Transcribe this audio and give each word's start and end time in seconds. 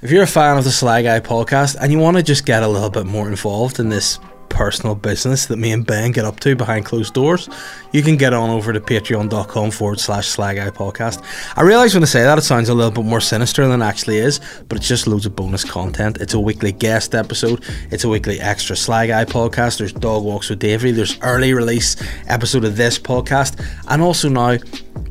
If 0.00 0.12
you're 0.12 0.22
a 0.22 0.28
fan 0.28 0.56
of 0.56 0.62
the 0.62 0.70
Sly 0.70 1.02
Guy 1.02 1.18
podcast 1.18 1.76
and 1.80 1.90
you 1.90 1.98
want 1.98 2.18
to 2.18 2.22
just 2.22 2.46
get 2.46 2.62
a 2.62 2.68
little 2.68 2.88
bit 2.88 3.04
more 3.04 3.26
involved 3.26 3.80
in 3.80 3.88
this 3.88 4.20
personal 4.48 4.94
business 4.94 5.46
that 5.46 5.56
me 5.56 5.72
and 5.72 5.84
Ben 5.84 6.12
get 6.12 6.24
up 6.24 6.38
to 6.38 6.54
behind 6.54 6.84
closed 6.84 7.14
doors, 7.14 7.48
you 7.90 8.00
can 8.00 8.16
get 8.16 8.32
on 8.32 8.48
over 8.48 8.72
to 8.72 8.80
patreon.com 8.80 9.72
forward 9.72 9.98
slash 9.98 10.28
Sly 10.28 10.54
Guy 10.54 10.70
podcast. 10.70 11.20
I 11.56 11.62
realise 11.62 11.94
when 11.94 12.04
I 12.04 12.06
say 12.06 12.22
that 12.22 12.38
it 12.38 12.42
sounds 12.42 12.68
a 12.68 12.74
little 12.74 12.92
bit 12.92 13.06
more 13.06 13.20
sinister 13.20 13.66
than 13.66 13.82
it 13.82 13.84
actually 13.84 14.18
is, 14.18 14.38
but 14.68 14.78
it's 14.78 14.86
just 14.86 15.08
loads 15.08 15.26
of 15.26 15.34
bonus 15.34 15.64
content. 15.64 16.18
It's 16.20 16.34
a 16.34 16.38
weekly 16.38 16.70
guest 16.70 17.16
episode, 17.16 17.64
it's 17.90 18.04
a 18.04 18.08
weekly 18.08 18.38
extra 18.38 18.76
Sly 18.76 19.08
Guy 19.08 19.24
podcast, 19.24 19.78
there's 19.78 19.92
Dog 19.92 20.22
Walks 20.22 20.48
with 20.48 20.60
Davey, 20.60 20.92
there's 20.92 21.18
early 21.22 21.52
release 21.54 21.96
episode 22.28 22.64
of 22.64 22.76
this 22.76 23.00
podcast, 23.00 23.60
and 23.88 24.00
also 24.00 24.28
now 24.28 24.58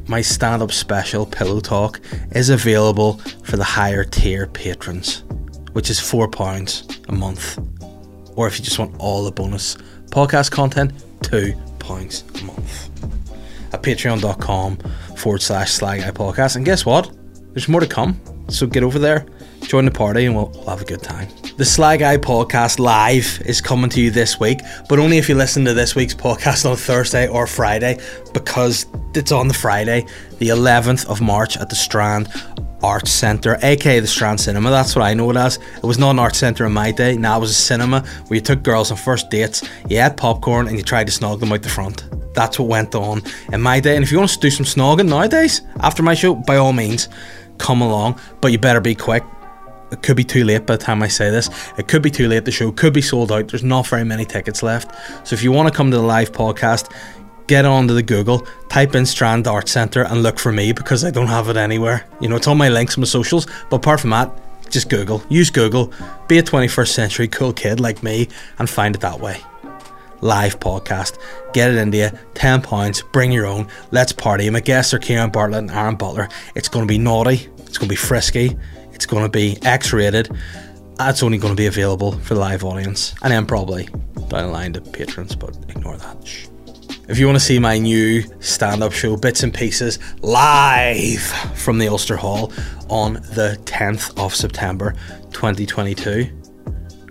my 0.08 0.22
stand 0.22 0.62
up 0.62 0.72
special, 0.72 1.26
Pillow 1.26 1.60
Talk, 1.60 2.00
is 2.32 2.50
available 2.50 3.18
for 3.44 3.58
the 3.58 3.64
higher 3.64 4.04
tier 4.04 4.48
patrons, 4.48 5.24
which 5.74 5.90
is 5.90 6.00
£4 6.00 7.10
a 7.10 7.12
month. 7.12 7.60
Or 8.36 8.48
if 8.48 8.58
you 8.60 8.66
just 8.66 8.80
want 8.80 8.96
all 9.00 9.24
the 9.24 9.32
bonus 9.32 9.76
podcast 10.12 10.52
content, 10.52 10.94
£2 11.22 12.42
a 12.42 12.46
month. 12.46 12.90
At 13.74 13.84
patreon.com 13.84 14.78
forward 15.18 15.42
slash 15.42 15.72
Sly 15.72 16.00
Guy 16.00 16.12
podcast. 16.12 16.56
And 16.56 16.64
guess 16.64 16.86
what? 16.86 17.12
There's 17.54 17.68
more 17.68 17.82
to 17.82 17.88
come. 17.88 18.20
So 18.50 18.66
get 18.66 18.84
over 18.84 19.00
there, 19.00 19.26
join 19.62 19.86
the 19.86 19.92
party, 19.92 20.26
and 20.26 20.36
we'll, 20.36 20.50
we'll 20.50 20.70
have 20.70 20.82
a 20.82 20.86
good 20.86 21.04
time. 21.04 21.28
The 21.58 21.66
Sly 21.66 21.98
Guy 21.98 22.18
podcast 22.18 22.80
live 22.80 23.42
is 23.46 23.62
coming 23.62 23.90
to 23.92 24.02
you 24.02 24.12
this 24.12 24.40
week, 24.40 24.60
but 24.88 25.00
only 25.00 25.18
if 25.18 25.28
you 25.28 25.36
listen 25.36 25.66
to 25.66 25.74
this 25.74 25.96
week's 25.96 26.14
podcast 26.14 26.70
on 26.70 26.76
Thursday 26.76 27.28
or 27.28 27.48
Friday 27.48 28.00
because 28.34 28.86
it's 29.16 29.32
on 29.32 29.48
the 29.48 29.54
Friday, 29.54 30.06
the 30.38 30.50
11th 30.50 31.08
of 31.08 31.20
March 31.22 31.58
at 31.58 31.70
the 31.70 31.76
Strand 31.76 32.30
Arts 32.84 33.12
Centre, 33.12 33.58
aka 33.64 34.00
the 34.00 34.08
Strand 34.08 34.40
Cinema. 34.40 34.70
That's 34.70 34.96
what 34.96 35.04
I 35.04 35.14
know 35.14 35.30
it 35.32 35.38
as. 35.38 35.58
It 35.78 35.84
was 35.84 35.98
not 35.98 36.12
an 36.12 36.20
art 36.20 36.36
centre 36.36 36.66
in 36.66 36.74
my 36.74 36.92
day. 36.92 37.18
Now 37.18 37.38
it 37.38 37.42
was 37.42 37.52
a 37.52 37.56
cinema 37.56 38.02
where 38.28 38.36
you 38.36 38.42
took 38.42 38.62
girls 38.62 38.92
on 38.92 38.98
first 38.98 39.30
dates, 39.32 39.68
you 39.90 39.98
had 39.98 40.16
popcorn, 40.16 40.68
and 40.68 40.78
you 40.78 40.84
tried 40.84 41.08
to 41.08 41.14
snog 41.14 41.40
them 41.40 41.52
out 41.52 41.64
the 41.64 41.70
front. 41.70 42.08
That's 42.36 42.60
what 42.60 42.68
went 42.68 42.94
on 42.94 43.24
in 43.52 43.62
my 43.62 43.80
day. 43.80 43.96
And 43.96 44.04
if 44.04 44.12
you 44.12 44.20
want 44.20 44.30
to 44.30 44.40
do 44.40 44.52
some 44.52 44.66
snogging 44.66 45.10
nowadays 45.10 45.62
after 45.80 46.04
my 46.04 46.14
show, 46.14 46.36
by 46.36 46.58
all 46.58 46.74
means, 46.74 47.10
come 47.58 47.82
along. 47.82 48.20
But 48.42 48.52
you 48.52 48.60
better 48.60 48.80
be 48.80 48.94
quick 48.94 49.24
it 49.92 50.02
could 50.02 50.18
be 50.18 50.24
too 50.24 50.44
late 50.44 50.66
by 50.66 50.76
the 50.76 50.84
time 50.84 51.02
I 51.02 51.08
say 51.08 51.30
this. 51.30 51.50
It 51.78 51.88
could 51.88 52.02
be 52.02 52.12
too 52.12 52.28
late. 52.28 52.46
The 52.46 52.52
show 52.52 52.72
could 52.72 52.94
be 52.94 53.02
sold 53.02 53.32
out. 53.32 53.48
There's 53.48 53.64
not 53.64 53.88
very 53.88 54.04
many 54.04 54.26
tickets 54.26 54.64
left. 54.64 54.94
So 55.28 55.34
if 55.34 55.44
you 55.44 55.52
want 55.52 55.72
to 55.72 55.76
come 55.76 55.92
to 55.92 55.98
the 55.98 56.04
live 56.04 56.32
podcast, 56.32 56.92
get 57.48 57.66
onto 57.66 57.94
the 57.94 58.04
Google, 58.04 58.46
type 58.70 58.96
in 58.96 59.06
Strand 59.06 59.48
Art 59.48 59.70
Centre 59.70 60.04
and 60.04 60.24
look 60.24 60.40
for 60.40 60.52
me 60.52 60.74
because 60.74 61.04
I 61.04 61.12
don't 61.12 61.28
have 61.28 61.48
it 61.48 61.58
anywhere. 61.58 62.06
You 62.20 62.28
know, 62.28 62.36
it's 62.36 62.48
on 62.48 62.58
my 62.58 62.70
links 62.70 62.98
my 62.98 63.06
socials. 63.06 63.48
But 63.70 63.78
apart 63.78 64.02
from 64.02 64.10
that, 64.12 64.32
just 64.70 64.90
Google. 64.90 65.24
Use 65.30 65.50
Google. 65.50 65.94
Be 66.28 66.38
a 66.38 66.44
21st 66.44 66.90
century 66.90 67.28
cool 67.30 67.54
kid 67.54 67.80
like 67.80 68.04
me 68.04 68.28
and 68.60 68.70
find 68.70 68.96
it 68.96 69.02
that 69.02 69.20
way. 69.20 69.42
Live 70.22 70.60
podcast. 70.60 71.18
Get 71.54 71.72
it 71.72 71.78
into 71.78 71.98
you. 71.98 72.10
£10. 72.34 73.12
Bring 73.12 73.32
your 73.32 73.46
own. 73.46 73.68
Let's 73.92 74.12
party. 74.12 74.50
My 74.50 74.60
guests 74.60 74.94
are 74.94 75.00
Kieran 75.00 75.30
Bartlett 75.30 75.60
and 75.60 75.72
Aaron 75.72 75.96
Butler. 75.96 76.28
It's 76.56 76.68
going 76.68 76.86
to 76.86 76.92
be 76.92 76.98
naughty. 76.98 77.48
It's 77.60 77.78
going 77.78 77.88
to 77.88 77.94
be 77.94 77.96
frisky. 77.96 78.58
It's 78.98 79.06
going 79.06 79.22
to 79.22 79.30
be 79.30 79.60
X 79.62 79.94
rated. 79.94 80.36
That's 80.96 81.22
only 81.22 81.38
going 81.38 81.54
to 81.54 81.56
be 81.56 81.68
available 81.68 82.14
for 82.14 82.34
the 82.34 82.40
live 82.40 82.64
audience. 82.64 83.14
And 83.22 83.32
then 83.32 83.46
probably 83.46 83.86
down 84.28 84.48
the 84.48 84.48
line 84.48 84.74
to 84.74 84.82
patrons, 84.82 85.36
but 85.36 85.56
ignore 85.70 85.98
that. 85.98 86.28
Shh. 86.28 86.48
If 87.08 87.20
you 87.20 87.28
want 87.28 87.38
to 87.38 87.46
see 87.46 87.60
my 87.60 87.78
new 87.78 88.24
stand 88.40 88.82
up 88.82 88.94
show, 88.94 89.16
Bits 89.16 89.44
and 89.44 89.54
Pieces, 89.54 90.00
live 90.24 91.22
from 91.54 91.78
the 91.78 91.88
Ulster 91.88 92.18
Hall 92.18 92.52
on 92.90 93.14
the 93.14 93.60
10th 93.66 94.18
of 94.20 94.34
September 94.34 94.94
2022, 95.32 96.32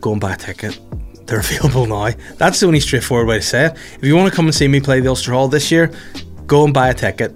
go 0.01 0.11
and 0.11 0.21
buy 0.21 0.33
a 0.33 0.37
ticket. 0.37 0.81
They're 1.29 1.39
available 1.49 1.87
now. 1.87 2.11
That's 2.37 2.59
the 2.59 2.67
only 2.67 2.81
straightforward 2.81 3.29
way 3.29 3.37
to 3.37 3.43
say 3.43 3.67
it. 3.67 3.77
If 3.95 4.03
you 4.03 4.17
want 4.17 4.29
to 4.29 4.35
come 4.35 4.47
and 4.47 4.55
see 4.55 4.67
me 4.67 4.81
play 4.81 4.99
the 4.99 5.09
Ulster 5.09 5.31
Hall 5.31 5.47
this 5.47 5.71
year, 5.71 5.93
go 6.49 6.65
and 6.65 6.75
buy 6.75 6.89
a 6.89 6.95
ticket 6.95 7.33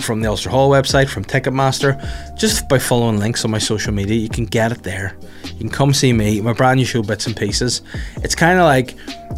from 0.00 0.20
the 0.20 0.28
Ulster 0.28 0.50
Hall 0.50 0.70
website, 0.70 1.08
from 1.08 1.24
Ticketmaster. 1.24 1.98
Just 2.36 2.68
by 2.68 2.78
following 2.78 3.18
links 3.18 3.44
on 3.44 3.50
my 3.50 3.58
social 3.58 3.92
media, 3.92 4.16
you 4.16 4.28
can 4.28 4.44
get 4.44 4.72
it 4.72 4.82
there. 4.82 5.16
You 5.44 5.58
can 5.58 5.68
come 5.68 5.92
see 5.92 6.12
me, 6.12 6.40
my 6.40 6.52
brand 6.52 6.78
new 6.78 6.84
show, 6.84 7.02
Bits 7.02 7.26
and 7.26 7.36
Pieces. 7.36 7.82
It's 8.16 8.34
kind 8.34 8.58
of 8.58 8.64
like 8.64 8.94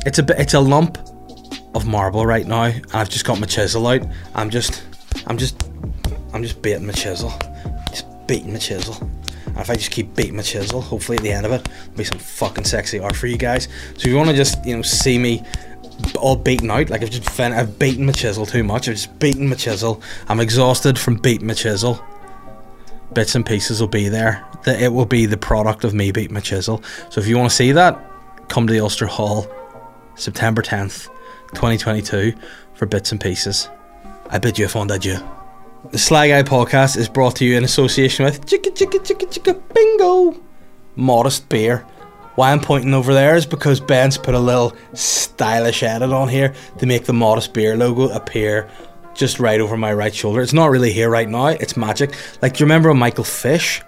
it's 0.07 0.19
a 0.19 0.23
bit, 0.23 0.39
it's 0.39 0.55
a 0.55 0.61
lump 0.61 0.99
of 1.75 1.87
marble 1.87 2.27
right 2.27 2.47
now, 2.47 2.65
and 2.65 2.87
I've 2.93 3.09
just 3.09 3.25
got 3.25 3.41
my 3.41 3.47
chisel 3.47 3.87
out. 3.87 4.03
I'm 4.35 4.51
just, 4.51 4.83
I'm 5.27 5.39
just, 5.39 5.69
I'm 6.33 6.43
just 6.43 6.61
beating 6.63 6.87
my 6.87 6.93
chisel, 6.93 7.33
just 7.91 8.07
beating 8.27 8.53
my 8.53 8.59
chisel. 8.59 8.97
And 9.47 9.59
if 9.59 9.71
I 9.71 9.75
just 9.75 9.91
keep 9.91 10.15
beating 10.15 10.37
my 10.37 10.43
chisel, 10.43 10.81
hopefully 10.81 11.19
at 11.19 11.25
the 11.25 11.33
end 11.33 11.47
of 11.47 11.53
it, 11.53 11.69
it'll 11.69 11.97
be 11.97 12.05
some 12.05 12.19
fucking 12.19 12.65
sexy 12.65 13.01
art 13.01 13.17
for 13.17 13.27
you 13.27 13.37
guys. 13.37 13.65
So 13.65 14.01
if 14.01 14.07
you 14.07 14.17
want 14.17 14.31
to 14.31 14.37
just, 14.37 14.65
you 14.65 14.77
know, 14.77 14.83
see 14.83 15.19
me 15.19 15.43
all 16.17 16.37
beaten 16.37 16.71
out. 16.71 16.91
Like 16.91 17.03
I've 17.03 17.11
just 17.11 17.29
fin- 17.31 17.53
I've 17.53 17.79
beaten 17.79 18.07
my 18.07 18.13
chisel 18.13 18.47
too 18.47 18.65
much. 18.65 18.89
I've 18.89 18.95
just 18.95 19.19
beaten 19.19 19.49
my 19.49 19.57
chisel. 19.57 20.03
I'm 20.29 20.41
exhausted 20.41 20.99
from 20.99 21.17
beating 21.17 21.47
my 21.47 21.55
chisel. 21.55 22.05
Bits 23.13 23.35
and 23.35 23.45
pieces 23.45 23.81
will 23.81 23.89
be 23.89 24.09
there. 24.09 24.45
That 24.65 24.81
It 24.81 24.93
will 24.93 25.07
be 25.07 25.27
the 25.27 25.37
product 25.37 25.85
of 25.85 25.95
me 25.95 26.13
beating 26.13 26.35
my 26.35 26.41
chisel. 26.41 26.83
So 27.11 27.21
if 27.21 27.27
you 27.27 27.37
want 27.37 27.51
to 27.51 27.57
see 27.57 27.73
that, 27.73 27.99
come 28.49 28.67
to 28.67 28.73
the 28.73 28.81
Ulster 28.81 29.07
Hall, 29.07 29.47
September 30.15 30.63
10th, 30.63 31.09
2022, 31.55 32.35
for 32.75 32.87
bits 32.87 33.11
and 33.11 33.21
pieces. 33.21 33.69
I 34.29 34.39
bid 34.39 34.59
you 34.59 34.67
a 34.67 34.69
fond 34.69 34.91
adieu. 34.91 35.19
The 35.91 35.99
Sly 35.99 36.29
Guy 36.29 36.43
podcast 36.43 36.97
is 36.97 37.09
brought 37.09 37.37
to 37.37 37.45
you 37.45 37.57
in 37.57 37.65
association 37.65 38.25
with 38.25 38.47
Chicka 38.47 38.71
Chicka 38.77 39.01
Chicka 39.01 39.27
Chicka 39.33 39.61
Bingo, 39.75 40.39
Modest 40.95 41.49
Beer. 41.49 41.85
Why 42.41 42.53
I'm 42.53 42.61
pointing 42.61 42.95
over 42.95 43.13
there 43.13 43.37
is 43.37 43.45
because 43.45 43.81
Ben's 43.81 44.17
put 44.17 44.35
a 44.35 44.39
little 44.39 44.75
stylish 44.95 45.83
edit 45.83 46.11
on 46.11 46.27
here 46.27 46.55
to 46.79 46.87
make 46.87 47.05
the 47.05 47.13
Modest 47.13 47.53
Beer 47.53 47.77
logo 47.77 48.09
appear 48.09 48.67
just 49.13 49.39
right 49.39 49.61
over 49.61 49.77
my 49.77 49.93
right 49.93 50.15
shoulder. 50.15 50.41
It's 50.41 50.55
not 50.55 50.71
really 50.71 50.91
here 50.91 51.11
right 51.11 51.29
now, 51.29 51.49
it's 51.49 51.77
magic. 51.77 52.15
Like, 52.41 52.55
do 52.55 52.61
you 52.61 52.65
remember 52.65 52.95
Michael 52.95 53.25
Fish? 53.25 53.83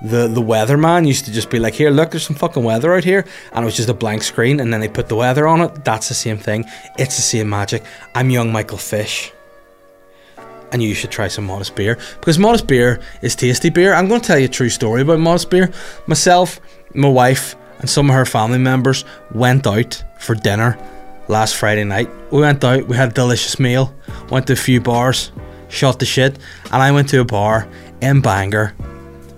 The 0.00 0.26
the 0.26 0.40
weatherman 0.40 1.06
used 1.06 1.26
to 1.26 1.32
just 1.32 1.50
be 1.50 1.58
like, 1.58 1.74
here, 1.74 1.90
look, 1.90 2.12
there's 2.12 2.26
some 2.26 2.34
fucking 2.34 2.64
weather 2.64 2.94
out 2.94 3.04
here, 3.04 3.26
and 3.52 3.62
it 3.62 3.66
was 3.66 3.76
just 3.76 3.90
a 3.90 3.94
blank 3.94 4.22
screen, 4.22 4.58
and 4.60 4.72
then 4.72 4.80
they 4.80 4.88
put 4.88 5.08
the 5.08 5.16
weather 5.16 5.46
on 5.46 5.60
it. 5.60 5.84
That's 5.84 6.08
the 6.08 6.14
same 6.14 6.38
thing. 6.38 6.64
It's 6.98 7.16
the 7.16 7.20
same 7.20 7.50
magic. 7.50 7.84
I'm 8.14 8.30
young 8.30 8.52
Michael 8.52 8.78
Fish 8.78 9.34
and 10.72 10.82
you 10.82 10.94
should 10.94 11.10
try 11.10 11.28
some 11.28 11.44
Modest 11.44 11.74
Beer 11.74 11.98
because 12.14 12.38
Modest 12.38 12.66
Beer 12.66 13.00
is 13.20 13.36
tasty 13.36 13.68
beer. 13.68 13.92
I'm 13.92 14.08
going 14.08 14.22
to 14.22 14.26
tell 14.26 14.38
you 14.38 14.46
a 14.46 14.48
true 14.48 14.70
story 14.70 15.02
about 15.02 15.20
Modest 15.20 15.50
Beer. 15.50 15.70
Myself, 16.06 16.58
my 16.94 17.08
wife, 17.08 17.54
and 17.82 17.90
some 17.90 18.08
of 18.08 18.16
her 18.16 18.24
family 18.24 18.58
members 18.58 19.04
went 19.34 19.66
out 19.66 20.02
for 20.18 20.34
dinner 20.34 20.78
last 21.28 21.56
Friday 21.56 21.84
night. 21.84 22.08
We 22.30 22.40
went 22.40 22.64
out, 22.64 22.86
we 22.86 22.96
had 22.96 23.10
a 23.10 23.14
delicious 23.14 23.60
meal, 23.60 23.94
went 24.30 24.46
to 24.46 24.54
a 24.54 24.56
few 24.56 24.80
bars, 24.80 25.30
shot 25.68 25.98
the 25.98 26.06
shit, 26.06 26.38
and 26.66 26.82
I 26.82 26.92
went 26.92 27.10
to 27.10 27.20
a 27.20 27.24
bar 27.24 27.68
in 28.00 28.20
Bangor. 28.20 28.74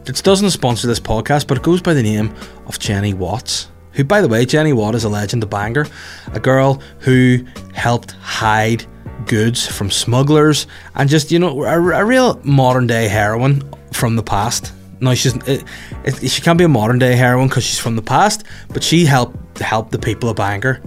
It 0.06 0.22
doesn't 0.22 0.50
sponsor 0.50 0.87
this 0.87 1.00
podcast, 1.00 1.49
but 1.49 1.56
it 1.56 1.65
goes 1.65 1.81
by 1.81 1.94
the 1.94 2.03
name 2.03 2.34
of 2.66 2.78
Jenny 2.78 3.15
Watts. 3.15 3.71
Who, 3.93 4.04
by 4.04 4.21
the 4.21 4.28
way, 4.28 4.44
Jenny 4.44 4.72
Watt 4.72 4.94
is 4.94 5.04
a 5.04 5.09
legend 5.09 5.43
of 5.43 5.50
Bangor, 5.50 5.87
a 6.33 6.41
girl 6.41 6.83
who 6.99 7.44
helped 7.72 8.12
hide 8.12 8.84
goods 9.27 9.66
from 9.66 9.91
smugglers 9.91 10.66
and 10.94 11.09
just, 11.09 11.33
you 11.33 11.38
know, 11.38 11.62
a, 11.62 11.78
a 11.78 12.04
real 12.04 12.41
modern 12.44 12.87
day 12.87 13.09
heroine 13.09 13.62
from 13.93 14.16
the 14.16 14.22
past. 14.22 14.72
No, 15.04 15.15
she's 15.15 15.37
it, 15.47 15.62
it, 16.04 16.31
she 16.31 16.41
can't 16.41 16.56
be 16.56 16.65
a 16.65 16.69
modern 16.69 16.98
day 16.98 17.15
heroine 17.15 17.48
because 17.48 17.62
she's 17.62 17.78
from 17.78 17.94
the 17.94 18.03
past, 18.03 18.44
but 18.70 18.82
she 18.82 19.04
helped 19.04 19.59
help 19.59 19.91
the 19.91 19.98
people 19.98 20.31
of 20.31 20.37
Bangor. 20.37 20.81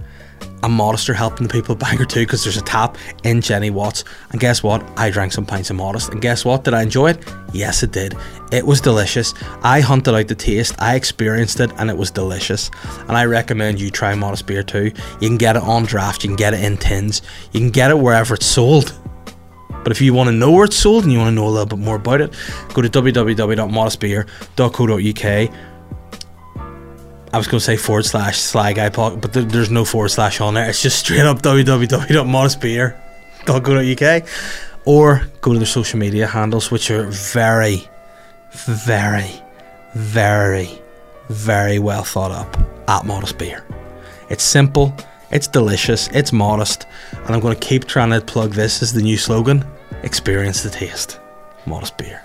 And 0.60 0.72
Modest 0.72 1.06
helping 1.06 1.46
the 1.46 1.52
people 1.52 1.74
of 1.74 1.78
Bangor 1.78 2.04
too 2.04 2.22
because 2.22 2.42
there's 2.42 2.56
a 2.56 2.62
tap 2.62 2.98
in 3.22 3.40
Jenny 3.40 3.70
Watts. 3.70 4.02
And 4.32 4.40
guess 4.40 4.60
what? 4.60 4.82
I 4.98 5.08
drank 5.08 5.32
some 5.32 5.46
pints 5.46 5.70
of 5.70 5.76
Modest. 5.76 6.08
And 6.08 6.20
guess 6.20 6.44
what? 6.44 6.64
Did 6.64 6.74
I 6.74 6.82
enjoy 6.82 7.10
it? 7.10 7.32
Yes, 7.52 7.84
it 7.84 7.92
did. 7.92 8.16
It 8.50 8.66
was 8.66 8.80
delicious. 8.80 9.34
I 9.62 9.80
hunted 9.80 10.16
out 10.16 10.26
the 10.26 10.34
taste, 10.34 10.74
I 10.80 10.96
experienced 10.96 11.60
it, 11.60 11.70
and 11.78 11.88
it 11.88 11.96
was 11.96 12.10
delicious. 12.10 12.72
And 13.02 13.12
I 13.12 13.24
recommend 13.26 13.80
you 13.80 13.92
try 13.92 14.16
Modest 14.16 14.48
beer 14.48 14.64
too. 14.64 14.90
You 15.20 15.28
can 15.28 15.38
get 15.38 15.54
it 15.54 15.62
on 15.62 15.84
draft, 15.84 16.24
you 16.24 16.30
can 16.30 16.36
get 16.36 16.54
it 16.54 16.64
in 16.64 16.76
tins, 16.76 17.22
you 17.52 17.60
can 17.60 17.70
get 17.70 17.92
it 17.92 17.98
wherever 17.98 18.34
it's 18.34 18.46
sold. 18.46 18.98
But 19.70 19.92
if 19.92 20.00
you 20.00 20.14
want 20.14 20.28
to 20.28 20.32
know 20.32 20.50
where 20.50 20.64
it's 20.64 20.76
sold 20.76 21.04
and 21.04 21.12
you 21.12 21.18
want 21.18 21.28
to 21.28 21.34
know 21.34 21.46
a 21.46 21.50
little 21.50 21.66
bit 21.66 21.78
more 21.78 21.94
about 21.96 22.20
it, 22.20 22.34
go 22.74 22.82
to 22.82 22.88
www.modestbeer.co.uk. 22.88 25.54
I 27.30 27.36
was 27.36 27.46
going 27.46 27.58
to 27.58 27.64
say 27.64 27.76
forward 27.76 28.06
slash 28.06 28.38
Sly 28.38 28.72
Guy 28.72 28.88
Pod, 28.88 29.20
but 29.20 29.34
there, 29.34 29.44
there's 29.44 29.70
no 29.70 29.84
forward 29.84 30.08
slash 30.08 30.40
on 30.40 30.54
there. 30.54 30.66
It's 30.68 30.82
just 30.82 30.98
straight 30.98 31.26
up 31.26 31.42
www.modestbeer.co.uk. 31.42 34.28
Or 34.86 35.22
go 35.42 35.52
to 35.52 35.58
their 35.58 35.66
social 35.66 35.98
media 35.98 36.26
handles, 36.26 36.70
which 36.70 36.90
are 36.90 37.04
very, 37.06 37.86
very, 38.52 39.30
very, 39.94 40.80
very 41.28 41.78
well 41.78 42.04
thought 42.04 42.30
up 42.30 42.56
at 42.88 43.04
Modest 43.04 43.36
Beer. 43.36 43.62
It's 44.30 44.44
simple, 44.44 44.94
it's 45.30 45.46
delicious, 45.46 46.08
it's 46.08 46.32
modest, 46.32 46.86
and 47.12 47.34
I'm 47.34 47.40
going 47.40 47.54
to 47.54 47.66
keep 47.66 47.84
trying 47.84 48.10
to 48.10 48.20
plug 48.20 48.52
this 48.52 48.82
as 48.82 48.92
the 48.92 49.02
new 49.02 49.18
slogan 49.18 49.64
experience 50.02 50.62
the 50.62 50.70
taste. 50.70 51.20
Modest 51.66 51.98
beer. 51.98 52.22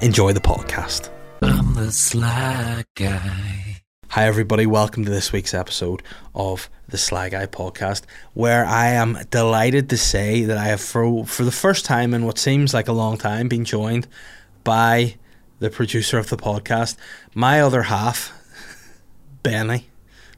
Enjoy 0.00 0.32
the 0.32 0.40
podcast. 0.40 1.10
I'm 1.42 1.74
the 1.74 1.92
sly 1.92 2.84
guy. 2.96 3.82
Hi, 4.08 4.26
everybody. 4.26 4.66
Welcome 4.66 5.04
to 5.04 5.10
this 5.10 5.32
week's 5.32 5.54
episode 5.54 6.02
of 6.34 6.70
the 6.88 6.96
Sly 6.96 7.28
Guy 7.28 7.46
podcast, 7.46 8.02
where 8.34 8.64
I 8.64 8.88
am 8.88 9.18
delighted 9.30 9.90
to 9.90 9.96
say 9.96 10.44
that 10.44 10.56
I 10.56 10.66
have, 10.66 10.80
for, 10.80 11.26
for 11.26 11.44
the 11.44 11.52
first 11.52 11.84
time 11.84 12.14
in 12.14 12.24
what 12.24 12.38
seems 12.38 12.72
like 12.72 12.88
a 12.88 12.92
long 12.92 13.18
time, 13.18 13.48
been 13.48 13.64
joined 13.64 14.06
by 14.64 15.16
the 15.58 15.70
producer 15.70 16.18
of 16.18 16.30
the 16.30 16.36
podcast, 16.36 16.96
my 17.34 17.60
other 17.60 17.82
half, 17.82 18.32
Benny, 19.42 19.88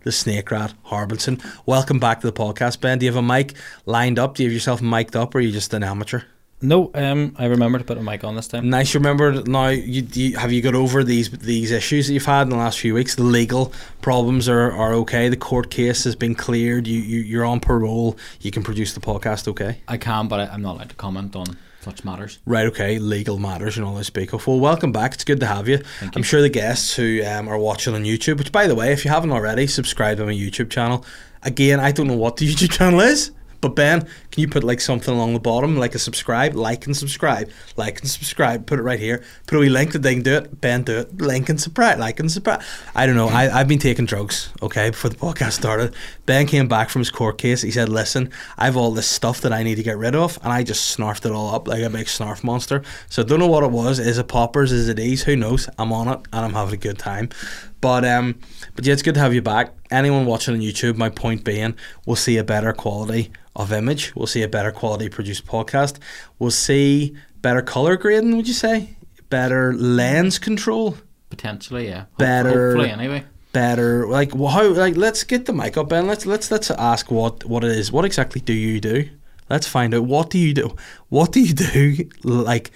the 0.03 0.12
snake 0.12 0.50
rat 0.50 0.75
Harbinson. 0.87 1.43
Welcome 1.67 1.99
back 1.99 2.21
to 2.21 2.27
the 2.27 2.33
podcast, 2.33 2.81
Ben. 2.81 2.99
Do 2.99 3.06
you 3.06 3.12
have 3.12 3.23
a 3.23 3.27
mic 3.27 3.55
lined 3.87 4.19
up? 4.19 4.35
Do 4.35 4.43
you 4.43 4.49
have 4.49 4.55
yourself 4.55 4.83
mic'd 4.83 5.17
up, 5.17 5.35
or 5.35 5.39
are 5.39 5.41
you 5.41 5.53
just 5.53 5.73
an 5.75 5.83
amateur? 5.83 6.23
No, 6.61 6.91
um, 6.95 7.37
I 7.39 7.45
remember 7.45 7.79
to 7.79 7.85
put 7.85 7.99
a 7.99 8.03
mic 8.03 8.25
on 8.25 8.35
this 8.35 8.49
time. 8.49 8.69
Nice. 8.69 8.93
You 8.93 8.99
remember 8.99 9.43
now? 9.43 9.69
You, 9.69 10.05
you 10.12 10.37
have 10.37 10.50
you 10.50 10.61
got 10.61 10.75
over 10.75 11.05
these 11.05 11.31
these 11.31 11.71
issues 11.71 12.09
that 12.09 12.15
you've 12.15 12.25
had 12.25 12.43
in 12.43 12.49
the 12.49 12.56
last 12.56 12.81
few 12.81 12.95
weeks? 12.95 13.15
The 13.15 13.23
legal 13.23 13.73
problems 14.00 14.49
are, 14.49 14.73
are 14.73 14.93
okay. 14.95 15.29
The 15.29 15.37
court 15.37 15.71
case 15.71 16.03
has 16.03 16.17
been 16.17 16.35
cleared. 16.35 16.89
You, 16.89 16.99
you 16.99 17.21
you're 17.21 17.45
on 17.45 17.61
parole. 17.61 18.19
You 18.41 18.50
can 18.50 18.65
produce 18.65 18.93
the 18.93 19.00
podcast. 19.00 19.47
Okay. 19.47 19.83
I 19.87 19.99
can, 19.99 20.27
but 20.27 20.41
I, 20.41 20.53
I'm 20.53 20.62
not 20.62 20.77
allowed 20.77 20.89
to 20.89 20.97
comment 20.97 21.37
on 21.37 21.56
such 21.80 22.04
matters. 22.04 22.38
Right. 22.44 22.66
Okay. 22.66 22.98
Legal 22.98 23.38
matters 23.38 23.76
and 23.76 23.86
all 23.86 23.94
this 23.94 24.06
speak 24.08 24.32
of. 24.32 24.46
Well, 24.46 24.60
welcome 24.60 24.92
back. 24.92 25.14
It's 25.14 25.25
good 25.25 25.40
to 25.40 25.46
have 25.46 25.69
you. 25.69 25.78
Thank 26.00 26.16
I'm 26.16 26.20
you. 26.20 26.25
sure 26.25 26.42
the 26.42 26.48
guests 26.48 26.94
who 26.94 27.22
um, 27.25 27.48
are 27.48 27.58
watching 27.58 27.94
on 27.94 28.04
YouTube, 28.04 28.38
which 28.38 28.52
by 28.52 28.66
the 28.66 28.75
way, 28.75 28.92
if 28.92 29.04
you 29.04 29.10
haven't 29.10 29.32
already, 29.32 29.66
subscribe 29.66 30.19
to 30.19 30.26
my 30.26 30.32
YouTube 30.32 30.70
channel. 30.70 31.04
Again, 31.42 31.80
I 31.80 31.92
don't 31.92 32.06
know 32.08 32.16
what 32.16 32.36
the 32.36 32.48
YouTube 32.52 32.72
channel 32.72 33.00
is. 33.00 33.30
But 33.60 33.75
Ben, 33.75 34.02
can 34.31 34.40
you 34.40 34.49
put 34.49 34.62
like 34.62 34.81
something 34.81 35.12
along 35.12 35.34
the 35.34 35.40
bottom, 35.40 35.76
like 35.76 35.94
a 35.94 35.99
subscribe, 35.99 36.55
like 36.55 36.87
and 36.87 36.96
subscribe, 36.96 37.50
like 37.76 38.00
and 38.00 38.08
subscribe? 38.08 38.66
Put 38.66 38.78
it 38.78 38.82
right 38.82 39.00
here. 39.00 39.25
Put 39.46 39.56
a 39.56 39.60
wee 39.60 39.69
link 39.69 39.93
that 39.93 40.02
they 40.02 40.14
can 40.14 40.22
do 40.22 40.37
it. 40.37 40.60
Ben, 40.60 40.82
do 40.84 40.99
it. 40.99 41.20
Link 41.20 41.49
and 41.49 41.60
subscribe, 41.60 41.99
like 41.99 42.20
and 42.20 42.31
subscribe. 42.31 42.62
I 42.94 43.06
don't 43.06 43.16
know. 43.16 43.28
I, 43.28 43.60
I've 43.60 43.69
been 43.69 43.78
taking 43.78 44.05
drugs. 44.05 44.52
Okay, 44.62 44.90
before 44.90 45.10
the 45.10 45.16
podcast 45.16 45.52
started, 45.52 45.94
Ben 46.26 46.46
came 46.46 46.69
back 46.69 46.88
from 46.88 47.00
his 47.00 47.10
court 47.10 47.38
case. 47.38 47.62
He 47.62 47.70
said, 47.70 47.88
"Listen, 47.88 48.31
I 48.56 48.66
have 48.66 48.76
all 48.76 48.93
this 48.93 49.08
stuff 49.08 49.40
that 49.40 49.52
I 49.52 49.62
need 49.62 49.75
to 49.76 49.82
get 49.82 49.99
rid 49.99 50.14
of," 50.14 50.38
and 50.43 50.52
I 50.52 50.62
just 50.62 50.96
snarfed 50.96 51.26
it 51.26 51.32
all 51.32 51.54
up 51.54 51.66
like 51.66 51.82
a 51.82 51.90
big 51.90 52.06
snarf 52.06 52.44
monster. 52.44 52.82
So 53.08 53.22
I 53.22 53.25
don't 53.25 53.40
know 53.40 53.49
what 53.49 53.64
it 53.64 53.70
was. 53.70 53.99
Is 53.99 54.19
it 54.19 54.28
poppers? 54.28 54.70
Is 54.70 54.88
it 54.88 55.00
ease? 55.00 55.25
Who 55.25 55.37
knows? 55.37 55.69
I'm 55.78 55.93
on 55.93 56.08
it 56.08 56.20
and 56.32 56.44
I'm 56.44 56.52
having 56.52 56.75
a 56.75 56.76
good 56.76 56.99
time. 56.99 57.31
But 57.80 58.04
um, 58.04 58.38
but 58.75 58.84
yeah, 58.84 58.92
it's 58.92 59.02
good 59.02 59.14
to 59.14 59.20
have 59.20 59.34
you 59.34 59.42
back. 59.42 59.75
Anyone 59.90 60.26
watching 60.26 60.54
on 60.54 60.60
YouTube, 60.60 60.96
my 60.96 61.08
point 61.08 61.44
being, 61.44 61.75
we'll 62.06 62.16
see 62.16 62.36
a 62.36 62.44
better 62.44 62.72
quality 62.72 63.30
of 63.54 63.72
image. 63.72 64.14
We'll 64.16 64.26
see 64.26 64.42
a 64.42 64.48
better 64.48 64.72
quality 64.72 65.08
produced 65.08 65.46
podcast. 65.46 65.98
We'll 66.38 66.50
see 66.50 67.16
better 67.40 67.62
color 67.62 67.96
grading. 67.96 68.36
Would 68.36 68.48
you 68.48 68.54
say 68.54 68.96
better 69.30 69.72
lens 69.75 70.38
control? 70.38 70.96
Potentially, 71.30 71.88
yeah. 71.88 72.06
Better- 72.16 72.70
Hopefully, 72.72 72.90
anyway. 72.90 73.25
Better 73.52 74.06
like 74.06 74.32
wh- 74.32 74.52
how 74.52 74.69
like 74.69 74.96
let's 74.96 75.25
get 75.25 75.46
the 75.46 75.52
mic 75.54 75.76
up 75.78 75.90
and 75.92 76.06
let's 76.06 76.26
let's 76.26 76.50
let's 76.50 76.70
ask 76.70 77.10
what 77.10 77.44
what 77.44 77.64
it 77.64 77.70
is. 77.70 77.90
What 77.90 78.04
exactly 78.04 78.40
do 78.42 78.52
you 78.52 78.78
do? 78.78 79.08
Let's 79.48 79.66
find 79.66 79.94
out 79.94 80.04
what 80.04 80.28
do 80.30 80.38
you 80.38 80.52
do. 80.52 80.76
What 81.08 81.32
do 81.32 81.40
you 81.40 81.54
do 81.54 82.08
like 82.25 82.72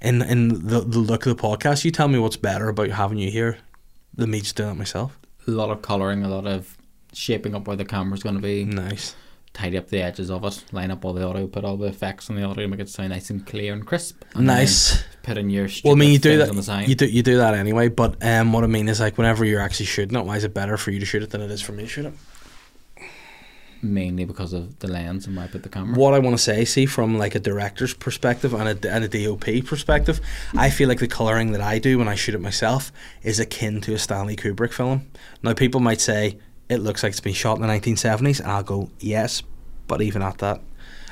in 0.00 0.22
in 0.22 0.48
the, 0.66 0.80
the 0.80 1.00
look 1.00 1.26
of 1.26 1.36
the 1.36 1.42
podcast? 1.42 1.84
You 1.84 1.90
tell 1.90 2.06
me 2.06 2.20
what's 2.20 2.36
better 2.36 2.68
about 2.68 2.90
having 2.90 3.18
you 3.18 3.30
here 3.32 3.58
than 4.14 4.30
me 4.30 4.40
just 4.40 4.56
doing 4.56 4.70
it 4.70 4.74
myself. 4.76 5.18
A 5.46 5.50
lot 5.50 5.70
of 5.70 5.82
colouring, 5.82 6.22
a 6.24 6.28
lot 6.28 6.46
of 6.46 6.76
shaping 7.12 7.54
up 7.54 7.66
where 7.66 7.76
the 7.76 7.84
camera's 7.84 8.22
going 8.22 8.36
to 8.36 8.40
be, 8.42 8.64
Nice. 8.64 9.14
tidy 9.52 9.76
up 9.76 9.88
the 9.88 10.00
edges 10.02 10.30
of 10.30 10.44
it, 10.44 10.64
line 10.72 10.90
up 10.90 11.04
all 11.04 11.12
the 11.12 11.24
audio, 11.24 11.46
put 11.46 11.64
all 11.64 11.76
the 11.76 11.88
effects 11.88 12.30
on 12.30 12.36
the 12.36 12.42
audio, 12.42 12.66
make 12.68 12.80
it 12.80 12.88
sound 12.88 13.10
nice 13.10 13.28
and 13.30 13.46
clear 13.46 13.72
and 13.72 13.86
crisp. 13.86 14.22
and 14.34 14.46
Nice. 14.46 15.02
Put 15.22 15.36
in 15.38 15.50
your 15.50 15.68
Well, 15.84 15.94
I 15.94 15.96
mean, 15.96 16.10
you 16.12 16.18
do 16.18 16.38
that. 16.38 16.52
the. 16.52 16.84
You 16.88 16.94
do 16.94 17.06
you 17.06 17.22
do 17.22 17.36
that 17.38 17.54
anyway. 17.54 17.88
But 17.88 18.24
um, 18.24 18.52
what 18.52 18.64
I 18.64 18.66
mean 18.66 18.88
is 18.88 18.98
like 19.00 19.18
whenever 19.18 19.44
you're 19.44 19.60
actually 19.60 19.86
shooting 19.86 20.16
it, 20.18 20.24
why 20.24 20.36
is 20.36 20.44
it 20.44 20.52
better 20.54 20.76
for 20.76 20.90
you 20.90 20.98
to 21.00 21.06
shoot 21.06 21.22
it 21.22 21.30
than 21.30 21.40
it 21.40 21.50
is 21.50 21.60
for 21.62 21.72
me 21.72 21.84
to 21.84 21.88
shoot 21.88 22.06
it? 22.06 22.14
Mainly 23.82 24.24
because 24.24 24.52
of 24.52 24.78
the 24.78 24.86
lens 24.86 25.26
and 25.26 25.38
I 25.38 25.48
put 25.48 25.64
the 25.64 25.68
camera. 25.68 25.98
What 25.98 26.14
I 26.14 26.20
want 26.20 26.36
to 26.36 26.42
say, 26.42 26.64
see 26.64 26.86
from 26.86 27.18
like 27.18 27.34
a 27.34 27.40
director's 27.40 27.92
perspective 27.92 28.54
and 28.54 28.84
a, 28.84 28.90
and 28.92 29.04
a 29.04 29.08
DOP 29.08 29.66
perspective, 29.66 30.20
I 30.56 30.70
feel 30.70 30.88
like 30.88 31.00
the 31.00 31.08
coloring 31.08 31.52
that 31.52 31.60
I 31.60 31.78
do 31.78 31.98
when 31.98 32.08
I 32.08 32.14
shoot 32.14 32.34
it 32.34 32.40
myself 32.40 32.92
is 33.22 33.40
akin 33.40 33.80
to 33.82 33.94
a 33.94 33.98
Stanley 33.98 34.36
Kubrick 34.36 34.72
film. 34.72 35.10
Now, 35.42 35.54
people 35.54 35.80
might 35.80 36.00
say 36.00 36.38
it 36.68 36.78
looks 36.78 37.02
like 37.02 37.10
it's 37.10 37.20
been 37.20 37.34
shot 37.34 37.56
in 37.56 37.62
the 37.62 37.68
1970s, 37.68 38.40
and 38.40 38.50
I'll 38.50 38.62
go 38.62 38.90
yes, 39.00 39.42
but 39.88 40.00
even 40.00 40.22
at 40.22 40.38
that, 40.38 40.60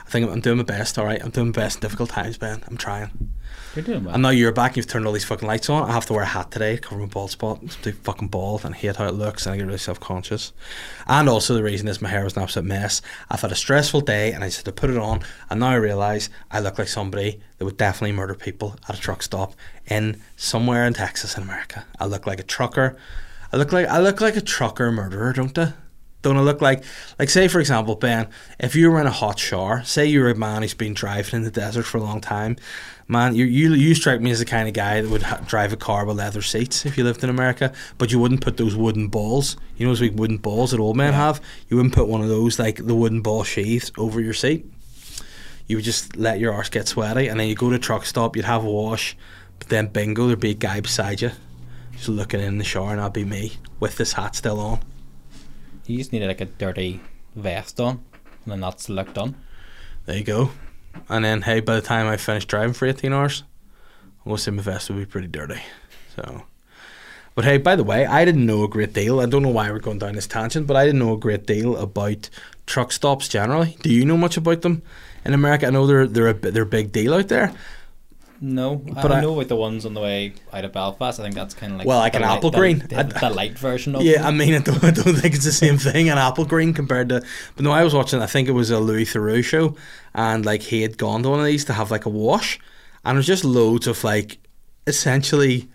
I 0.06 0.11
think 0.11 0.31
I'm 0.31 0.40
doing 0.40 0.58
my 0.58 0.62
best. 0.62 0.99
All 0.99 1.05
right, 1.05 1.23
I'm 1.23 1.31
doing 1.31 1.49
my 1.49 1.52
best 1.52 1.76
in 1.76 1.81
difficult 1.82 2.11
times, 2.11 2.38
Ben. 2.38 2.62
I'm 2.66 2.76
trying. 2.76 3.31
You're 3.76 3.84
doing 3.84 4.05
well. 4.05 4.14
And 4.14 4.22
now 4.22 4.31
you're 4.31 4.50
back. 4.50 4.76
You've 4.76 4.88
turned 4.88 5.06
all 5.06 5.12
these 5.12 5.25
fucking 5.25 5.46
lights 5.46 5.70
on. 5.70 5.88
I 5.88 5.93
have 5.93 6.06
to 6.06 6.12
wear 6.12 6.22
a 6.22 6.26
hat 6.26 6.50
today 6.50 6.76
cover 6.76 7.00
my 7.00 7.06
bald 7.06 7.31
spot. 7.31 7.61
It's 7.62 7.76
too 7.76 7.93
fucking 7.93 8.28
bald, 8.28 8.64
and 8.64 8.75
hate 8.75 8.96
how 8.96 9.06
it 9.06 9.14
looks, 9.14 9.46
and 9.46 9.55
I 9.55 9.58
get 9.58 9.67
really 9.67 9.78
self 9.78 10.00
conscious. 10.00 10.52
And 11.06 11.28
also 11.28 11.55
the 11.55 11.62
reason 11.62 11.87
is 11.87 12.02
my 12.02 12.08
hair 12.08 12.25
was 12.25 12.37
an 12.37 12.43
absolute 12.43 12.67
mess. 12.67 13.00
I've 13.31 13.40
had 13.40 13.52
a 13.52 13.56
stressful 13.56 14.00
day, 14.00 14.32
and 14.32 14.43
I 14.43 14.49
just 14.49 14.58
had 14.58 14.64
to 14.67 14.72
put 14.72 14.90
it 14.90 14.99
on. 14.99 15.20
And 15.49 15.61
now 15.61 15.70
I 15.70 15.75
realise 15.75 16.31
I 16.50 16.58
look 16.58 16.78
like 16.78 16.88
somebody 16.88 17.40
that 17.58 17.64
would 17.64 17.76
definitely 17.76 18.12
murder 18.12 18.34
people 18.34 18.76
at 18.88 18.99
a 18.99 19.00
truck 19.00 19.22
stop 19.22 19.55
in 19.87 20.20
somewhere 20.37 20.84
in 20.84 20.94
Texas 20.94 21.37
in 21.37 21.44
America. 21.44 21.87
I 21.99 22.06
look 22.06 22.26
like 22.26 22.40
a 22.40 22.44
trucker. 22.44 22.96
I 23.52 23.56
look 23.56 23.73
like 23.73 23.87
I 23.87 24.00
look 24.00 24.20
like 24.20 24.37
a 24.37 24.40
trucker 24.40 24.90
murderer, 24.90 25.32
don't 25.32 25.56
I? 25.56 25.75
Don't 26.22 26.37
I 26.37 26.40
look 26.40 26.61
like, 26.61 26.84
like 27.19 27.31
say 27.31 27.49
for 27.49 27.61
example, 27.61 27.96
Ben, 27.96 28.28
if 28.58 28.76
you 28.76 28.90
were 28.90 29.00
in 29.00 29.06
a 29.06 29.11
hot 29.11 29.38
shower, 29.38 29.82
say 29.84 30.05
you're 30.05 30.28
a 30.28 30.34
man 30.34 30.61
who's 30.62 30.75
been 30.75 30.93
driving 30.93 31.37
in 31.37 31.44
the 31.44 31.50
desert 31.50 31.84
for 31.84 31.96
a 31.96 32.02
long 32.02 32.20
time, 32.20 32.56
man, 33.08 33.34
you 33.34 33.46
you, 33.46 33.72
you 33.72 33.94
strike 33.94 34.20
me 34.20 34.31
as 34.31 34.38
the 34.38 34.44
kind 34.44 34.69
of 34.69 34.75
guy 34.75 35.00
that 35.00 35.11
would 35.11 35.22
ha- 35.22 35.40
drive 35.46 35.72
a 35.72 35.76
car 35.76 36.05
with 36.05 36.19
leather 36.19 36.43
seats 36.43 36.84
if 36.84 36.99
you 36.99 37.05
lived 37.05 37.25
in 37.25 37.31
America, 37.31 37.72
but 37.96 38.12
you 38.12 38.19
wouldn't 38.19 38.43
put 38.43 38.58
those 38.58 38.76
wooden 38.76 39.08
balls, 39.08 39.56
you 39.78 39.87
know 39.87 39.93
those 39.93 40.00
big 40.00 40.19
wooden 40.19 40.37
balls 40.37 40.72
that 40.72 40.81
old 40.81 40.96
men 40.96 41.14
have, 41.14 41.40
you 41.69 41.76
wouldn't 41.76 41.94
put 41.94 42.06
one 42.06 42.20
of 42.20 42.28
those 42.28 42.58
like 42.58 42.84
the 42.84 42.94
wooden 42.94 43.23
ball 43.23 43.43
sheaths 43.43 43.90
over 43.96 44.20
your 44.20 44.34
seat. 44.34 44.70
You 45.69 45.76
would 45.76 45.84
just 45.84 46.16
let 46.16 46.38
your 46.38 46.52
arse 46.52 46.69
get 46.69 46.88
sweaty, 46.88 47.28
and 47.28 47.40
then 47.40 47.49
you 47.49 47.55
go 47.55 47.70
to 47.70 47.76
a 47.76 47.78
truck 47.78 48.05
stop, 48.05 48.37
you'd 48.37 48.44
have 48.44 48.64
a 48.64 48.70
wash, 48.70 49.16
but 49.58 49.69
then 49.69 49.87
bingo, 49.87 50.26
there'd 50.26 50.40
be 50.40 50.50
a 50.50 50.55
guy 50.55 50.81
beside 50.81 51.23
you, 51.23 51.31
just 51.93 52.08
looking 52.11 52.40
in 52.40 52.58
the 52.58 52.64
shower, 52.64 52.90
and 52.90 52.99
that'd 52.99 53.14
be 53.14 53.25
me 53.25 53.52
with 53.78 53.96
this 53.96 54.12
hat 54.12 54.37
still 54.37 54.61
on. 54.61 54.81
You 55.90 55.98
just 55.98 56.12
need 56.12 56.26
like 56.26 56.40
a 56.40 56.46
dirty 56.46 57.00
vest 57.34 57.81
on, 57.81 58.04
and 58.44 58.52
then 58.52 58.60
that's 58.60 58.87
the 58.87 58.94
look 58.94 59.12
done. 59.14 59.37
There 60.06 60.16
you 60.16 60.25
go. 60.25 60.50
And 61.08 61.25
then, 61.25 61.42
hey, 61.42 61.60
by 61.60 61.75
the 61.76 61.82
time 61.82 62.06
I 62.06 62.16
finish 62.16 62.46
driving 62.46 62.72
for 62.72 62.87
18 62.87 63.12
hours, 63.12 63.44
going 64.31 64.37
to 64.37 64.42
say 64.42 64.50
my 64.50 64.62
vest 64.62 64.88
would 64.88 64.98
be 64.98 65.06
pretty 65.06 65.28
dirty. 65.28 65.60
So, 66.16 66.44
but 67.34 67.44
hey, 67.44 67.58
by 67.58 67.76
the 67.76 67.84
way, 67.84 68.06
I 68.06 68.25
didn't 68.25 68.46
know 68.46 68.64
a 68.64 68.69
great 68.69 68.92
deal. 68.92 69.20
I 69.20 69.26
don't 69.26 69.42
know 69.42 69.48
why 69.48 69.70
we're 69.70 69.78
going 69.78 69.99
down 69.99 70.14
this 70.14 70.26
tangent, 70.26 70.66
but 70.66 70.76
I 70.76 70.85
didn't 70.85 71.00
know 71.00 71.14
a 71.14 71.18
great 71.18 71.47
deal 71.47 71.76
about 71.76 72.30
truck 72.66 72.92
stops 72.92 73.28
generally. 73.28 73.76
Do 73.82 73.92
you 73.92 74.04
know 74.04 74.16
much 74.16 74.37
about 74.37 74.62
them 74.62 74.82
in 75.25 75.35
America? 75.35 75.66
I 75.66 75.70
know 75.70 75.87
they're 75.87 76.06
they're 76.06 76.28
a 76.28 76.35
they're 76.35 76.62
a 76.62 76.66
big 76.66 76.92
deal 76.92 77.14
out 77.14 77.28
there. 77.28 77.52
No, 78.42 78.76
But 78.76 79.12
I, 79.12 79.18
I- 79.18 79.20
know 79.20 79.35
about 79.35 79.49
the 79.49 79.56
ones 79.56 79.85
on 79.85 79.92
the 79.92 80.00
way 80.00 80.32
out 80.52 80.64
of 80.64 80.73
Belfast. 80.73 81.20
I 81.20 81.23
think 81.25 81.35
that's 81.35 81.52
kind 81.52 81.73
of 81.73 81.78
like 81.78 81.87
Well, 81.87 81.99
like 81.99 82.14
an 82.14 82.23
light- 82.23 82.38
apple 82.38 82.50
green. 82.50 82.78
the, 82.78 83.16
the 83.20 83.28
light 83.30 83.59
version 83.59 83.94
of 83.94 84.00
Yeah, 84.02 84.26
I 84.26 84.30
mean, 84.30 84.54
I 84.54 84.59
don't, 84.61 84.82
I 84.90 84.90
don't 84.92 85.14
think 85.14 85.35
it's 85.35 85.44
the 85.44 85.52
same 85.52 85.76
thing. 85.76 86.09
An 86.09 86.16
apple 86.16 86.47
green 86.47 86.73
compared 86.73 87.11
to, 87.11 87.23
but 87.56 87.64
no, 87.64 87.70
I 87.70 87.85
was 87.85 87.92
watching. 87.92 88.23
I 88.23 88.26
think 88.26 88.49
it 88.49 88.52
was 88.52 88.70
a 88.70 88.78
Louis 88.80 89.04
Theroux 89.04 89.44
show, 89.44 89.76
and 90.14 90.47
like 90.47 90.62
he 90.62 90.80
had 90.82 90.97
gone 90.97 91.23
to 91.25 91.28
one 91.28 91.40
of 91.40 91.44
these 91.47 91.66
to 91.66 91.75
have 91.75 91.90
like 91.90 92.06
a 92.06 92.09
wash, 92.09 92.59
and 93.04 93.16
it 93.16 93.18
was 93.18 93.26
just 93.26 93.44
loads 93.44 93.87
of 93.87 94.02
like, 94.04 94.38
essentially, 94.87 95.68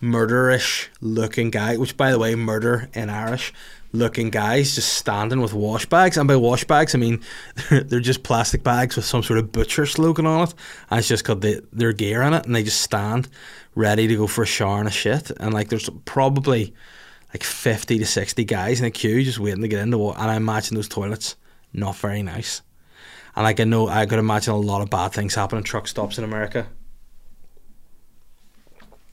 murderish 0.00 0.88
looking 1.00 1.50
guy. 1.50 1.76
Which, 1.76 1.96
by 1.96 2.10
the 2.10 2.18
way, 2.18 2.34
murder 2.34 2.88
in 2.94 3.10
Irish 3.10 3.52
looking 3.92 4.30
guys 4.30 4.74
just 4.74 4.94
standing 4.94 5.40
with 5.40 5.52
wash 5.52 5.86
bags, 5.86 6.16
and 6.16 6.26
by 6.26 6.36
wash 6.36 6.64
bags 6.64 6.94
I 6.94 6.98
mean 6.98 7.20
they're 7.70 8.00
just 8.00 8.22
plastic 8.22 8.62
bags 8.62 8.96
with 8.96 9.04
some 9.04 9.22
sort 9.22 9.38
of 9.38 9.52
butcher 9.52 9.86
slogan 9.86 10.26
on 10.26 10.48
it, 10.48 10.54
and 10.90 10.98
it's 10.98 11.08
just 11.08 11.24
got 11.24 11.40
the, 11.40 11.64
their 11.72 11.92
gear 11.92 12.22
in 12.22 12.34
it, 12.34 12.46
and 12.46 12.54
they 12.54 12.62
just 12.62 12.80
stand 12.80 13.28
ready 13.74 14.06
to 14.06 14.16
go 14.16 14.26
for 14.26 14.42
a 14.42 14.46
shower 14.46 14.78
and 14.78 14.88
a 14.88 14.92
shit, 14.92 15.30
and 15.38 15.54
like 15.54 15.68
there's 15.68 15.88
probably 16.04 16.74
like 17.32 17.42
50 17.42 17.98
to 17.98 18.06
60 18.06 18.44
guys 18.44 18.80
in 18.80 18.86
a 18.86 18.90
queue 18.90 19.22
just 19.22 19.38
waiting 19.38 19.62
to 19.62 19.68
get 19.68 19.80
into 19.80 19.98
wa- 19.98 20.14
and 20.18 20.30
I 20.30 20.36
imagine 20.36 20.74
those 20.74 20.88
toilets 20.88 21.36
not 21.72 21.96
very 21.96 22.22
nice. 22.22 22.62
And 23.34 23.44
like 23.44 23.60
I 23.60 23.64
know 23.64 23.88
I 23.88 24.04
could 24.06 24.18
imagine 24.18 24.52
a 24.52 24.58
lot 24.58 24.82
of 24.82 24.90
bad 24.90 25.12
things 25.12 25.34
happen 25.34 25.58
in 25.58 25.64
truck 25.64 25.88
stops 25.88 26.18
in 26.18 26.24
America. 26.24 26.66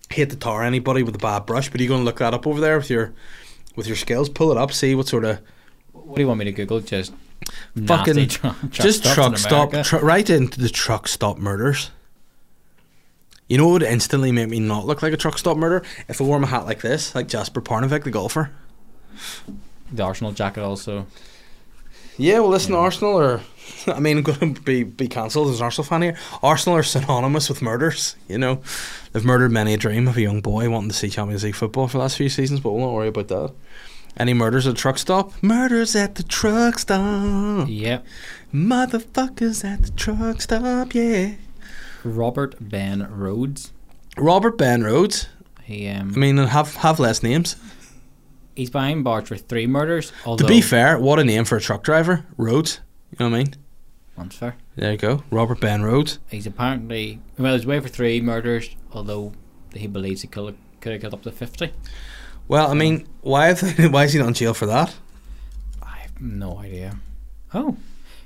Hate 0.09 0.31
to 0.31 0.35
tar 0.35 0.63
anybody 0.63 1.03
with 1.03 1.15
a 1.15 1.19
bad 1.19 1.45
brush, 1.45 1.69
but 1.69 1.79
are 1.79 1.83
you 1.83 1.89
going 1.89 2.01
to 2.01 2.05
look 2.05 2.17
that 2.17 2.33
up 2.33 2.45
over 2.47 2.59
there 2.59 2.77
with 2.77 2.89
your 2.89 3.13
with 3.75 3.87
your 3.87 3.95
skills? 3.95 4.29
Pull 4.29 4.51
it 4.51 4.57
up, 4.57 4.71
see 4.71 4.95
what 4.95 5.07
sort 5.07 5.25
of 5.25 5.39
What 5.93 6.15
do 6.15 6.21
you 6.21 6.27
want 6.27 6.39
me 6.39 6.45
to 6.45 6.51
Google? 6.51 6.79
Just 6.79 7.13
fucking 7.85 8.27
truck 8.29 8.57
just 8.69 9.03
truck 9.05 9.37
stop 9.37 9.71
tr- 9.83 9.97
right 9.97 10.29
into 10.29 10.59
the 10.59 10.69
truck 10.69 11.07
stop 11.07 11.37
murders. 11.37 11.91
You 13.47 13.57
know 13.57 13.65
what 13.65 13.73
would 13.73 13.83
instantly 13.83 14.31
make 14.31 14.49
me 14.49 14.59
not 14.59 14.85
look 14.85 15.01
like 15.01 15.13
a 15.13 15.17
truck 15.17 15.37
stop 15.37 15.57
murder 15.57 15.83
if 16.07 16.21
I 16.21 16.23
wore 16.23 16.39
my 16.39 16.47
hat 16.47 16.65
like 16.65 16.81
this, 16.81 17.15
like 17.15 17.27
Jesper 17.27 17.61
Parnevik, 17.61 18.03
the 18.03 18.11
golfer. 18.11 18.51
the 19.91 20.03
Arsenal 20.03 20.31
jacket 20.31 20.61
also. 20.61 21.07
Yeah, 22.19 22.39
well, 22.39 22.49
listen, 22.49 22.75
Arsenal 22.75 23.17
are. 23.17 23.41
I 23.87 23.99
mean, 23.99 24.17
I'm 24.17 24.23
going 24.23 24.53
to 24.53 24.61
be 24.61 24.83
be 24.83 25.07
cancelled 25.07 25.49
as 25.49 25.59
an 25.59 25.63
Arsenal 25.63 25.85
fan 25.85 26.01
here. 26.01 26.17
Arsenal 26.43 26.77
are 26.77 26.83
synonymous 26.83 27.47
with 27.47 27.61
murders. 27.61 28.17
You 28.27 28.37
know, 28.37 28.61
they've 29.13 29.23
murdered 29.23 29.51
many 29.51 29.73
a 29.73 29.77
dream 29.77 30.07
of 30.07 30.17
a 30.17 30.21
young 30.21 30.41
boy 30.41 30.69
wanting 30.69 30.89
to 30.89 30.95
see 30.95 31.09
Champions 31.09 31.45
League 31.45 31.55
football 31.55 31.87
for 31.87 31.97
the 31.97 32.01
last 32.01 32.17
few 32.17 32.27
seasons. 32.27 32.59
But 32.59 32.71
we'll 32.71 32.85
not 32.85 32.93
worry 32.93 33.07
about 33.07 33.29
that. 33.29 33.53
Any 34.17 34.33
murders 34.33 34.67
at 34.67 34.71
the 34.75 34.79
truck 34.81 34.97
stop? 34.97 35.31
Murders 35.41 35.95
at 35.95 36.15
the 36.15 36.23
truck 36.23 36.79
stop. 36.79 37.67
Yeah. 37.69 37.99
Motherfuckers 38.53 39.63
at 39.63 39.83
the 39.83 39.91
truck 39.91 40.41
stop. 40.41 40.93
Yeah. 40.93 41.35
Robert 42.03 42.55
Ben 42.59 43.07
Rhodes. 43.09 43.71
Robert 44.17 44.57
Ben 44.57 44.83
Rhodes. 44.83 45.29
He 45.63 45.87
um 45.87 46.11
I 46.15 46.19
mean, 46.19 46.37
have 46.37 46.75
have 46.77 46.99
less 46.99 47.23
names. 47.23 47.55
He's 48.59 48.69
behind 48.69 49.03
bars 49.03 49.27
for 49.27 49.37
three 49.37 49.65
murders. 49.65 50.11
Although 50.25 50.45
To 50.45 50.47
be 50.47 50.61
fair, 50.61 50.99
what 50.99 51.17
a 51.17 51.23
name 51.23 51.45
for 51.45 51.55
a 51.55 51.61
truck 51.61 51.81
driver. 51.83 52.25
Rhodes. 52.37 52.81
You 53.11 53.17
know 53.19 53.29
what 53.29 53.35
I 53.35 53.43
mean? 53.43 53.55
that's 54.17 54.35
fair. 54.35 54.55
There 54.75 54.91
you 54.91 54.97
go. 54.97 55.23
Robert 55.31 55.61
Ben 55.61 55.81
Rhodes. 55.81 56.19
He's 56.29 56.45
apparently 56.45 57.21
well, 57.37 57.53
he's 57.53 57.63
away 57.65 57.79
for 57.79 57.87
three 57.87 58.19
murders. 58.19 58.75
Although 58.91 59.31
he 59.73 59.87
believes 59.87 60.21
he 60.21 60.27
could 60.27 60.57
could 60.81 60.91
have 60.91 61.01
got 61.01 61.13
up 61.13 61.23
to 61.23 61.31
fifty. 61.31 61.71
Well, 62.47 62.69
I 62.69 62.73
mean, 62.73 63.07
why 63.21 63.47
have 63.47 63.77
they, 63.77 63.87
why 63.95 64.03
is 64.03 64.13
he 64.13 64.19
not 64.19 64.27
in 64.27 64.33
jail 64.33 64.53
for 64.53 64.65
that? 64.65 64.93
I 65.81 65.97
have 65.99 66.19
no 66.19 66.57
idea. 66.57 66.97
Oh, 67.53 67.77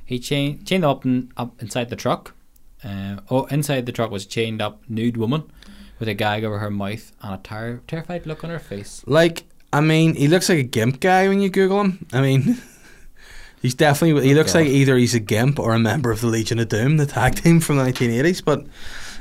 he 0.03 0.17
chained 0.17 0.65
chained 0.65 0.83
up 0.83 1.05
in, 1.05 1.31
up 1.37 1.61
inside 1.61 1.89
the 1.89 1.95
truck. 1.95 2.33
Uh, 2.83 3.17
oh, 3.29 3.45
inside 3.45 3.85
the 3.85 3.91
truck 3.91 4.09
was 4.09 4.25
a 4.25 4.27
chained 4.27 4.61
up 4.61 4.81
nude 4.89 5.15
woman 5.15 5.43
with 5.99 6.09
a 6.09 6.13
gag 6.13 6.43
over 6.43 6.59
her 6.59 6.71
mouth 6.71 7.11
and 7.21 7.35
a 7.35 7.37
ter- 7.37 7.81
terrified 7.87 8.25
look 8.25 8.43
on 8.43 8.49
her 8.49 8.59
face. 8.59 9.03
Like, 9.05 9.43
I 9.73 9.81
mean, 9.81 10.13
he 10.13 10.27
looks 10.27 10.49
like 10.49 10.59
a 10.59 10.63
gimp 10.63 10.99
guy 10.99 11.27
when 11.27 11.41
you 11.41 11.49
Google 11.49 11.81
him. 11.81 12.05
I 12.13 12.21
mean, 12.21 12.61
he's 13.61 13.73
definitely 13.73 14.25
he 14.27 14.35
looks 14.35 14.53
God. 14.53 14.59
like 14.59 14.67
either 14.67 14.95
he's 14.95 15.15
a 15.15 15.19
gimp 15.19 15.59
or 15.59 15.73
a 15.73 15.79
member 15.79 16.11
of 16.11 16.21
the 16.21 16.27
Legion 16.27 16.59
of 16.59 16.69
Doom, 16.69 16.97
the 16.97 17.07
tag 17.07 17.35
team 17.43 17.59
from 17.59 17.77
the 17.77 17.83
1980s. 17.83 18.45
But 18.45 18.65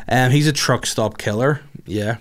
um, 0.09 0.30
he's 0.30 0.47
a 0.47 0.52
truck 0.52 0.85
stop 0.85 1.16
killer. 1.16 1.62
Yeah. 1.87 2.18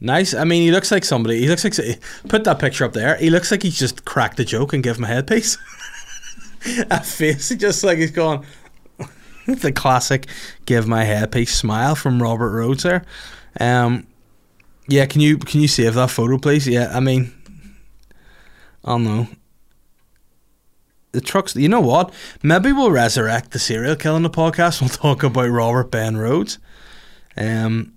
Nice. 0.00 0.32
I 0.32 0.44
mean, 0.44 0.62
he 0.62 0.70
looks 0.70 0.90
like 0.90 1.04
somebody. 1.04 1.40
He 1.40 1.48
looks 1.48 1.64
like 1.64 2.00
put 2.28 2.44
that 2.44 2.58
picture 2.58 2.84
up 2.84 2.94
there. 2.94 3.16
He 3.16 3.28
looks 3.28 3.50
like 3.50 3.62
he's 3.62 3.78
just 3.78 4.06
cracked 4.06 4.40
a 4.40 4.44
joke 4.44 4.72
and 4.72 4.82
give 4.82 4.96
him 4.96 5.04
a 5.04 5.08
headpiece. 5.08 5.58
a 6.90 7.02
face, 7.02 7.50
just 7.50 7.84
like 7.84 7.98
he's 7.98 8.10
gone. 8.10 8.44
the 9.46 9.70
classic 9.70 10.26
"give 10.64 10.88
my 10.88 11.04
headpiece" 11.04 11.54
smile 11.54 11.94
from 11.94 12.22
Robert 12.22 12.50
Rhodes 12.50 12.84
there. 12.84 13.04
Um, 13.60 14.06
yeah, 14.88 15.06
can 15.06 15.20
you 15.20 15.38
can 15.38 15.60
you 15.60 15.68
save 15.68 15.94
that 15.94 16.10
photo, 16.10 16.38
please? 16.38 16.66
Yeah, 16.68 16.90
I 16.94 17.00
mean, 17.00 17.32
I 18.84 18.90
don't 18.90 19.04
know. 19.04 19.28
The 21.12 21.20
trucks. 21.20 21.54
You 21.54 21.68
know 21.68 21.80
what? 21.80 22.12
Maybe 22.42 22.72
we'll 22.72 22.90
resurrect 22.90 23.52
the 23.52 23.58
serial 23.58 23.96
killer 23.96 24.16
in 24.16 24.22
the 24.22 24.30
podcast. 24.30 24.80
We'll 24.80 24.90
talk 24.90 25.22
about 25.22 25.48
Robert 25.48 25.90
Ben 25.90 26.16
Rhodes. 26.16 26.58
Um, 27.36 27.94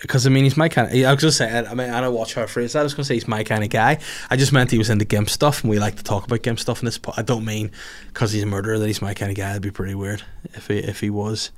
because 0.00 0.26
I 0.26 0.30
mean 0.30 0.44
he's 0.44 0.56
my 0.56 0.68
kind. 0.68 0.88
Of, 0.88 1.04
I 1.04 1.12
was 1.12 1.20
just 1.20 1.36
saying. 1.36 1.66
I 1.66 1.74
mean 1.74 1.90
I 1.90 2.00
don't 2.00 2.14
watch 2.14 2.34
her 2.34 2.46
phrase. 2.46 2.74
I 2.74 2.82
was 2.82 2.94
gonna 2.94 3.04
say 3.04 3.14
he's 3.14 3.28
my 3.28 3.44
kind 3.44 3.62
of 3.62 3.70
guy. 3.70 3.98
I 4.30 4.36
just 4.36 4.52
meant 4.52 4.70
he 4.70 4.78
was 4.78 4.90
into 4.90 5.04
gimp 5.04 5.28
stuff, 5.28 5.62
and 5.62 5.70
we 5.70 5.78
like 5.78 5.96
to 5.96 6.02
talk 6.02 6.24
about 6.24 6.42
gimp 6.42 6.58
stuff 6.58 6.80
in 6.80 6.86
this. 6.86 6.98
Po- 6.98 7.12
I 7.16 7.22
don't 7.22 7.44
mean 7.44 7.70
because 8.08 8.32
he's 8.32 8.42
a 8.42 8.46
murderer 8.46 8.78
that 8.78 8.86
he's 8.86 9.02
my 9.02 9.14
kind 9.14 9.30
of 9.30 9.36
guy. 9.36 9.50
It'd 9.50 9.62
be 9.62 9.70
pretty 9.70 9.94
weird 9.94 10.22
if 10.54 10.68
he 10.68 10.78
if 10.78 11.00
he 11.00 11.10
was, 11.10 11.50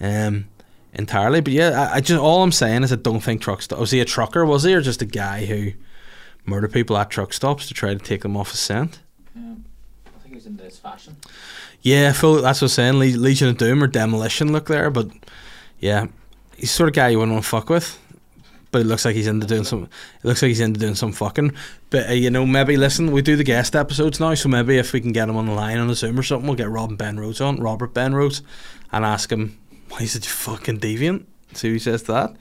um, 0.00 0.48
entirely. 0.92 1.40
But 1.40 1.52
yeah, 1.52 1.88
I, 1.90 1.96
I 1.96 2.00
just 2.00 2.20
all 2.20 2.42
I'm 2.42 2.52
saying 2.52 2.82
is 2.82 2.92
I 2.92 2.96
don't 2.96 3.20
think 3.20 3.40
truck 3.40 3.62
stop. 3.62 3.78
Was 3.78 3.90
he 3.90 4.00
a 4.00 4.04
trucker? 4.04 4.44
Was 4.44 4.64
he 4.64 4.74
or 4.74 4.80
just 4.80 5.02
a 5.02 5.06
guy 5.06 5.46
who 5.46 5.72
murdered 6.44 6.72
people 6.72 6.96
at 6.96 7.10
truck 7.10 7.32
stops 7.32 7.66
to 7.68 7.74
try 7.74 7.94
to 7.94 8.00
take 8.00 8.22
them 8.22 8.36
off 8.36 8.52
a 8.52 8.56
scent? 8.56 9.00
I 9.36 9.40
think 10.20 10.28
he 10.28 10.34
was 10.34 10.46
into 10.46 10.64
his 10.64 10.78
fashion. 10.78 11.16
Yeah, 11.80 12.12
full. 12.12 12.40
That's 12.40 12.60
what 12.60 12.66
I'm 12.66 12.68
saying. 12.68 12.94
Le- 12.98 13.18
Legion 13.18 13.48
of 13.48 13.58
Doom 13.58 13.82
or 13.82 13.88
Demolition 13.88 14.52
look 14.52 14.66
there, 14.68 14.90
but 14.90 15.08
yeah, 15.80 16.06
he's 16.56 16.70
the 16.70 16.74
sort 16.74 16.88
of 16.90 16.94
guy 16.94 17.08
you 17.08 17.18
wouldn't 17.18 17.34
want 17.34 17.44
to 17.44 17.50
fuck 17.50 17.68
with. 17.68 17.98
But 18.70 18.80
it 18.80 18.84
looks 18.84 19.04
like 19.04 19.14
he's 19.14 19.26
into 19.26 19.46
doing 19.46 19.64
some. 19.64 19.82
It 19.82 20.24
looks 20.24 20.40
like 20.40 20.48
he's 20.48 20.60
into 20.60 20.80
doing 20.80 20.94
some 20.94 21.12
fucking. 21.12 21.52
But 21.90 22.08
uh, 22.08 22.12
you 22.12 22.30
know, 22.30 22.46
maybe 22.46 22.76
listen, 22.78 23.12
we 23.12 23.20
do 23.20 23.36
the 23.36 23.44
guest 23.44 23.76
episodes 23.76 24.18
now, 24.18 24.32
so 24.34 24.48
maybe 24.48 24.78
if 24.78 24.92
we 24.94 25.00
can 25.00 25.12
get 25.12 25.28
him 25.28 25.36
on 25.36 25.46
the 25.46 25.52
line 25.52 25.76
on 25.78 25.90
a 25.90 25.94
Zoom 25.94 26.18
or 26.18 26.22
something, 26.22 26.46
we'll 26.46 26.56
get 26.56 26.70
Robin 26.70 26.96
Ben 26.96 27.18
Rhodes 27.20 27.40
on, 27.40 27.60
Robert 27.60 27.92
Ben 27.92 28.14
Rhodes, 28.14 28.42
and 28.90 29.04
ask 29.04 29.30
him 29.30 29.58
why 29.92 30.06
such 30.06 30.26
a 30.26 30.30
fucking 30.30 30.80
deviant. 30.80 31.26
See 31.52 31.68
who 31.68 31.78
says 31.78 32.04
that. 32.04 32.34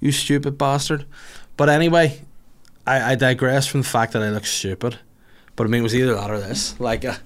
You 0.00 0.12
stupid 0.12 0.58
bastard. 0.58 1.06
But 1.56 1.68
anyway, 1.68 2.20
I, 2.86 3.12
I 3.12 3.14
digress 3.14 3.66
from 3.66 3.82
the 3.82 3.88
fact 3.88 4.12
that 4.12 4.22
I 4.22 4.30
look 4.30 4.46
stupid. 4.46 4.98
But 5.56 5.66
I 5.66 5.70
mean, 5.70 5.80
it 5.80 5.84
was 5.84 5.94
either 5.94 6.14
that 6.14 6.30
or 6.30 6.40
this. 6.40 6.78
Like, 6.80 7.04
uh, 7.04 7.16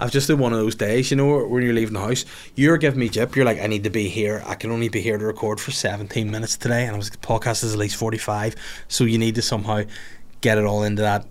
I've 0.00 0.12
just 0.12 0.28
had 0.28 0.38
one 0.38 0.52
of 0.52 0.58
those 0.58 0.74
days, 0.74 1.10
you 1.10 1.16
know, 1.16 1.44
when 1.46 1.62
you're 1.62 1.74
leaving 1.74 1.94
the 1.94 2.00
house. 2.00 2.24
You're 2.54 2.78
giving 2.78 3.00
me 3.00 3.08
jip. 3.08 3.34
You're 3.34 3.44
like, 3.44 3.60
I 3.60 3.66
need 3.66 3.84
to 3.84 3.90
be 3.90 4.08
here. 4.08 4.42
I 4.46 4.54
can 4.54 4.70
only 4.70 4.88
be 4.88 5.00
here 5.00 5.18
to 5.18 5.24
record 5.24 5.60
for 5.60 5.72
17 5.72 6.30
minutes 6.30 6.56
today. 6.56 6.84
And 6.86 6.94
I 6.94 6.96
was, 6.98 7.10
the 7.10 7.18
podcast 7.18 7.64
is 7.64 7.72
at 7.72 7.78
least 7.78 7.96
45. 7.96 8.54
So 8.88 9.04
you 9.04 9.18
need 9.18 9.34
to 9.34 9.42
somehow 9.42 9.82
get 10.40 10.56
it 10.56 10.64
all 10.64 10.84
into 10.84 11.02
that 11.02 11.26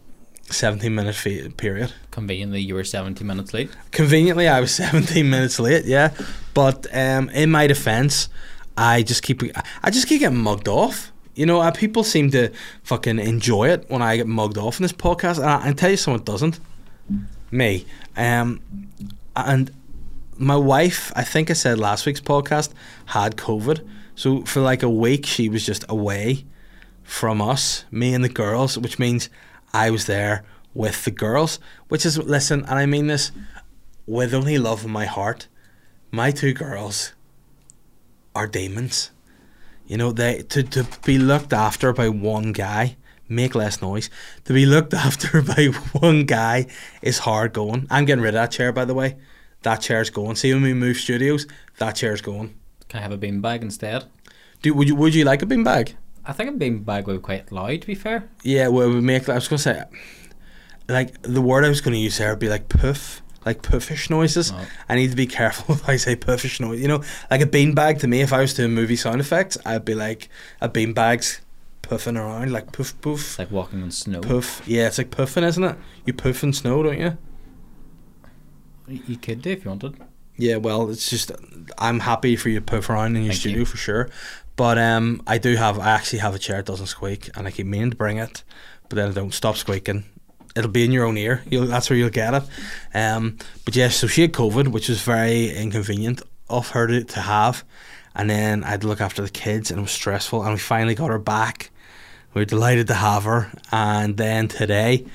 17 0.49 0.93
minute 0.93 1.15
fe- 1.15 1.49
period. 1.49 1.93
Conveniently, 2.11 2.61
you 2.61 2.75
were 2.75 2.83
17 2.83 3.25
minutes 3.25 3.53
late. 3.53 3.69
Conveniently, 3.91 4.47
I 4.47 4.59
was 4.59 4.73
17 4.75 5.29
minutes 5.29 5.59
late, 5.59 5.85
yeah. 5.85 6.13
But 6.53 6.87
um, 6.93 7.29
in 7.29 7.51
my 7.51 7.67
defense, 7.67 8.29
I 8.77 9.03
just 9.03 9.23
keep 9.23 9.41
I 9.83 9.89
just 9.91 10.07
keep 10.07 10.19
getting 10.21 10.37
mugged 10.37 10.67
off. 10.67 11.11
You 11.35 11.45
know, 11.45 11.59
uh, 11.59 11.71
people 11.71 12.03
seem 12.03 12.31
to 12.31 12.51
fucking 12.83 13.19
enjoy 13.19 13.69
it 13.69 13.85
when 13.89 14.01
I 14.01 14.17
get 14.17 14.27
mugged 14.27 14.57
off 14.57 14.79
in 14.79 14.83
this 14.83 14.93
podcast. 14.93 15.37
And 15.37 15.45
I, 15.45 15.69
I 15.69 15.73
tell 15.73 15.91
you 15.91 15.97
someone 15.97 16.23
doesn't. 16.23 16.59
Me. 17.51 17.85
Um, 18.15 18.61
and 19.35 19.71
my 20.37 20.55
wife, 20.55 21.11
I 21.15 21.23
think 21.23 21.49
I 21.49 21.53
said 21.53 21.77
last 21.79 22.05
week's 22.05 22.21
podcast, 22.21 22.73
had 23.07 23.35
COVID. 23.35 23.87
So 24.15 24.41
for 24.45 24.61
like 24.61 24.81
a 24.81 24.89
week, 24.89 25.25
she 25.25 25.47
was 25.47 25.65
just 25.65 25.85
away 25.87 26.45
from 27.03 27.41
us, 27.41 27.85
me 27.91 28.13
and 28.13 28.23
the 28.23 28.29
girls, 28.29 28.77
which 28.77 28.99
means 28.99 29.29
I 29.73 29.89
was 29.89 30.05
there 30.05 30.43
with 30.73 31.05
the 31.05 31.11
girls. 31.11 31.59
Which 31.87 32.05
is, 32.05 32.17
listen, 32.17 32.61
and 32.61 32.79
I 32.79 32.85
mean 32.85 33.07
this 33.07 33.31
with 34.05 34.33
only 34.33 34.57
love 34.57 34.85
in 34.85 34.91
my 34.91 35.05
heart, 35.05 35.47
my 36.11 36.31
two 36.31 36.53
girls 36.53 37.13
are 38.33 38.47
demons. 38.47 39.11
You 39.85 39.97
know, 39.97 40.11
they 40.11 40.43
to, 40.43 40.63
to 40.63 40.87
be 41.05 41.17
looked 41.17 41.53
after 41.53 41.93
by 41.93 42.09
one 42.09 42.51
guy, 42.53 42.97
make 43.29 43.55
less 43.55 43.81
noise. 43.81 44.09
To 44.45 44.53
be 44.53 44.65
looked 44.65 44.93
after 45.05 45.41
by 45.41 45.67
one 45.93 46.25
guy 46.25 46.67
is 47.01 47.19
hard 47.19 47.53
going. 47.53 47.87
I'm 47.89 48.05
getting 48.05 48.23
rid 48.23 48.35
of 48.35 48.41
that 48.41 48.51
chair, 48.51 48.71
by 48.71 48.85
the 48.85 48.93
way. 48.93 49.17
That 49.63 49.81
chair's 49.81 50.09
going. 50.09 50.35
See 50.35 50.53
when 50.53 50.63
we 50.63 50.73
move 50.73 50.97
studios, 50.97 51.47
that 51.77 51.95
chair's 51.95 52.21
going. 52.21 52.55
Can 52.87 52.99
I 52.99 53.03
have 53.03 53.11
a 53.11 53.17
beanbag 53.17 53.61
instead? 53.61 54.05
Do 54.61 54.73
would 54.73 54.87
you 54.87 54.95
would 54.95 55.15
you 55.15 55.25
like 55.25 55.41
a 55.41 55.45
beanbag? 55.45 55.95
I 56.27 56.33
think 56.33 56.49
a 56.49 56.53
beanbag 56.53 57.05
would 57.05 57.13
be 57.17 57.19
quite 57.21 57.51
loud, 57.51 57.81
to 57.81 57.87
be 57.87 57.95
fair. 57.95 58.29
Yeah, 58.43 58.67
well, 58.67 58.89
we 58.89 58.99
make. 59.01 59.29
I 59.29 59.35
was 59.35 59.47
gonna 59.47 59.59
say, 59.59 59.83
like 60.89 61.21
the 61.21 61.41
word 61.41 61.63
I 61.65 61.69
was 61.69 61.81
gonna 61.81 61.97
use 61.97 62.17
there 62.17 62.29
would 62.31 62.39
be 62.39 62.49
like 62.49 62.67
poof, 62.69 63.21
like 63.45 63.61
poofish 63.61 64.09
noises. 64.09 64.51
Oh. 64.53 64.67
I 64.89 64.95
need 64.95 65.09
to 65.11 65.15
be 65.15 65.27
careful 65.27 65.75
if 65.75 65.87
I 65.87 65.95
say 65.95 66.15
poofish 66.15 66.59
noise. 66.59 66.81
You 66.81 66.87
know, 66.89 67.03
like 67.31 67.41
a 67.41 67.45
beanbag 67.45 67.99
to 68.01 68.07
me. 68.07 68.21
If 68.21 68.33
I 68.33 68.41
was 68.41 68.53
doing 68.53 68.73
movie 68.73 68.97
sound 68.97 69.21
effects, 69.21 69.57
I'd 69.65 69.85
be 69.85 69.95
like 69.95 70.27
a 70.61 70.67
beanbag's 70.67 71.39
puffing 71.81 72.17
around, 72.17 72.51
like 72.51 72.73
poof 72.73 72.89
It's 72.89 72.99
poof 72.99 73.39
like 73.39 73.49
walking 73.51 73.81
on 73.81 73.91
snow. 73.91 74.19
poof. 74.19 74.61
Yeah, 74.67 74.87
it's 74.87 74.97
like 74.97 75.11
puffing, 75.11 75.45
isn't 75.45 75.63
it? 75.63 75.77
You 76.05 76.13
poof 76.13 76.43
in 76.43 76.51
snow, 76.51 76.83
don't 76.83 76.99
you? 76.99 77.17
You 78.87 79.17
could 79.17 79.41
do 79.41 79.51
if 79.51 79.63
you 79.65 79.69
wanted. 79.71 79.95
Yeah, 80.37 80.57
well, 80.57 80.89
it's 80.89 81.09
just 81.09 81.31
I'm 81.77 81.99
happy 82.01 82.35
for 82.35 82.49
you 82.49 82.59
to 82.59 82.65
poof 82.65 82.89
around 82.89 83.15
in 83.15 83.23
your 83.23 83.31
Thank 83.31 83.39
studio 83.41 83.59
you. 83.59 83.65
for 83.65 83.77
sure. 83.77 84.09
But 84.57 84.79
um, 84.79 85.21
I 85.27 85.37
do 85.37 85.55
have 85.55 85.79
I 85.79 85.91
actually 85.91 86.19
have 86.19 86.35
a 86.35 86.39
chair 86.39 86.57
that 86.57 86.65
doesn't 86.65 86.87
squeak, 86.87 87.29
and 87.37 87.47
I 87.47 87.51
keep 87.51 87.67
meaning 87.67 87.91
to 87.91 87.95
bring 87.95 88.17
it, 88.17 88.43
but 88.89 88.97
then 88.97 89.09
I 89.09 89.13
don't 89.13 89.33
stop 89.33 89.55
squeaking. 89.55 90.03
It'll 90.55 90.71
be 90.71 90.83
in 90.83 90.91
your 90.91 91.05
own 91.05 91.15
ear. 91.15 91.43
You'll, 91.47 91.67
that's 91.67 91.89
where 91.89 91.97
you'll 91.97 92.09
get 92.09 92.33
it. 92.33 92.43
Um, 92.93 93.37
but 93.63 93.75
yes, 93.75 93.95
so 93.95 94.07
she 94.07 94.23
had 94.23 94.33
COVID, 94.33 94.69
which 94.69 94.89
was 94.89 95.01
very 95.03 95.51
inconvenient 95.55 96.23
of 96.49 96.71
her 96.71 96.87
to, 96.87 97.03
to 97.03 97.19
have, 97.21 97.63
and 98.15 98.27
then 98.29 98.63
I 98.63 98.69
had 98.69 98.81
to 98.81 98.87
look 98.87 98.99
after 98.99 99.21
the 99.21 99.29
kids, 99.29 99.69
and 99.69 99.77
it 99.77 99.83
was 99.83 99.91
stressful. 99.91 100.41
And 100.41 100.53
we 100.53 100.59
finally 100.59 100.95
got 100.95 101.11
her 101.11 101.19
back. 101.19 101.69
We 102.33 102.41
were 102.41 102.45
delighted 102.45 102.87
to 102.87 102.95
have 102.95 103.25
her, 103.25 103.51
and 103.71 104.17
then 104.17 104.47
today 104.47 105.05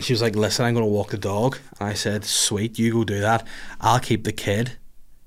she 0.00 0.14
was 0.14 0.22
like, 0.22 0.36
"Listen, 0.36 0.64
I'm 0.64 0.72
going 0.72 0.86
to 0.86 0.90
walk 0.90 1.10
the 1.10 1.18
dog." 1.18 1.58
And 1.78 1.86
I 1.90 1.92
said, 1.92 2.24
"Sweet, 2.24 2.78
you 2.78 2.94
go 2.94 3.04
do 3.04 3.20
that. 3.20 3.46
I'll 3.78 4.00
keep 4.00 4.24
the 4.24 4.32
kid." 4.32 4.78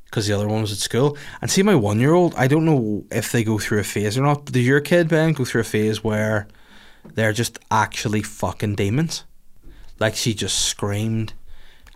Because 0.09 0.27
the 0.27 0.33
other 0.33 0.47
one 0.47 0.61
was 0.61 0.71
at 0.71 0.77
school. 0.77 1.17
And 1.41 1.51
see, 1.51 1.63
my 1.63 1.75
one 1.75 1.99
year 1.99 2.13
old, 2.13 2.33
I 2.35 2.47
don't 2.47 2.65
know 2.65 3.05
if 3.11 3.31
they 3.31 3.43
go 3.43 3.59
through 3.59 3.79
a 3.79 3.83
phase 3.83 4.17
or 4.17 4.21
not. 4.21 4.45
But 4.45 4.53
does 4.53 4.65
your 4.65 4.79
kid, 4.79 5.09
Ben, 5.09 5.33
go 5.33 5.45
through 5.45 5.61
a 5.61 5.65
phase 5.65 6.03
where 6.03 6.47
they're 7.13 7.33
just 7.33 7.59
actually 7.69 8.21
fucking 8.21 8.75
demons? 8.75 9.25
Like 9.99 10.15
she 10.15 10.33
just 10.33 10.59
screamed 10.59 11.33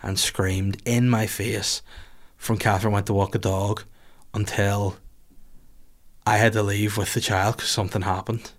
and 0.02 0.18
screamed 0.18 0.82
in 0.84 1.08
my 1.08 1.26
face 1.26 1.82
from 2.36 2.58
Catherine 2.58 2.92
went 2.92 3.06
to 3.06 3.14
walk 3.14 3.34
a 3.36 3.38
dog 3.38 3.84
until 4.34 4.96
I 6.26 6.38
had 6.38 6.52
to 6.54 6.62
leave 6.62 6.96
with 6.96 7.14
the 7.14 7.20
child 7.20 7.56
because 7.56 7.70
something 7.70 8.02
happened. 8.02 8.50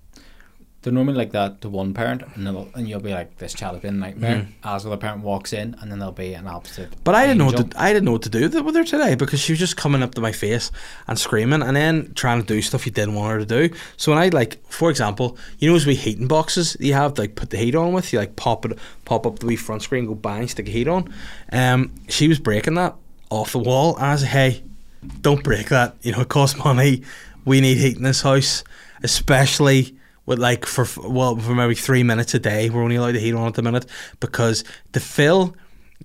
They're 0.83 0.91
normally 0.91 1.15
like 1.15 1.31
that 1.31 1.61
to 1.61 1.69
one 1.69 1.93
parent, 1.93 2.23
and 2.35 2.47
and 2.75 2.89
you'll 2.89 2.99
be 2.99 3.13
like, 3.13 3.37
"This 3.37 3.53
child 3.53 3.75
has 3.75 3.81
been 3.81 3.95
a 3.95 3.97
nightmare." 3.97 4.35
Mm. 4.35 4.47
As 4.63 4.83
the 4.83 4.89
other 4.89 4.97
parent 4.97 5.23
walks 5.23 5.53
in, 5.53 5.75
and 5.79 5.89
then 5.89 5.99
there'll 5.99 6.11
be 6.11 6.33
an 6.33 6.45
opposite. 6.45 6.93
But 7.05 7.15
I 7.15 7.25
didn't 7.25 7.37
know 7.37 7.45
what 7.45 7.71
to, 7.71 7.81
I 7.81 7.93
didn't 7.93 8.05
know 8.05 8.11
what 8.11 8.23
to 8.23 8.29
do 8.29 8.49
with 8.61 8.75
her 8.75 8.83
today 8.83 9.15
because 9.15 9.39
she 9.39 9.53
was 9.53 9.59
just 9.59 9.77
coming 9.77 10.03
up 10.03 10.13
to 10.15 10.21
my 10.21 10.33
face 10.33 10.71
and 11.07 11.17
screaming 11.17 11.61
and 11.61 11.75
then 11.75 12.13
trying 12.15 12.41
to 12.41 12.45
do 12.45 12.61
stuff 12.61 12.85
you 12.85 12.91
didn't 12.91 13.15
want 13.15 13.31
her 13.31 13.39
to 13.39 13.45
do. 13.45 13.75
So 13.95 14.11
when 14.11 14.19
I 14.21 14.27
like, 14.27 14.61
for 14.67 14.89
example, 14.89 15.37
you 15.59 15.69
know 15.69 15.73
those 15.73 15.85
wee 15.85 15.95
heating 15.95 16.27
boxes 16.27 16.75
you 16.79 16.93
have 16.93 17.13
to 17.13 17.21
like 17.21 17.35
put 17.35 17.49
the 17.49 17.57
heat 17.57 17.75
on 17.75 17.93
with, 17.93 18.11
you 18.11 18.19
like 18.19 18.35
pop 18.35 18.65
it, 18.65 18.77
pop 19.05 19.25
up 19.25 19.39
the 19.39 19.45
wee 19.45 19.55
front 19.55 19.83
screen, 19.83 20.05
go 20.05 20.15
bang, 20.15 20.47
stick 20.49 20.67
a 20.67 20.71
heat 20.71 20.89
on. 20.89 21.13
Um, 21.53 21.93
she 22.09 22.27
was 22.27 22.39
breaking 22.39 22.75
that 22.75 22.95
off 23.29 23.53
the 23.53 23.59
wall, 23.59 23.95
and 23.95 24.05
I 24.05 24.15
like, 24.15 24.25
hey, 24.25 24.63
don't 25.21 25.43
break 25.43 25.69
that. 25.69 25.95
You 26.01 26.11
know, 26.11 26.21
it 26.21 26.29
costs 26.29 26.57
money. 26.57 27.03
We 27.45 27.61
need 27.61 27.77
heat 27.77 27.97
in 27.97 28.03
this 28.03 28.21
house, 28.21 28.63
especially 29.01 29.95
with 30.25 30.39
like 30.39 30.65
for 30.65 30.85
well 31.07 31.35
for 31.37 31.53
maybe 31.53 31.75
three 31.75 32.03
minutes 32.03 32.33
a 32.33 32.39
day. 32.39 32.69
We're 32.69 32.83
only 32.83 32.95
allowed 32.95 33.13
to 33.13 33.19
heat 33.19 33.33
on 33.33 33.47
at 33.47 33.53
the 33.55 33.61
minute 33.61 33.85
because 34.19 34.63
to 34.93 34.99
fill 34.99 35.55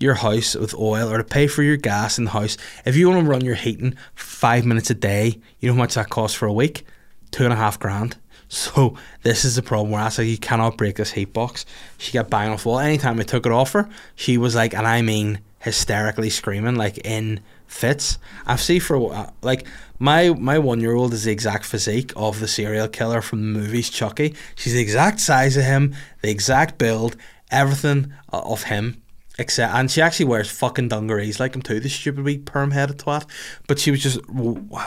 your 0.00 0.14
house 0.14 0.54
with 0.54 0.74
oil 0.74 1.10
or 1.12 1.18
to 1.18 1.24
pay 1.24 1.46
for 1.46 1.62
your 1.62 1.76
gas 1.76 2.18
in 2.18 2.24
the 2.24 2.30
house, 2.30 2.56
if 2.84 2.96
you 2.96 3.08
want 3.08 3.24
to 3.24 3.30
run 3.30 3.44
your 3.44 3.54
heating 3.54 3.96
five 4.14 4.64
minutes 4.64 4.90
a 4.90 4.94
day, 4.94 5.40
you 5.60 5.68
know 5.68 5.74
how 5.74 5.78
much 5.78 5.94
that 5.94 6.08
costs 6.10 6.36
for 6.36 6.46
a 6.46 6.52
week? 6.52 6.84
Two 7.30 7.44
and 7.44 7.52
a 7.52 7.56
half 7.56 7.78
grand. 7.78 8.16
So 8.50 8.96
this 9.24 9.44
is 9.44 9.56
the 9.56 9.62
problem 9.62 9.90
where 9.90 10.00
I 10.00 10.08
said 10.08 10.22
you 10.22 10.38
cannot 10.38 10.78
break 10.78 10.96
this 10.96 11.12
heat 11.12 11.34
box. 11.34 11.66
She 11.98 12.12
got 12.12 12.30
banged 12.30 12.54
off 12.54 12.64
wall. 12.64 12.78
Anytime 12.78 13.20
I 13.20 13.22
took 13.22 13.44
it 13.44 13.52
off 13.52 13.72
her, 13.72 13.86
she 14.14 14.38
was 14.38 14.54
like, 14.54 14.72
and 14.72 14.86
I 14.86 15.02
mean 15.02 15.40
hysterically 15.58 16.30
screaming, 16.30 16.76
like 16.76 16.96
in 17.04 17.40
fits. 17.66 18.18
I've 18.46 18.62
seen 18.62 18.80
for 18.80 18.98
wh- 18.98 19.18
uh, 19.18 19.30
like 19.42 19.66
my 19.98 20.30
my 20.30 20.58
one 20.58 20.80
year 20.80 20.94
old 20.94 21.12
is 21.12 21.24
the 21.24 21.32
exact 21.32 21.64
physique 21.64 22.12
of 22.16 22.40
the 22.40 22.48
serial 22.48 22.88
killer 22.88 23.22
from 23.22 23.40
the 23.40 23.58
movies 23.58 23.90
Chucky. 23.90 24.34
She's 24.54 24.74
the 24.74 24.80
exact 24.80 25.20
size 25.20 25.56
of 25.56 25.64
him, 25.64 25.94
the 26.22 26.30
exact 26.30 26.78
build, 26.78 27.16
everything 27.50 28.12
of 28.30 28.64
him. 28.64 29.02
Except, 29.40 29.72
and 29.72 29.88
she 29.88 30.02
actually 30.02 30.26
wears 30.26 30.50
fucking 30.50 30.88
dungarees 30.88 31.38
like 31.38 31.54
him 31.54 31.62
too, 31.62 31.78
the 31.78 31.88
stupid 31.88 32.24
wee 32.24 32.38
perm 32.38 32.72
headed 32.72 32.98
twat. 32.98 33.24
But 33.68 33.78
she 33.78 33.92
was 33.92 34.02
just 34.02 34.18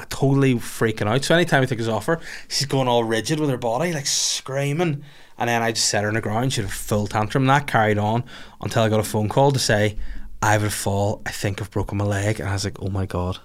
totally 0.09 0.55
freaking 0.55 1.07
out. 1.07 1.23
So 1.23 1.33
anytime 1.33 1.63
I 1.63 1.65
took 1.65 1.77
his 1.77 1.87
off 1.87 2.07
her, 2.07 2.19
she's 2.49 2.67
going 2.67 2.89
all 2.89 3.05
rigid 3.05 3.39
with 3.39 3.49
her 3.49 3.57
body, 3.57 3.93
like 3.93 4.07
screaming. 4.07 5.05
And 5.37 5.49
then 5.49 5.61
I 5.61 5.71
just 5.71 5.87
set 5.87 6.03
her 6.03 6.09
on 6.09 6.15
the 6.15 6.21
ground. 6.21 6.51
She 6.51 6.61
had 6.61 6.69
a 6.69 6.73
full 6.73 7.07
tantrum. 7.07 7.43
And 7.43 7.49
that 7.49 7.65
carried 7.65 7.97
on 7.97 8.25
until 8.59 8.83
I 8.83 8.89
got 8.89 8.99
a 8.99 9.03
phone 9.03 9.29
call 9.29 9.53
to 9.53 9.59
say, 9.59 9.97
I 10.41 10.51
have 10.51 10.63
a 10.63 10.69
fall. 10.69 11.21
I 11.25 11.31
think 11.31 11.61
I've 11.61 11.71
broken 11.71 11.97
my 11.97 12.03
leg. 12.03 12.41
And 12.41 12.49
I 12.49 12.53
was 12.53 12.65
like, 12.65 12.81
oh 12.81 12.89
my 12.89 13.05
God. 13.05 13.39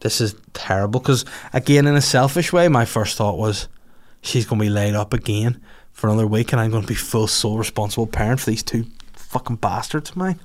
This 0.00 0.20
is 0.20 0.34
terrible. 0.52 1.00
Because, 1.00 1.24
again, 1.52 1.86
in 1.86 1.96
a 1.96 2.02
selfish 2.02 2.52
way, 2.52 2.68
my 2.68 2.84
first 2.84 3.16
thought 3.16 3.38
was, 3.38 3.68
she's 4.20 4.46
going 4.46 4.58
to 4.58 4.64
be 4.64 4.70
laid 4.70 4.94
up 4.94 5.12
again 5.12 5.60
for 5.92 6.08
another 6.08 6.26
week. 6.26 6.52
And 6.52 6.60
I'm 6.60 6.70
going 6.70 6.82
to 6.82 6.88
be 6.88 6.94
full 6.94 7.26
sole 7.26 7.58
responsible 7.58 8.06
parent 8.06 8.40
for 8.40 8.50
these 8.50 8.62
two 8.62 8.86
fucking 9.14 9.56
bastards 9.56 10.10
of 10.10 10.16
mine. 10.16 10.40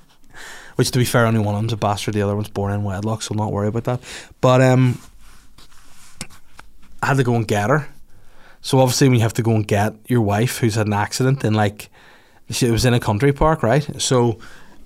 Which, 0.76 0.90
to 0.90 0.98
be 0.98 1.04
fair, 1.04 1.26
only 1.26 1.40
one 1.40 1.54
of 1.54 1.60
them's 1.60 1.74
a 1.74 1.76
bastard. 1.76 2.14
The 2.14 2.22
other 2.22 2.34
one's 2.34 2.48
born 2.48 2.72
in 2.72 2.82
wedlock, 2.82 3.22
so 3.22 3.34
not 3.34 3.52
worry 3.52 3.68
about 3.68 3.84
that. 3.84 4.00
But 4.40 4.62
um, 4.62 4.98
I 7.02 7.08
had 7.08 7.18
to 7.18 7.24
go 7.24 7.34
and 7.34 7.46
get 7.46 7.68
her. 7.68 7.88
So 8.62 8.78
obviously, 8.78 9.08
when 9.08 9.16
you 9.16 9.22
have 9.22 9.34
to 9.34 9.42
go 9.42 9.54
and 9.54 9.66
get 9.66 9.94
your 10.08 10.22
wife 10.22 10.58
who's 10.58 10.76
had 10.76 10.86
an 10.86 10.92
accident, 10.92 11.44
and 11.44 11.54
like 11.54 11.90
she 12.48 12.70
was 12.70 12.84
in 12.84 12.94
a 12.94 13.00
country 13.00 13.32
park, 13.32 13.62
right? 13.62 14.00
So 14.00 14.38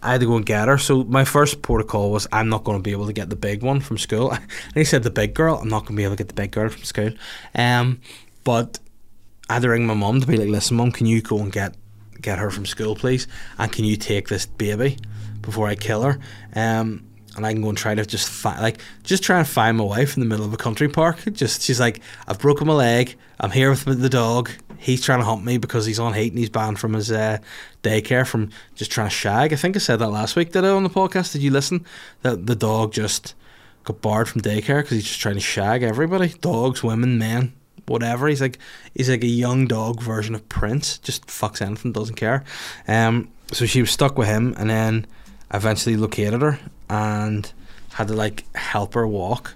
I 0.06 0.12
had 0.12 0.20
to 0.20 0.26
go 0.26 0.36
and 0.36 0.46
get 0.46 0.68
her. 0.68 0.78
So 0.78 1.02
my 1.04 1.24
first 1.24 1.62
protocol 1.62 2.12
was, 2.12 2.28
I'm 2.30 2.48
not 2.48 2.62
going 2.62 2.78
to 2.78 2.82
be 2.82 2.92
able 2.92 3.06
to 3.06 3.12
get 3.12 3.28
the 3.28 3.36
big 3.36 3.64
one 3.64 3.80
from 3.80 3.98
school. 3.98 4.30
And 4.40 4.74
he 4.74 4.84
said, 4.84 5.02
the 5.02 5.10
big 5.10 5.34
girl, 5.34 5.56
I'm 5.56 5.68
not 5.68 5.80
going 5.80 5.96
to 5.96 5.96
be 5.96 6.04
able 6.04 6.14
to 6.14 6.22
get 6.22 6.28
the 6.28 6.34
big 6.34 6.52
girl 6.52 6.68
from 6.68 6.84
school. 6.84 7.10
Um, 7.54 8.00
but 8.44 8.78
I 9.50 9.54
had 9.54 9.62
to 9.62 9.70
ring 9.70 9.86
my 9.86 9.94
mum 9.94 10.20
to 10.20 10.26
be 10.26 10.36
like, 10.36 10.48
listen, 10.48 10.76
mum, 10.76 10.92
can 10.92 11.06
you 11.06 11.20
go 11.22 11.38
and 11.38 11.52
get 11.52 11.74
get 12.20 12.38
her 12.38 12.50
from 12.50 12.66
school, 12.66 12.94
please? 12.94 13.26
And 13.58 13.70
can 13.70 13.84
you 13.84 13.96
take 13.96 14.28
this 14.28 14.46
baby 14.46 14.98
before 15.42 15.66
I 15.66 15.74
kill 15.74 16.02
her? 16.02 16.18
Um, 16.54 17.06
and 17.36 17.44
I 17.44 17.52
can 17.52 17.60
go 17.60 17.68
and 17.68 17.76
try 17.76 17.94
to 17.94 18.06
just 18.06 18.28
find, 18.28 18.62
like, 18.62 18.80
just 19.02 19.22
try 19.22 19.38
and 19.38 19.46
find 19.46 19.76
my 19.76 19.84
wife 19.84 20.16
in 20.16 20.20
the 20.20 20.26
middle 20.26 20.46
of 20.46 20.54
a 20.54 20.56
country 20.56 20.88
park. 20.88 21.18
Just, 21.32 21.62
she's 21.62 21.80
like, 21.80 22.00
I've 22.26 22.38
broken 22.38 22.66
my 22.66 22.72
leg. 22.72 23.16
I'm 23.38 23.50
here 23.50 23.70
with 23.70 24.00
the 24.00 24.08
dog. 24.08 24.50
He's 24.78 25.02
trying 25.02 25.20
to 25.20 25.24
hunt 25.24 25.44
me 25.44 25.58
because 25.58 25.86
he's 25.86 25.98
on 25.98 26.14
heat 26.14 26.32
and 26.32 26.38
he's 26.38 26.50
banned 26.50 26.78
from 26.78 26.94
his 26.94 27.10
uh, 27.10 27.38
daycare 27.82 28.26
from 28.26 28.50
just 28.74 28.90
trying 28.90 29.08
to 29.08 29.14
shag. 29.14 29.52
I 29.52 29.56
think 29.56 29.76
I 29.76 29.78
said 29.78 29.98
that 30.00 30.08
last 30.10 30.36
week, 30.36 30.52
did 30.52 30.64
I, 30.64 30.68
on 30.68 30.82
the 30.82 30.90
podcast? 30.90 31.32
Did 31.32 31.42
you 31.42 31.50
listen? 31.50 31.84
That 32.22 32.46
the 32.46 32.56
dog 32.56 32.92
just 32.92 33.34
got 33.84 34.00
barred 34.00 34.28
from 34.28 34.42
daycare 34.42 34.78
because 34.78 34.90
he's 34.90 35.04
just 35.04 35.20
trying 35.20 35.36
to 35.36 35.40
shag 35.40 35.82
everybody 35.82 36.28
dogs, 36.28 36.82
women, 36.82 37.18
men, 37.18 37.52
whatever. 37.86 38.28
He's 38.28 38.40
like 38.40 38.58
he's 38.94 39.08
like 39.08 39.22
a 39.22 39.28
young 39.28 39.66
dog 39.66 40.02
version 40.02 40.34
of 40.34 40.48
Prince. 40.48 40.98
Just 40.98 41.26
fucks 41.26 41.62
anything, 41.62 41.92
doesn't 41.92 42.16
care. 42.16 42.44
Um, 42.86 43.28
so 43.52 43.64
she 43.64 43.80
was 43.80 43.90
stuck 43.90 44.18
with 44.18 44.28
him, 44.28 44.54
and 44.58 44.68
then 44.68 45.06
eventually 45.54 45.96
located 45.96 46.42
her 46.42 46.58
and 46.90 47.52
had 47.92 48.08
to 48.08 48.14
like 48.14 48.44
help 48.56 48.94
her 48.94 49.06
walk 49.06 49.54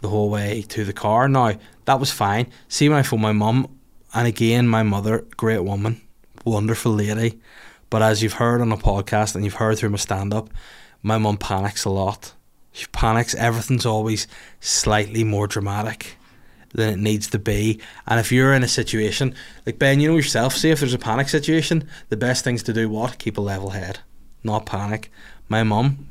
the 0.00 0.08
whole 0.08 0.30
way 0.30 0.62
to 0.68 0.84
the 0.84 0.92
car. 0.92 1.28
Now 1.28 1.54
that 1.84 2.00
was 2.00 2.10
fine. 2.10 2.46
See 2.68 2.88
when 2.88 2.98
I 2.98 3.02
phoned 3.02 3.22
my 3.22 3.32
mum, 3.32 3.68
and 4.14 4.26
again 4.26 4.68
my 4.68 4.82
mother, 4.82 5.24
great 5.36 5.64
woman, 5.64 6.00
wonderful 6.44 6.92
lady, 6.92 7.40
but 7.90 8.02
as 8.02 8.22
you've 8.22 8.34
heard 8.34 8.60
on 8.60 8.68
the 8.68 8.76
podcast 8.76 9.34
and 9.34 9.44
you've 9.44 9.54
heard 9.54 9.78
through 9.78 9.90
my 9.90 9.96
stand 9.96 10.34
up, 10.34 10.50
my 11.02 11.18
mum 11.18 11.36
panics 11.36 11.84
a 11.84 11.90
lot. 11.90 12.34
She 12.72 12.86
panics. 12.92 13.34
Everything's 13.34 13.86
always 13.86 14.26
slightly 14.60 15.24
more 15.24 15.46
dramatic 15.46 16.16
than 16.74 16.90
it 16.90 16.98
needs 16.98 17.28
to 17.28 17.38
be. 17.38 17.80
And 18.06 18.20
if 18.20 18.30
you're 18.30 18.52
in 18.52 18.62
a 18.62 18.68
situation 18.68 19.34
like 19.64 19.78
Ben, 19.78 20.00
you 20.00 20.08
know 20.10 20.16
yourself, 20.16 20.54
say 20.54 20.70
if 20.70 20.80
there's 20.80 20.94
a 20.94 20.98
panic 20.98 21.28
situation, 21.28 21.88
the 22.08 22.16
best 22.16 22.44
things 22.44 22.62
to 22.64 22.72
do 22.72 22.88
what? 22.88 23.18
Keep 23.18 23.38
a 23.38 23.40
level 23.40 23.70
head. 23.70 24.00
Not 24.44 24.66
panic. 24.66 25.10
My 25.48 25.62
mum, 25.62 26.07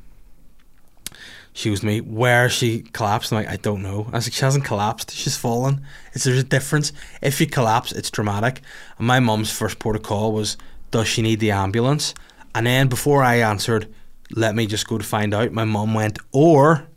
she 1.58 1.72
was 1.72 1.82
me, 1.82 2.02
where 2.02 2.50
she 2.50 2.82
collapsed, 2.82 3.32
I'm 3.32 3.40
like, 3.40 3.48
I 3.48 3.56
don't 3.56 3.82
know. 3.82 4.06
I 4.12 4.18
was 4.18 4.28
like, 4.28 4.34
she 4.34 4.46
hasn't 4.46 4.64
collapsed, 4.64 5.10
she's 5.10 5.36
fallen. 5.36 5.82
It's 6.14 6.24
there's 6.24 6.38
a 6.38 6.44
difference. 6.44 6.94
If 7.20 7.42
you 7.42 7.48
collapse, 7.48 7.92
it's 7.92 8.12
dramatic. 8.12 8.62
And 9.00 9.08
my 9.08 9.20
mum's 9.20 9.52
first 9.52 9.80
call 9.80 10.34
was, 10.34 10.56
Does 10.92 11.08
she 11.08 11.24
need 11.24 11.40
the 11.40 11.50
ambulance? 11.50 12.14
And 12.54 12.68
then 12.68 12.90
before 12.90 13.24
I 13.24 13.38
answered, 13.38 13.92
let 14.30 14.54
me 14.54 14.68
just 14.68 14.88
go 14.88 15.00
to 15.00 15.04
find 15.04 15.34
out, 15.34 15.52
my 15.52 15.66
mum 15.66 15.96
went, 15.96 16.20
or 16.32 16.88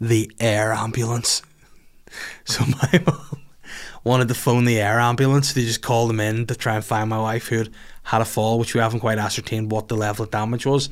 the 0.00 0.32
air 0.40 0.72
ambulance. 0.72 1.42
So 2.44 2.64
my 2.64 3.02
mum 3.06 3.42
wanted 4.02 4.28
to 4.28 4.34
phone 4.34 4.64
the 4.64 4.80
air 4.80 4.98
ambulance. 4.98 5.52
They 5.52 5.64
just 5.64 5.82
called 5.82 6.08
them 6.08 6.20
in 6.20 6.46
to 6.46 6.54
try 6.54 6.76
and 6.76 6.84
find 6.84 7.10
my 7.10 7.20
wife 7.20 7.48
who 7.48 7.58
had 7.58 7.70
had 8.04 8.22
a 8.22 8.24
fall, 8.24 8.58
which 8.58 8.74
we 8.74 8.80
haven't 8.80 9.00
quite 9.00 9.18
ascertained 9.18 9.70
what 9.70 9.88
the 9.88 9.96
level 9.96 10.24
of 10.24 10.30
damage 10.30 10.64
was. 10.64 10.88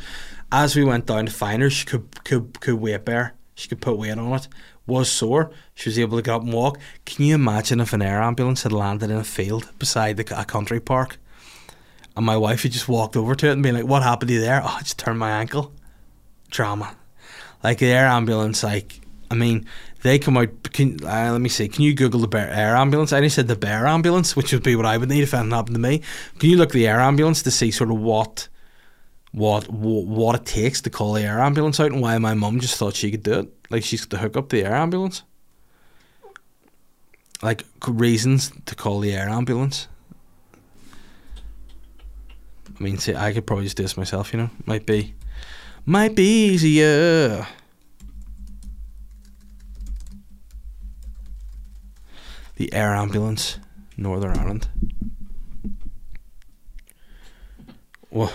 As 0.58 0.74
we 0.74 0.84
went 0.84 1.04
down 1.04 1.26
to 1.26 1.32
find 1.32 1.60
her, 1.60 1.68
she 1.68 1.84
could 1.84 2.24
could 2.24 2.60
could 2.60 2.76
weight 2.76 3.04
bear. 3.04 3.34
She 3.54 3.68
could 3.68 3.82
put 3.82 3.98
weight 3.98 4.16
on 4.16 4.32
it. 4.32 4.48
Was 4.86 5.12
sore. 5.12 5.50
She 5.74 5.90
was 5.90 5.98
able 5.98 6.16
to 6.16 6.22
get 6.22 6.34
up 6.34 6.44
and 6.44 6.52
walk. 6.54 6.78
Can 7.04 7.26
you 7.26 7.34
imagine 7.34 7.78
if 7.78 7.92
an 7.92 8.00
air 8.00 8.22
ambulance 8.22 8.62
had 8.62 8.72
landed 8.72 9.10
in 9.10 9.18
a 9.18 9.24
field 9.24 9.70
beside 9.78 10.16
the, 10.16 10.40
a 10.40 10.46
country 10.46 10.80
park, 10.80 11.18
and 12.16 12.24
my 12.24 12.38
wife 12.38 12.62
had 12.62 12.72
just 12.72 12.88
walked 12.88 13.16
over 13.16 13.34
to 13.34 13.48
it 13.48 13.52
and 13.52 13.62
been 13.62 13.74
like, 13.74 13.84
"What 13.84 14.02
happened 14.02 14.28
to 14.28 14.34
you 14.34 14.40
there?" 14.40 14.62
Oh, 14.64 14.76
I 14.78 14.80
just 14.80 14.98
turned 14.98 15.18
my 15.18 15.30
ankle. 15.30 15.74
Drama. 16.48 16.96
Like 17.62 17.80
the 17.80 17.92
air 17.92 18.06
ambulance, 18.06 18.62
like 18.62 19.00
I 19.30 19.34
mean, 19.34 19.66
they 20.04 20.18
come 20.18 20.38
out. 20.38 20.72
Can 20.72 21.04
uh, 21.04 21.32
let 21.32 21.40
me 21.42 21.50
see? 21.50 21.68
Can 21.68 21.82
you 21.82 21.92
Google 21.92 22.20
the 22.20 22.28
bear, 22.28 22.48
air 22.48 22.76
ambulance? 22.76 23.12
I 23.12 23.18
only 23.18 23.28
said 23.28 23.48
the 23.48 23.56
bear 23.56 23.86
ambulance, 23.86 24.34
which 24.34 24.54
would 24.54 24.62
be 24.62 24.74
what 24.74 24.86
I 24.86 24.96
would 24.96 25.10
need 25.10 25.22
if 25.22 25.34
anything 25.34 25.50
happened 25.50 25.74
to 25.74 25.80
me. 25.82 26.00
Can 26.38 26.48
you 26.48 26.56
look 26.56 26.72
the 26.72 26.88
air 26.88 27.00
ambulance 27.00 27.42
to 27.42 27.50
see 27.50 27.70
sort 27.70 27.90
of 27.90 27.98
what, 27.98 28.48
what, 29.36 29.64
wh- 29.64 30.08
what 30.08 30.34
it 30.34 30.46
takes 30.46 30.80
to 30.80 30.90
call 30.90 31.12
the 31.12 31.22
air 31.22 31.40
ambulance 31.40 31.78
out, 31.78 31.92
and 31.92 32.00
why 32.00 32.16
my 32.16 32.32
mum 32.32 32.58
just 32.58 32.76
thought 32.76 32.94
she 32.94 33.10
could 33.10 33.22
do 33.22 33.40
it? 33.40 33.52
Like 33.68 33.84
she's 33.84 34.06
to 34.06 34.16
hook 34.16 34.34
up 34.34 34.48
the 34.48 34.64
air 34.64 34.74
ambulance. 34.74 35.24
Like 37.42 37.64
reasons 37.86 38.50
to 38.64 38.74
call 38.74 39.00
the 39.00 39.12
air 39.12 39.28
ambulance. 39.28 39.88
I 42.80 42.82
mean, 42.82 42.96
see, 42.96 43.14
I 43.14 43.34
could 43.34 43.46
probably 43.46 43.66
just 43.66 43.76
do 43.76 43.82
this 43.82 43.98
myself. 43.98 44.32
You 44.32 44.40
know, 44.40 44.50
might 44.64 44.86
be, 44.86 45.14
might 45.84 46.14
be 46.14 46.46
easier. 46.46 47.46
the 52.56 52.72
air 52.72 52.94
ambulance, 52.94 53.58
Northern 53.98 54.34
Ireland. 54.34 54.68
What, 58.08 58.32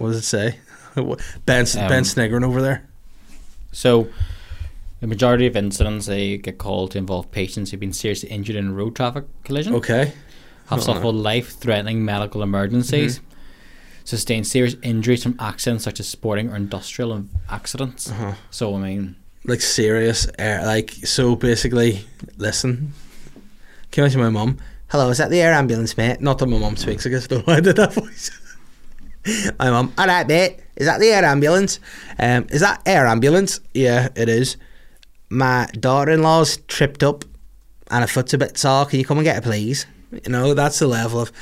what 0.00 0.08
does 0.08 0.18
it 0.18 0.22
say? 0.24 0.58
Ben's, 1.46 1.76
Um, 1.76 1.88
Ben 1.88 2.04
sniggering 2.04 2.42
over 2.44 2.60
there. 2.60 2.82
So, 3.72 4.08
the 5.00 5.06
majority 5.06 5.46
of 5.46 5.56
incidents 5.56 6.06
they 6.06 6.36
get 6.38 6.58
called 6.58 6.90
to 6.92 6.98
involve 6.98 7.30
patients 7.30 7.70
who've 7.70 7.78
been 7.80 7.92
seriously 7.92 8.28
injured 8.28 8.56
in 8.56 8.68
a 8.68 8.72
road 8.72 8.96
traffic 8.96 9.24
collision, 9.44 9.74
Okay. 9.76 10.12
have 10.66 10.82
suffered 10.82 11.12
life-threatening 11.14 12.04
medical 12.04 12.42
emergencies, 12.42 13.18
Mm-hmm. 13.18 13.26
sustained 14.04 14.46
serious 14.46 14.74
injuries 14.82 15.22
from 15.22 15.36
accidents 15.38 15.84
such 15.84 16.00
as 16.00 16.08
sporting 16.08 16.50
or 16.50 16.56
industrial 16.56 17.24
accidents. 17.48 18.10
Uh-huh. 18.10 18.34
So, 18.50 18.74
I 18.74 18.78
mean, 18.80 19.14
Like 19.44 19.60
serious 19.60 20.26
air. 20.38 20.64
Like, 20.66 20.90
so 20.90 21.36
basically, 21.36 22.04
listen. 22.36 22.92
Can 23.92 24.02
you 24.02 24.04
imagine 24.04 24.20
my 24.20 24.28
mum? 24.30 24.58
Hello, 24.88 25.08
is 25.10 25.18
that 25.18 25.30
the 25.30 25.40
air 25.40 25.52
ambulance, 25.52 25.96
mate? 25.96 26.20
Not 26.20 26.38
that 26.38 26.46
my 26.46 26.58
mum 26.58 26.76
speaks, 26.76 27.06
I 27.06 27.10
guess. 27.10 27.26
Don't 27.28 27.38
know 27.46 27.52
why 27.52 27.58
I 27.58 27.60
did 27.60 27.76
that 27.76 27.92
voice. 28.02 28.30
my 29.58 29.70
mum, 29.70 29.92
all 29.98 30.06
right, 30.06 30.26
mate. 30.26 30.60
Is 30.76 30.86
that 30.86 31.00
the 31.00 31.08
air 31.08 31.24
ambulance? 31.24 31.78
Um, 32.18 32.46
is 32.50 32.60
that 32.60 32.82
air 32.86 33.06
ambulance? 33.06 33.60
Yeah, 33.74 34.08
it 34.16 34.28
is. 34.28 34.56
My 35.28 35.68
daughter-in-law's 35.78 36.58
tripped 36.68 37.02
up 37.02 37.24
and 37.90 38.02
her 38.02 38.08
foot's 38.08 38.34
a 38.34 38.38
bit 38.38 38.56
sore. 38.56 38.86
Can 38.86 38.98
you 38.98 39.04
come 39.04 39.18
and 39.18 39.24
get 39.24 39.36
her, 39.36 39.42
please? 39.42 39.86
You 40.10 40.30
know, 40.30 40.54
that's 40.54 40.78
the 40.78 40.86
level 40.86 41.20
of. 41.20 41.32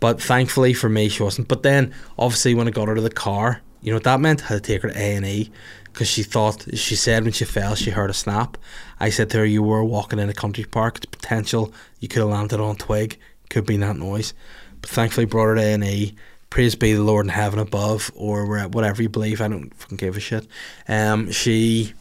But 0.00 0.22
thankfully 0.22 0.74
for 0.74 0.88
me, 0.88 1.08
she 1.08 1.22
wasn't. 1.22 1.48
But 1.48 1.62
then, 1.62 1.92
obviously, 2.18 2.54
when 2.54 2.68
I 2.68 2.70
got 2.70 2.88
her 2.88 2.94
to 2.94 3.00
the 3.00 3.10
car, 3.10 3.62
you 3.82 3.90
know 3.90 3.96
what 3.96 4.04
that 4.04 4.20
meant? 4.20 4.44
I 4.44 4.54
had 4.54 4.64
to 4.64 4.72
take 4.72 4.82
her 4.82 4.90
to 4.90 4.98
A 4.98 5.16
and 5.16 5.26
E 5.26 5.50
because 5.84 6.08
she 6.08 6.22
thought 6.22 6.66
she 6.74 6.94
said 6.94 7.24
when 7.24 7.32
she 7.32 7.44
fell 7.44 7.74
she 7.74 7.90
heard 7.90 8.10
a 8.10 8.14
snap. 8.14 8.56
I 9.00 9.10
said 9.10 9.30
to 9.30 9.38
her, 9.38 9.44
"You 9.44 9.62
were 9.62 9.82
walking 9.82 10.18
in 10.18 10.28
a 10.28 10.34
country 10.34 10.64
park. 10.64 10.98
It's 10.98 11.06
potential 11.06 11.72
you 11.98 12.08
could 12.08 12.20
have 12.20 12.28
landed 12.28 12.60
on 12.60 12.76
a 12.76 12.78
twig. 12.78 13.18
Could 13.50 13.66
be 13.66 13.76
that 13.78 13.96
noise." 13.96 14.34
But 14.80 14.90
thankfully, 14.90 15.26
brought 15.26 15.46
her 15.46 15.54
to 15.56 15.62
A 15.62 15.72
and 15.74 15.84
E. 15.84 16.14
Praise 16.50 16.74
be 16.74 16.94
the 16.94 17.02
Lord 17.02 17.26
in 17.26 17.30
heaven 17.30 17.58
above, 17.58 18.10
or 18.14 18.66
whatever 18.68 19.02
you 19.02 19.08
believe. 19.08 19.40
I 19.40 19.48
don't 19.48 19.74
fucking 19.74 19.98
give 19.98 20.16
a 20.16 20.20
shit. 20.20 20.46
Um, 20.88 21.30
she 21.30 21.92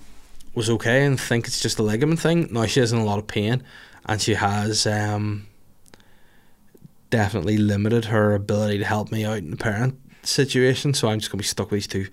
was 0.55 0.69
okay 0.69 1.05
and 1.05 1.19
think 1.19 1.47
it's 1.47 1.62
just 1.62 1.79
a 1.79 1.83
ligament 1.83 2.19
thing. 2.19 2.47
Now 2.51 2.65
she 2.65 2.79
is 2.79 2.91
in 2.91 2.99
a 2.99 3.05
lot 3.05 3.19
of 3.19 3.27
pain, 3.27 3.63
and 4.05 4.21
she 4.21 4.33
has 4.33 4.88
um 4.88 5.47
definitely 7.10 7.57
limited 7.57 8.05
her 8.05 8.33
ability 8.33 8.79
to 8.79 8.86
help 8.86 9.12
me 9.12 9.25
out 9.25 9.38
in 9.38 9.51
the 9.51 9.57
parent 9.57 9.99
situation. 10.23 10.93
So 10.93 11.10
I'm 11.10 11.19
just 11.19 11.31
gonna 11.31 11.41
be 11.41 11.45
stuck 11.45 11.71
with 11.71 11.77
these 11.77 11.88
two. 11.88 12.07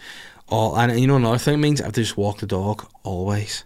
All 0.48 0.76
and 0.76 0.98
you 1.00 1.06
know 1.06 1.16
another 1.16 1.38
thing 1.38 1.60
means 1.60 1.80
I 1.80 1.84
have 1.84 1.94
to 1.94 2.02
just 2.02 2.16
walk 2.16 2.38
the 2.38 2.46
dog 2.46 2.86
always. 3.02 3.64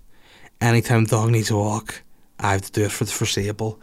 Anytime 0.60 1.04
the 1.04 1.10
dog 1.10 1.30
needs 1.30 1.50
a 1.50 1.56
walk, 1.56 2.02
I 2.38 2.52
have 2.52 2.62
to 2.62 2.72
do 2.72 2.84
it 2.84 2.92
for 2.92 3.04
the 3.04 3.12
foreseeable. 3.12 3.80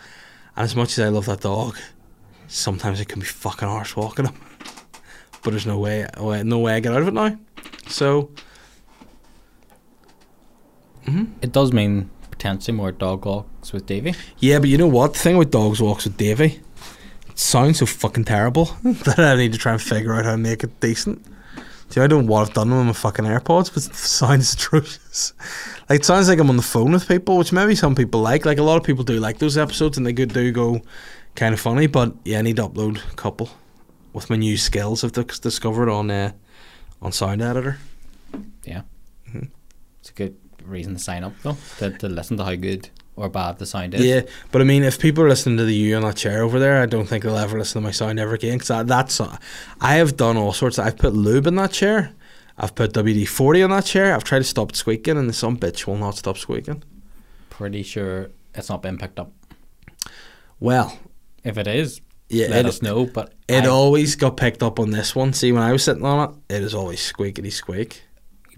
And 0.55 0.63
as 0.63 0.75
much 0.75 0.97
as 0.97 0.99
I 0.99 1.09
love 1.09 1.25
that 1.25 1.41
dog, 1.41 1.77
sometimes 2.47 3.01
it 3.01 3.07
can 3.09 3.19
be 3.19 3.25
fucking 3.25 3.67
harsh 3.67 3.95
walking 3.95 4.25
him. 4.25 4.35
But 5.45 5.51
there's 5.51 5.67
no 5.67 5.77
way, 5.77 6.07
no 6.43 6.57
way 6.57 6.73
I 6.73 6.79
get 6.79 6.91
out 6.91 7.03
of 7.03 7.07
it 7.07 7.13
now. 7.13 7.37
So 7.87 8.31
mm-hmm. 11.05 11.25
It 11.43 11.51
does 11.51 11.71
mean 11.71 12.09
potentially 12.31 12.75
more 12.75 12.91
dog 12.91 13.27
walks 13.27 13.71
with 13.71 13.85
Davy. 13.85 14.15
yeah, 14.39 14.57
but 14.57 14.69
you 14.69 14.79
know 14.79 14.87
what? 14.87 15.13
The 15.13 15.19
thing 15.19 15.37
with 15.37 15.51
dogs 15.51 15.79
walks 15.79 16.05
with 16.05 16.17
Davy, 16.17 16.61
it 17.29 17.39
sounds 17.39 17.77
so 17.77 17.85
fucking 17.85 18.25
terrible 18.25 18.65
that 18.83 19.19
I 19.19 19.35
need 19.35 19.53
to 19.53 19.59
try 19.59 19.73
and 19.73 19.81
figure 19.81 20.15
out 20.15 20.25
how 20.25 20.31
to 20.31 20.37
make 20.37 20.63
it 20.63 20.79
decent. 20.79 21.23
See, 21.89 22.01
I 22.01 22.07
don't 22.07 22.25
know 22.25 22.31
what 22.31 22.47
I've 22.47 22.53
done 22.55 22.75
with 22.75 22.87
my 22.87 22.93
fucking 22.93 23.25
AirPods, 23.25 23.71
but 23.71 23.85
it 23.85 23.95
sounds 23.95 24.53
atrocious. 24.55 25.33
Like 25.87 25.99
it 25.99 26.05
sounds 26.05 26.27
like 26.27 26.39
I'm 26.39 26.49
on 26.49 26.57
the 26.57 26.63
phone 26.63 26.93
with 26.93 27.07
people, 27.07 27.37
which 27.37 27.53
maybe 27.53 27.75
some 27.75 27.93
people 27.93 28.19
like. 28.19 28.45
Like 28.45 28.57
a 28.57 28.63
lot 28.63 28.77
of 28.77 28.83
people 28.83 29.03
do 29.03 29.19
like 29.19 29.37
those 29.37 29.59
episodes, 29.59 29.95
and 29.95 30.07
they 30.07 30.11
do 30.11 30.51
go 30.51 30.81
kind 31.35 31.53
of 31.53 31.59
funny. 31.59 31.85
But 31.85 32.15
yeah, 32.25 32.39
I 32.39 32.41
need 32.41 32.55
to 32.55 32.67
upload 32.67 32.97
a 33.11 33.15
couple 33.15 33.51
with 34.15 34.29
my 34.29 34.37
new 34.37 34.55
skills 34.57 35.03
I've 35.03 35.11
dis- 35.11 35.39
discovered 35.39 35.89
on 35.89 36.09
uh, 36.09 36.31
on 37.01 37.11
Sound 37.11 37.41
Editor. 37.41 37.77
Yeah. 38.63 38.83
Mm-hmm. 39.27 39.47
It's 39.99 40.09
a 40.09 40.13
good 40.13 40.37
reason 40.63 40.93
to 40.93 40.99
sign 40.99 41.23
up 41.23 41.33
though 41.43 41.57
to, 41.79 41.91
to 41.97 42.09
listen 42.09 42.37
to 42.37 42.45
how 42.45 42.55
good 42.55 42.89
or 43.17 43.29
bad 43.29 43.59
the 43.59 43.65
sound 43.65 43.93
is. 43.93 44.03
Yeah, 44.03 44.21
but 44.51 44.61
I 44.61 44.65
mean, 44.65 44.83
if 44.83 44.99
people 44.99 45.23
are 45.23 45.29
listening 45.29 45.57
to 45.57 45.65
the 45.65 45.75
you 45.75 45.95
on 45.95 46.01
that 46.03 46.15
chair 46.15 46.43
over 46.43 46.59
there, 46.59 46.81
I 46.81 46.85
don't 46.85 47.05
think 47.07 47.23
they'll 47.23 47.37
ever 47.37 47.57
listen 47.57 47.81
to 47.81 47.85
my 47.85 47.91
sound 47.91 48.19
ever 48.19 48.33
again. 48.33 48.57
Because 48.57 48.85
that's 48.87 49.21
I 49.81 49.95
have 49.95 50.17
done 50.17 50.37
all 50.37 50.53
sorts. 50.53 50.77
Of, 50.77 50.87
I've 50.87 50.97
put 50.97 51.13
lube 51.13 51.47
in 51.47 51.55
that 51.55 51.71
chair. 51.71 52.13
I've 52.57 52.73
put 52.73 52.93
WD 52.93 53.27
forty 53.27 53.61
on 53.63 53.69
that 53.71 53.85
chair. 53.85 54.15
I've 54.15 54.23
tried 54.23 54.39
to 54.39 54.45
stop 54.45 54.71
it 54.71 54.75
squeaking, 54.77 55.17
and 55.17 55.35
some 55.35 55.57
bitch 55.57 55.85
will 55.87 55.97
not 55.97 56.15
stop 56.15 56.37
squeaking. 56.37 56.83
Pretty 57.49 57.83
sure 57.83 58.31
it's 58.53 58.69
not 58.69 58.81
been 58.81 58.97
picked 58.97 59.19
up. 59.19 59.31
Well, 60.59 60.97
If 61.43 61.57
it 61.57 61.67
is, 61.67 62.01
yeah, 62.29 62.47
let 62.47 62.65
it, 62.65 62.69
us 62.69 62.81
know. 62.81 63.05
But 63.05 63.33
it 63.47 63.63
I- 63.63 63.67
always 63.67 64.15
got 64.15 64.37
picked 64.37 64.63
up 64.63 64.79
on 64.79 64.91
this 64.91 65.15
one. 65.15 65.33
See, 65.33 65.51
when 65.51 65.63
I 65.63 65.71
was 65.71 65.83
sitting 65.83 66.05
on 66.05 66.29
it, 66.49 66.55
it 66.55 66.63
is 66.63 66.73
always 66.73 66.99
squeakity 66.99 67.51
squeak. 67.51 68.03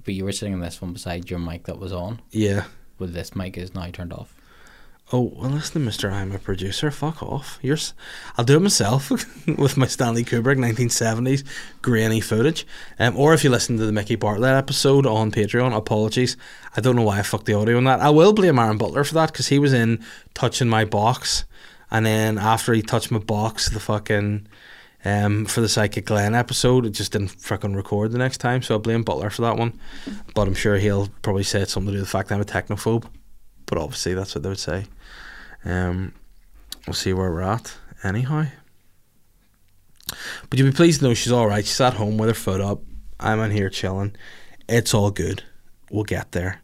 but 0.06 0.14
you 0.14 0.24
were 0.24 0.32
sitting 0.32 0.54
on 0.54 0.60
this 0.62 0.82
one 0.82 0.94
beside 0.94 1.30
your 1.30 1.40
mic 1.40 1.66
that 1.66 1.80
was 1.80 1.92
on. 1.94 2.22
Yeah. 2.32 2.66
Well, 3.00 3.10
this 3.10 3.36
mic 3.36 3.58
is 3.58 3.74
now 3.76 3.90
turned 3.92 4.14
off. 4.14 4.34
Oh 5.14 5.32
well, 5.38 5.52
listen, 5.52 5.86
Mister, 5.86 6.12
I'm 6.12 6.34
a 6.34 6.38
producer. 6.40 6.92
Fuck 6.92 7.24
off. 7.24 7.60
You're. 7.62 7.78
s- 7.78 7.94
I'll 8.38 8.44
do 8.44 8.58
it 8.58 8.62
myself 8.62 9.10
with 9.58 9.78
my 9.78 9.88
Stanley 9.88 10.26
Kubrick 10.26 10.58
1970s 10.58 11.46
grainy 11.82 12.20
footage. 12.20 12.68
Um, 13.00 13.16
or 13.16 13.34
if 13.34 13.42
you 13.42 13.50
listen 13.50 13.78
to 13.78 13.86
the 13.86 13.94
Mickey 13.94 14.16
Bartlett 14.18 14.56
episode 14.58 15.06
on 15.06 15.32
Patreon, 15.32 15.74
apologies. 15.74 16.36
I 16.76 16.82
don't 16.82 16.98
know 16.98 17.04
why 17.04 17.20
I 17.20 17.22
fucked 17.22 17.46
the 17.46 17.54
audio 17.54 17.78
on 17.78 17.86
that. 17.86 18.02
I 18.02 18.10
will 18.10 18.34
blame 18.34 18.60
Aaron 18.60 18.78
Butler 18.78 19.06
for 19.06 19.14
that 19.14 19.32
because 19.32 19.48
he 19.48 19.60
was 19.60 19.72
in 19.72 20.04
touching 20.34 20.68
my 20.68 20.84
box, 20.84 21.46
and 21.92 22.06
then 22.06 22.38
after 22.38 22.74
he 22.74 22.82
touched 22.82 23.12
my 23.12 23.20
box, 23.20 23.70
the 23.70 23.80
fucking. 23.80 24.48
Um, 25.06 25.46
for 25.46 25.62
the 25.62 25.70
Psychic 25.70 26.06
Glenn 26.06 26.36
episode, 26.36 26.86
it 26.86 26.90
just 26.90 27.14
didn't 27.14 27.30
frickin' 27.38 27.76
record 27.76 28.12
the 28.12 28.18
next 28.18 28.40
time, 28.40 28.62
so 28.62 28.76
I 28.76 28.78
blame 28.80 29.04
Butler 29.04 29.30
for 29.30 29.44
that 29.44 29.56
one. 29.56 29.80
But 30.34 30.48
I'm 30.48 30.56
sure 30.56 30.76
he'll 30.78 31.08
probably 31.22 31.44
say 31.44 31.62
it's 31.62 31.72
something 31.72 31.94
to 31.94 31.98
do 31.98 32.02
with 32.02 32.08
the 32.08 32.12
fact 32.12 32.28
that 32.28 32.36
I'm 32.36 32.42
a 32.42 32.44
technophobe. 32.44 33.06
But 33.68 33.78
obviously, 33.78 34.16
that's 34.16 34.36
what 34.36 34.44
they 34.44 34.50
would 34.50 34.60
say. 34.60 34.86
Um, 35.64 36.14
we'll 36.86 36.94
see 36.94 37.14
where 37.14 37.32
we're 37.32 37.42
at. 37.42 37.78
Anyhow, 38.04 38.48
but 40.50 40.58
you'll 40.58 40.70
be 40.70 40.76
pleased 40.76 41.00
to 41.00 41.08
know 41.08 41.14
she's 41.14 41.32
all 41.32 41.48
right. 41.48 41.66
She's 41.66 41.82
at 41.82 41.96
home 41.96 42.18
with 42.18 42.30
her 42.30 42.36
foot 42.36 42.62
up. 42.62 42.82
I'm 43.20 43.40
in 43.40 43.52
here 43.52 43.70
chilling. 43.70 44.16
It's 44.70 44.94
all 44.94 45.12
good. 45.12 45.44
We'll 45.90 46.04
get 46.04 46.32
there. 46.32 46.62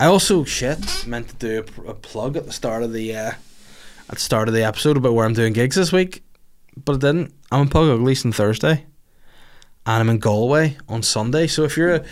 I 0.00 0.06
also 0.06 0.44
shit 0.44 1.06
meant 1.06 1.28
to 1.28 1.36
do 1.36 1.64
a, 1.84 1.90
a 1.90 1.94
plug 1.94 2.36
at 2.36 2.46
the 2.46 2.52
start 2.52 2.82
of 2.82 2.92
the 2.92 3.14
uh, 3.14 3.32
at 4.12 4.18
the 4.18 4.22
start 4.22 4.46
of 4.48 4.54
the 4.54 4.62
episode 4.62 4.96
about 4.96 5.14
where 5.14 5.24
I'm 5.26 5.32
doing 5.32 5.52
gigs 5.54 5.76
this 5.76 5.90
week, 5.92 6.22
but 6.84 6.96
I 6.96 6.98
didn't. 6.98 7.34
I'm 7.50 7.62
in 7.62 7.68
Pug 7.68 7.88
Uglies 7.88 8.24
on 8.24 8.32
Thursday, 8.32 8.84
and 9.86 10.00
I'm 10.00 10.08
in 10.10 10.18
Galway 10.18 10.76
on 10.88 11.02
Sunday. 11.02 11.46
So 11.46 11.64
if 11.64 11.76
you're 11.76 11.94
a 11.96 12.04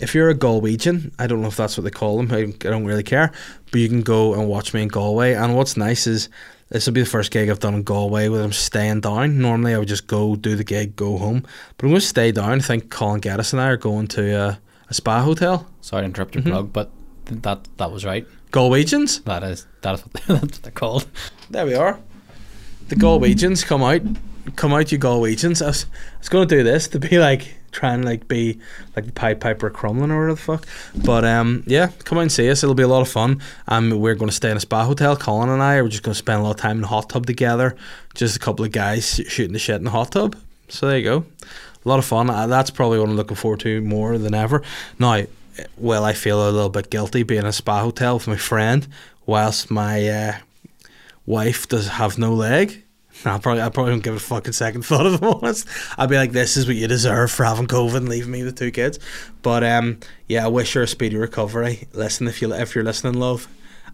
if 0.00 0.14
you're 0.14 0.30
a 0.30 0.34
Galwegian, 0.34 1.12
I 1.18 1.26
don't 1.26 1.42
know 1.42 1.48
if 1.48 1.56
that's 1.56 1.76
what 1.76 1.84
they 1.84 1.90
call 1.90 2.16
them. 2.16 2.32
I, 2.32 2.38
I 2.38 2.70
don't 2.70 2.84
really 2.86 3.02
care, 3.04 3.30
but 3.70 3.80
you 3.80 3.88
can 3.88 4.00
go 4.00 4.34
and 4.34 4.48
watch 4.48 4.74
me 4.74 4.82
in 4.82 4.88
Galway. 4.88 5.34
And 5.34 5.54
what's 5.54 5.76
nice 5.76 6.06
is 6.06 6.28
this 6.70 6.86
will 6.86 6.94
be 6.94 7.02
the 7.02 7.06
first 7.06 7.30
gig 7.30 7.50
I've 7.50 7.60
done 7.60 7.74
in 7.74 7.82
Galway 7.82 8.28
where 8.28 8.42
I'm 8.42 8.52
staying 8.52 9.02
down. 9.02 9.38
Normally 9.38 9.74
I 9.74 9.78
would 9.78 9.88
just 9.88 10.06
go 10.06 10.34
do 10.34 10.56
the 10.56 10.64
gig, 10.64 10.96
go 10.96 11.18
home, 11.18 11.42
but 11.76 11.84
I'm 11.84 11.90
going 11.90 12.00
to 12.00 12.06
stay 12.06 12.32
down. 12.32 12.52
I 12.52 12.58
think 12.60 12.90
Colin 12.90 13.20
Geddes 13.20 13.52
and 13.52 13.60
I 13.60 13.68
are 13.68 13.76
going 13.76 14.06
to 14.08 14.32
a, 14.32 14.60
a 14.88 14.94
spa 14.94 15.22
hotel. 15.22 15.68
Sorry 15.82 16.00
to 16.02 16.06
interrupt 16.06 16.34
Mm-hmm. 16.34 16.48
your 16.48 16.56
plug, 16.62 16.72
but 16.72 16.90
that 17.26 17.68
that 17.76 17.92
was 17.92 18.04
right. 18.04 18.26
Galwegians. 18.50 19.22
That 19.24 19.42
is 19.44 19.66
that 19.82 19.94
is 19.94 20.00
what 20.26 20.52
they're 20.62 20.72
called. 20.72 21.06
There 21.52 21.66
we 21.66 21.74
are. 21.74 22.00
The 22.88 22.96
Galwegians 22.96 23.62
come 23.66 23.82
out, 23.82 24.00
come 24.56 24.72
out, 24.72 24.90
you 24.90 24.98
Galwegians. 24.98 25.60
I 25.60 25.66
was, 25.66 25.84
I 25.84 26.18
was 26.18 26.30
going 26.30 26.48
to 26.48 26.56
do 26.56 26.62
this 26.62 26.88
to 26.88 26.98
be 26.98 27.18
like 27.18 27.52
try 27.72 27.92
and 27.92 28.06
like 28.06 28.26
be 28.26 28.58
like 28.96 29.04
the 29.04 29.12
Pied 29.12 29.38
Piper 29.38 29.66
of 29.66 29.74
Crumlin 29.74 30.10
or 30.10 30.20
whatever 30.20 30.30
the 30.30 30.36
fuck. 30.36 30.66
But 31.04 31.26
um, 31.26 31.62
yeah, 31.66 31.90
come 32.04 32.16
out 32.16 32.22
and 32.22 32.32
see 32.32 32.50
us. 32.50 32.62
It'll 32.62 32.74
be 32.74 32.82
a 32.82 32.88
lot 32.88 33.02
of 33.02 33.08
fun. 33.08 33.42
Um, 33.68 33.90
we're 33.90 34.14
going 34.14 34.30
to 34.30 34.34
stay 34.34 34.50
in 34.50 34.56
a 34.56 34.60
spa 34.60 34.86
hotel. 34.86 35.14
Colin 35.14 35.50
and 35.50 35.62
I 35.62 35.74
are 35.74 35.88
just 35.88 36.02
going 36.02 36.14
to 36.14 36.18
spend 36.18 36.40
a 36.40 36.42
lot 36.42 36.52
of 36.52 36.56
time 36.56 36.78
in 36.78 36.80
the 36.80 36.88
hot 36.88 37.10
tub 37.10 37.26
together. 37.26 37.76
Just 38.14 38.34
a 38.34 38.38
couple 38.38 38.64
of 38.64 38.72
guys 38.72 39.20
shooting 39.28 39.52
the 39.52 39.58
shit 39.58 39.76
in 39.76 39.84
the 39.84 39.90
hot 39.90 40.12
tub. 40.12 40.34
So 40.70 40.88
there 40.88 40.96
you 40.96 41.04
go. 41.04 41.26
A 41.84 41.88
lot 41.88 41.98
of 41.98 42.06
fun. 42.06 42.30
Uh, 42.30 42.46
that's 42.46 42.70
probably 42.70 42.98
what 42.98 43.10
I'm 43.10 43.16
looking 43.16 43.36
forward 43.36 43.60
to 43.60 43.82
more 43.82 44.16
than 44.16 44.32
ever. 44.32 44.62
Now, 44.98 45.24
well, 45.76 46.06
I 46.06 46.14
feel 46.14 46.48
a 46.48 46.50
little 46.50 46.70
bit 46.70 46.88
guilty 46.88 47.24
being 47.24 47.42
in 47.42 47.46
a 47.46 47.52
spa 47.52 47.82
hotel 47.82 48.14
with 48.14 48.26
my 48.26 48.36
friend 48.36 48.88
whilst 49.26 49.70
my 49.70 50.08
uh, 50.08 50.36
wife 51.26 51.68
does 51.68 51.88
have 51.88 52.18
no 52.18 52.34
leg. 52.34 52.84
I 53.24 53.38
probably 53.38 53.62
I 53.62 53.68
probably 53.68 53.92
don't 53.92 54.02
give 54.02 54.16
a 54.16 54.20
fucking 54.20 54.54
second 54.54 54.82
thought 54.86 55.06
if 55.06 55.22
I'm 55.22 55.28
honest. 55.28 55.68
I'd 55.98 56.08
be 56.08 56.16
like, 56.16 56.32
this 56.32 56.56
is 56.56 56.66
what 56.66 56.76
you 56.76 56.88
deserve 56.88 57.30
for 57.30 57.44
having 57.44 57.66
COVID 57.66 57.96
and 57.96 58.08
leaving 58.08 58.32
me 58.32 58.42
with 58.42 58.56
two 58.56 58.70
kids. 58.70 58.98
But 59.42 59.62
um, 59.62 60.00
yeah, 60.28 60.44
I 60.44 60.48
wish 60.48 60.72
her 60.74 60.82
a 60.82 60.88
speedy 60.88 61.16
recovery. 61.16 61.88
Listen, 61.92 62.26
if 62.26 62.40
you 62.42 62.52
if 62.52 62.74
you're 62.74 62.84
listening, 62.84 63.14
love, 63.14 63.48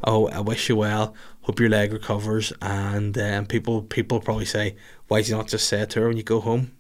oh, 0.05 0.29
I 0.29 0.41
wish 0.41 0.69
you 0.69 0.77
well. 0.77 1.15
Hope 1.43 1.61
your 1.61 1.69
leg 1.69 1.93
recovers. 1.93 2.53
And 2.63 3.17
um, 3.19 3.47
people 3.47 3.83
people 3.83 4.21
probably 4.21 4.45
say, 4.45 4.77
why 5.09 5.23
do 5.23 5.31
you 5.31 5.37
not 5.37 5.49
just 5.49 5.69
say 5.69 5.81
it 5.81 5.91
to 5.91 6.01
her 6.01 6.09
when 6.09 6.17
you 6.17 6.23
go 6.23 6.41
home? 6.41 6.73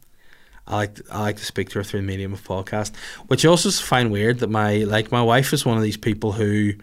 I 0.66 0.76
like 0.76 0.94
to, 0.96 1.04
I 1.10 1.20
like 1.20 1.36
to 1.38 1.44
speak 1.44 1.70
to 1.70 1.78
her 1.78 1.84
through 1.84 2.00
the 2.02 2.06
medium 2.06 2.34
of 2.34 2.44
podcast, 2.44 2.94
which 3.26 3.44
I 3.44 3.48
also 3.48 3.70
find 3.70 4.12
weird 4.12 4.40
that 4.40 4.50
my 4.50 4.78
like 4.78 5.10
my 5.10 5.22
wife 5.22 5.52
is 5.52 5.64
one 5.64 5.78
of 5.78 5.82
these 5.82 5.96
people 5.96 6.32
who 6.32 6.74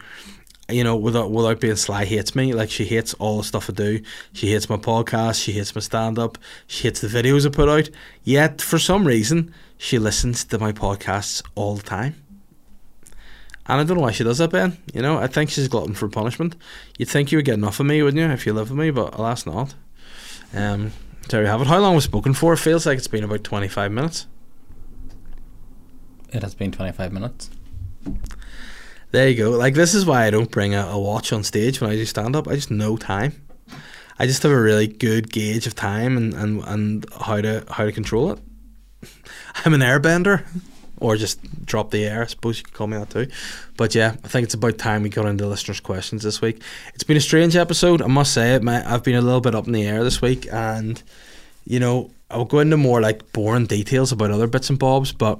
you 0.70 0.84
know, 0.84 0.96
without 0.96 1.32
without 1.32 1.60
being 1.60 1.76
sly, 1.76 2.06
hates 2.06 2.36
me. 2.36 2.54
Like 2.54 2.70
she 2.70 2.86
hates 2.86 3.14
all 3.16 3.38
the 3.38 3.44
stuff 3.44 3.70
I 3.70 3.74
do. 3.74 4.02
She 4.34 4.52
hates 4.52 4.70
my 4.70 4.78
podcast. 4.78 5.44
She 5.44 5.52
hates 5.52 5.76
my 5.76 5.82
stand 5.82 6.18
up. 6.18 6.38
She 6.68 6.84
hates 6.84 7.02
the 7.02 7.08
videos 7.08 7.46
I 7.46 7.50
put 7.50 7.70
out. 7.70 7.90
Yet 8.24 8.62
for 8.62 8.80
some 8.80 9.06
reason, 9.06 9.54
she 9.78 10.00
listens 10.00 10.44
to 10.46 10.58
my 10.58 10.72
podcasts 10.72 11.44
all 11.56 11.76
the 11.76 11.84
time. 11.84 12.16
And 13.68 13.82
I 13.82 13.84
don't 13.84 13.98
know 13.98 14.04
why 14.04 14.12
she 14.12 14.24
does 14.24 14.38
that, 14.38 14.52
Ben. 14.52 14.78
You 14.94 15.02
know, 15.02 15.18
I 15.18 15.28
think 15.28 15.50
she's 15.50 15.68
glutton 15.68 15.96
for 15.96 16.08
punishment. 16.08 16.56
You'd 16.98 17.10
think 17.10 17.32
you 17.32 17.40
would 17.40 17.46
get 17.46 17.56
enough 17.56 17.80
of 17.80 17.88
me, 17.88 18.02
wouldn't 18.04 18.22
you, 18.22 18.32
if 18.32 18.46
you 18.46 18.54
live 18.54 18.70
with 18.70 18.78
me? 18.78 18.92
But 18.92 19.16
alas, 19.16 19.46
not. 19.46 19.74
Um, 20.54 20.92
there 21.30 21.42
you 21.42 21.48
have 21.48 21.62
it. 21.62 21.68
How 21.68 21.80
long 21.80 21.96
was 21.96 22.04
spoken 22.04 22.34
for? 22.34 22.54
It 22.54 22.58
feels 22.58 22.86
like 22.86 23.00
it's 23.00 23.08
been 23.08 23.24
about 23.24 23.44
twenty 23.44 23.68
five 23.68 23.92
minutes. 23.92 24.28
It 26.36 26.44
has 26.44 26.54
been 26.54 26.72
25 26.72 27.14
minutes. 27.14 27.50
There 29.16 29.30
you 29.30 29.36
go. 29.38 29.52
Like 29.52 29.76
this 29.76 29.94
is 29.94 30.06
why 30.06 30.26
I 30.26 30.30
don't 30.30 30.52
bring 30.52 30.76
a, 30.76 30.88
a 30.88 31.00
watch 31.00 31.32
on 31.32 31.46
stage 31.46 31.80
when 31.80 31.90
I 31.90 31.96
do 31.96 32.04
stand 32.04 32.36
up. 32.36 32.50
I 32.50 32.56
just 32.56 32.70
know 32.70 32.98
time. 32.98 33.42
I 34.20 34.28
just 34.28 34.44
have 34.44 34.52
a 34.52 34.62
really 34.62 34.88
good 34.88 35.32
gauge 35.32 35.66
of 35.68 35.74
time 35.74 36.18
and, 36.18 36.34
and, 36.34 36.62
and 36.66 37.06
how 37.22 37.40
to 37.40 37.64
how 37.72 37.86
to 37.86 37.94
control 37.94 38.34
it. 38.34 38.40
I'm 39.64 39.74
an 39.74 39.80
airbender, 39.80 40.46
or 41.00 41.16
just 41.16 41.66
drop 41.66 41.92
the 41.92 42.06
air. 42.06 42.24
I 42.24 42.26
suppose 42.26 42.58
you 42.58 42.66
could 42.66 42.74
call 42.74 42.88
me 42.88 42.98
that 42.98 43.10
too. 43.10 43.28
But 43.78 43.96
yeah, 43.96 44.18
I 44.22 44.28
think 44.28 44.44
it's 44.44 44.54
about 44.54 44.78
time 44.78 45.02
we 45.02 45.08
got 45.08 45.28
into 45.28 45.48
listeners' 45.48 45.80
questions 45.80 46.24
this 46.24 46.42
week. 46.42 46.62
It's 46.94 47.06
been 47.06 47.16
a 47.16 47.22
strange 47.22 47.56
episode, 47.56 48.02
I 48.02 48.08
must 48.08 48.34
say 48.34 48.56
it. 48.56 48.64
My, 48.64 48.84
I've 48.86 49.04
been 49.04 49.16
a 49.16 49.22
little 49.22 49.40
bit 49.40 49.56
up 49.56 49.66
in 49.66 49.72
the 49.72 49.88
air 49.88 50.04
this 50.04 50.22
week, 50.22 50.46
and 50.52 51.02
you 51.64 51.80
know 51.80 52.12
I'll 52.30 52.44
go 52.44 52.60
into 52.60 52.76
more 52.76 53.00
like 53.00 53.32
boring 53.32 53.68
details 53.68 54.12
about 54.12 54.32
other 54.32 54.48
bits 54.48 54.70
and 54.70 54.78
bobs, 54.78 55.14
but 55.14 55.40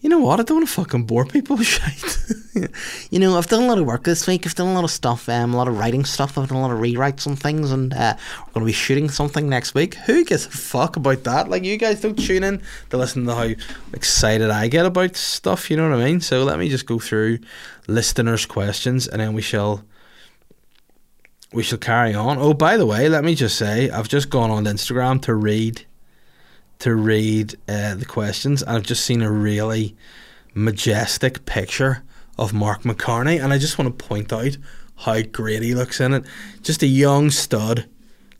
you 0.00 0.10
know 0.10 0.18
what? 0.18 0.38
I 0.38 0.42
don't 0.42 0.58
want 0.58 0.68
to 0.68 0.74
fucking 0.74 1.04
bore 1.04 1.24
people 1.24 1.56
with 1.56 1.66
shit. 1.66 2.70
you 3.10 3.18
know, 3.18 3.38
I've 3.38 3.46
done 3.46 3.62
a 3.62 3.66
lot 3.66 3.78
of 3.78 3.86
work 3.86 4.04
this 4.04 4.26
week. 4.26 4.46
I've 4.46 4.54
done 4.54 4.68
a 4.68 4.74
lot 4.74 4.84
of 4.84 4.90
stuff, 4.90 5.28
um, 5.28 5.54
a 5.54 5.56
lot 5.56 5.68
of 5.68 5.78
writing 5.78 6.04
stuff. 6.04 6.36
I've 6.36 6.48
done 6.48 6.58
a 6.58 6.60
lot 6.60 6.70
of 6.70 6.78
rewrites 6.78 7.26
and 7.26 7.40
things, 7.40 7.72
and 7.72 7.94
uh, 7.94 8.14
we're 8.46 8.52
going 8.52 8.66
to 8.66 8.66
be 8.66 8.72
shooting 8.72 9.08
something 9.08 9.48
next 9.48 9.74
week. 9.74 9.94
Who 9.94 10.24
gives 10.24 10.46
a 10.46 10.50
fuck 10.50 10.96
about 10.96 11.24
that? 11.24 11.48
Like, 11.48 11.64
you 11.64 11.78
guys 11.78 12.02
don't 12.02 12.18
tune 12.18 12.44
in 12.44 12.62
to 12.90 12.98
listen 12.98 13.24
to 13.24 13.34
how 13.34 13.48
excited 13.94 14.50
I 14.50 14.68
get 14.68 14.84
about 14.84 15.16
stuff. 15.16 15.70
You 15.70 15.78
know 15.78 15.88
what 15.88 15.98
I 15.98 16.04
mean? 16.04 16.20
So 16.20 16.44
let 16.44 16.58
me 16.58 16.68
just 16.68 16.86
go 16.86 16.98
through 16.98 17.38
listeners' 17.86 18.44
questions, 18.44 19.08
and 19.08 19.20
then 19.20 19.32
we 19.32 19.42
shall 19.42 19.82
we 21.52 21.62
shall 21.62 21.78
carry 21.78 22.14
on. 22.14 22.38
Oh, 22.38 22.52
by 22.52 22.76
the 22.76 22.86
way, 22.86 23.08
let 23.08 23.24
me 23.24 23.34
just 23.34 23.56
say, 23.56 23.88
I've 23.88 24.08
just 24.08 24.28
gone 24.28 24.50
on 24.50 24.64
Instagram 24.64 25.22
to 25.22 25.34
read 25.34 25.86
to 26.80 26.94
read 26.94 27.54
uh, 27.68 27.94
the 27.94 28.04
questions, 28.04 28.62
and 28.62 28.76
I've 28.76 28.82
just 28.82 29.04
seen 29.04 29.22
a 29.22 29.30
really 29.30 29.96
majestic 30.54 31.44
picture 31.46 32.02
of 32.38 32.52
Mark 32.52 32.82
McCartney, 32.82 33.42
and 33.42 33.52
I 33.52 33.58
just 33.58 33.78
want 33.78 33.98
to 33.98 34.04
point 34.04 34.32
out 34.32 34.56
how 34.96 35.20
great 35.22 35.62
he 35.62 35.74
looks 35.74 36.00
in 36.00 36.14
it. 36.14 36.24
Just 36.62 36.82
a 36.82 36.86
young 36.86 37.30
stud, 37.30 37.80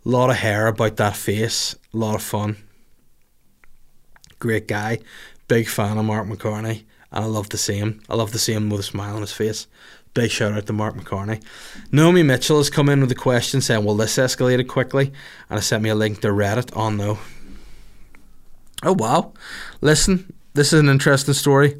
a 0.04 0.08
lot 0.08 0.30
of 0.30 0.36
hair 0.36 0.66
about 0.66 0.96
that 0.96 1.16
face, 1.16 1.74
a 1.92 1.96
lot 1.96 2.14
of 2.14 2.22
fun. 2.22 2.56
Great 4.38 4.68
guy, 4.68 4.98
big 5.48 5.68
fan 5.68 5.98
of 5.98 6.04
Mark 6.04 6.26
McCartney, 6.26 6.84
and 7.12 7.24
I 7.24 7.26
love 7.26 7.48
to 7.50 7.58
see 7.58 7.76
him. 7.76 8.00
I 8.08 8.14
love 8.14 8.32
to 8.32 8.38
see 8.38 8.52
him 8.52 8.68
with 8.68 8.80
a 8.80 8.84
smile 8.84 9.14
on 9.14 9.22
his 9.22 9.32
face. 9.32 9.66
Big 10.12 10.30
shout 10.30 10.54
out 10.54 10.66
to 10.66 10.72
Mark 10.72 10.94
McCartney. 10.94 11.42
Naomi 11.92 12.22
Mitchell 12.22 12.56
has 12.56 12.70
come 12.70 12.88
in 12.88 13.02
with 13.02 13.12
a 13.12 13.14
question 13.14 13.60
saying, 13.60 13.84
Will 13.84 13.96
this 13.96 14.16
escalated 14.16 14.66
quickly? 14.66 15.12
And 15.50 15.58
I 15.58 15.60
sent 15.60 15.82
me 15.82 15.90
a 15.90 15.94
link 15.94 16.22
to 16.22 16.28
Reddit. 16.28 16.70
Oh 16.74 16.88
no. 16.88 17.18
Oh 18.82 18.92
wow. 18.92 19.32
Listen, 19.80 20.32
this 20.54 20.72
is 20.72 20.80
an 20.80 20.88
interesting 20.88 21.34
story. 21.34 21.76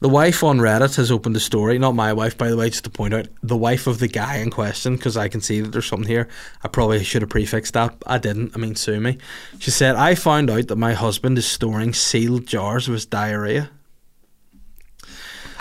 The 0.00 0.08
wife 0.08 0.42
on 0.42 0.58
Reddit 0.58 0.96
has 0.96 1.12
opened 1.12 1.36
a 1.36 1.40
story, 1.40 1.78
not 1.78 1.94
my 1.94 2.12
wife, 2.12 2.36
by 2.36 2.50
the 2.50 2.56
way, 2.56 2.68
just 2.68 2.82
to 2.84 2.90
point 2.90 3.14
out, 3.14 3.28
the 3.40 3.56
wife 3.56 3.86
of 3.86 4.00
the 4.00 4.08
guy 4.08 4.38
in 4.38 4.50
question, 4.50 4.96
because 4.96 5.16
I 5.16 5.28
can 5.28 5.40
see 5.40 5.60
that 5.60 5.70
there's 5.70 5.86
something 5.86 6.08
here. 6.08 6.26
I 6.64 6.66
probably 6.66 7.04
should 7.04 7.22
have 7.22 7.30
prefixed 7.30 7.74
that. 7.74 7.94
I 8.04 8.18
didn't. 8.18 8.50
I 8.56 8.58
mean, 8.58 8.74
sue 8.74 8.98
me. 8.98 9.18
She 9.60 9.70
said, 9.70 9.94
I 9.94 10.16
found 10.16 10.50
out 10.50 10.66
that 10.66 10.76
my 10.76 10.94
husband 10.94 11.38
is 11.38 11.46
storing 11.46 11.92
sealed 11.92 12.48
jars 12.48 12.88
of 12.88 12.94
his 12.94 13.06
diarrhea. 13.06 13.70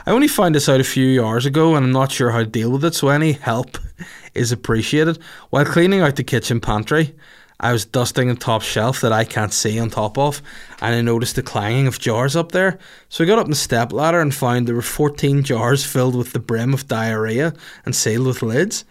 I 0.08 0.12
only 0.12 0.28
found 0.28 0.56
this 0.56 0.68
out 0.68 0.80
a 0.80 0.84
few 0.84 1.24
hours 1.24 1.46
ago 1.46 1.76
and 1.76 1.86
I'm 1.86 1.92
not 1.92 2.12
sure 2.12 2.32
how 2.32 2.40
to 2.40 2.46
deal 2.46 2.72
with 2.72 2.84
it, 2.84 2.96
so 2.96 3.10
any 3.10 3.34
help 3.34 3.78
is 4.34 4.52
appreciated. 4.52 5.20
While 5.52 5.66
cleaning 5.66 6.02
out 6.02 6.16
the 6.16 6.24
kitchen 6.24 6.60
pantry, 6.60 7.16
I 7.62 7.72
was 7.72 7.86
dusting 7.86 8.32
a 8.32 8.36
top 8.36 8.64
shelf 8.64 9.02
that 9.02 9.14
I 9.14 9.24
can't 9.24 9.54
see 9.54 9.80
on 9.80 9.92
top 9.92 10.18
of, 10.18 10.42
and 10.82 10.96
I 10.96 11.02
noticed 11.02 11.36
the 11.36 11.44
clanging 11.44 11.86
of 11.86 12.00
jars 12.00 12.36
up 12.36 12.52
there. 12.52 12.80
So 13.08 13.24
I 13.24 13.28
got 13.28 13.38
up 13.38 13.48
the 13.48 13.56
step 13.56 13.94
ladder 13.94 14.20
and 14.20 14.34
found 14.34 14.68
there 14.68 14.74
were 14.74 14.82
14 14.82 15.44
jars 15.44 15.86
filled 15.86 16.16
with 16.16 16.34
the 16.34 16.40
brim 16.40 16.74
of 16.74 16.88
diarrhea 16.88 17.54
and 17.86 17.96
sealed 17.96 18.26
with 18.26 18.42
lids. 18.42 18.84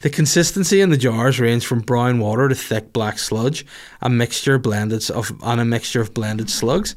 The 0.00 0.10
consistency 0.10 0.82
in 0.82 0.90
the 0.90 0.98
jars 0.98 1.40
ranged 1.40 1.66
from 1.66 1.80
brown 1.80 2.18
water 2.18 2.50
to 2.50 2.54
thick 2.54 2.92
black 2.92 3.18
sludge, 3.18 3.64
a 4.02 4.10
mixture 4.10 4.58
blended 4.58 5.10
of 5.10 5.32
and 5.42 5.60
a 5.60 5.64
mixture 5.64 6.02
of 6.02 6.12
blended 6.12 6.50
slugs. 6.50 6.94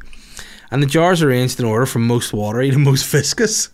And 0.69 0.83
the 0.83 0.87
jars 0.87 1.23
arranged 1.23 1.61
in 1.61 1.65
order 1.65 1.85
from 1.85 2.05
most 2.05 2.33
watery 2.33 2.71
to 2.71 2.77
most 2.77 3.05
viscous. 3.05 3.69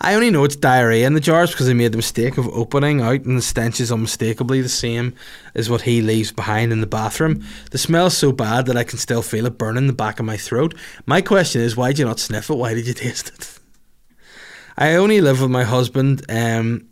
I 0.00 0.14
only 0.14 0.30
know 0.30 0.44
it's 0.44 0.56
diarrhea 0.56 1.06
in 1.06 1.14
the 1.14 1.20
jars 1.20 1.50
because 1.50 1.68
I 1.68 1.72
made 1.72 1.92
the 1.92 1.96
mistake 1.96 2.38
of 2.38 2.48
opening 2.48 3.00
out, 3.00 3.22
and 3.22 3.38
the 3.38 3.42
stench 3.42 3.80
is 3.80 3.90
unmistakably 3.90 4.60
the 4.60 4.68
same 4.68 5.14
as 5.54 5.70
what 5.70 5.82
he 5.82 6.02
leaves 6.02 6.32
behind 6.32 6.72
in 6.72 6.80
the 6.80 6.86
bathroom. 6.86 7.44
The 7.70 7.78
smell 7.78 8.06
is 8.06 8.16
so 8.16 8.32
bad 8.32 8.66
that 8.66 8.76
I 8.76 8.84
can 8.84 8.98
still 8.98 9.22
feel 9.22 9.46
it 9.46 9.58
burning 9.58 9.86
the 9.86 9.92
back 9.92 10.20
of 10.20 10.26
my 10.26 10.36
throat. 10.36 10.74
My 11.06 11.22
question 11.22 11.62
is, 11.62 11.76
why 11.76 11.88
did 11.88 12.00
you 12.00 12.04
not 12.04 12.20
sniff 12.20 12.50
it? 12.50 12.54
Why 12.54 12.74
did 12.74 12.86
you 12.86 12.94
taste 12.94 13.28
it? 13.28 13.58
I 14.76 14.94
only 14.94 15.20
live 15.20 15.40
with 15.40 15.50
my 15.50 15.64
husband. 15.64 16.24
Um, 16.28 16.88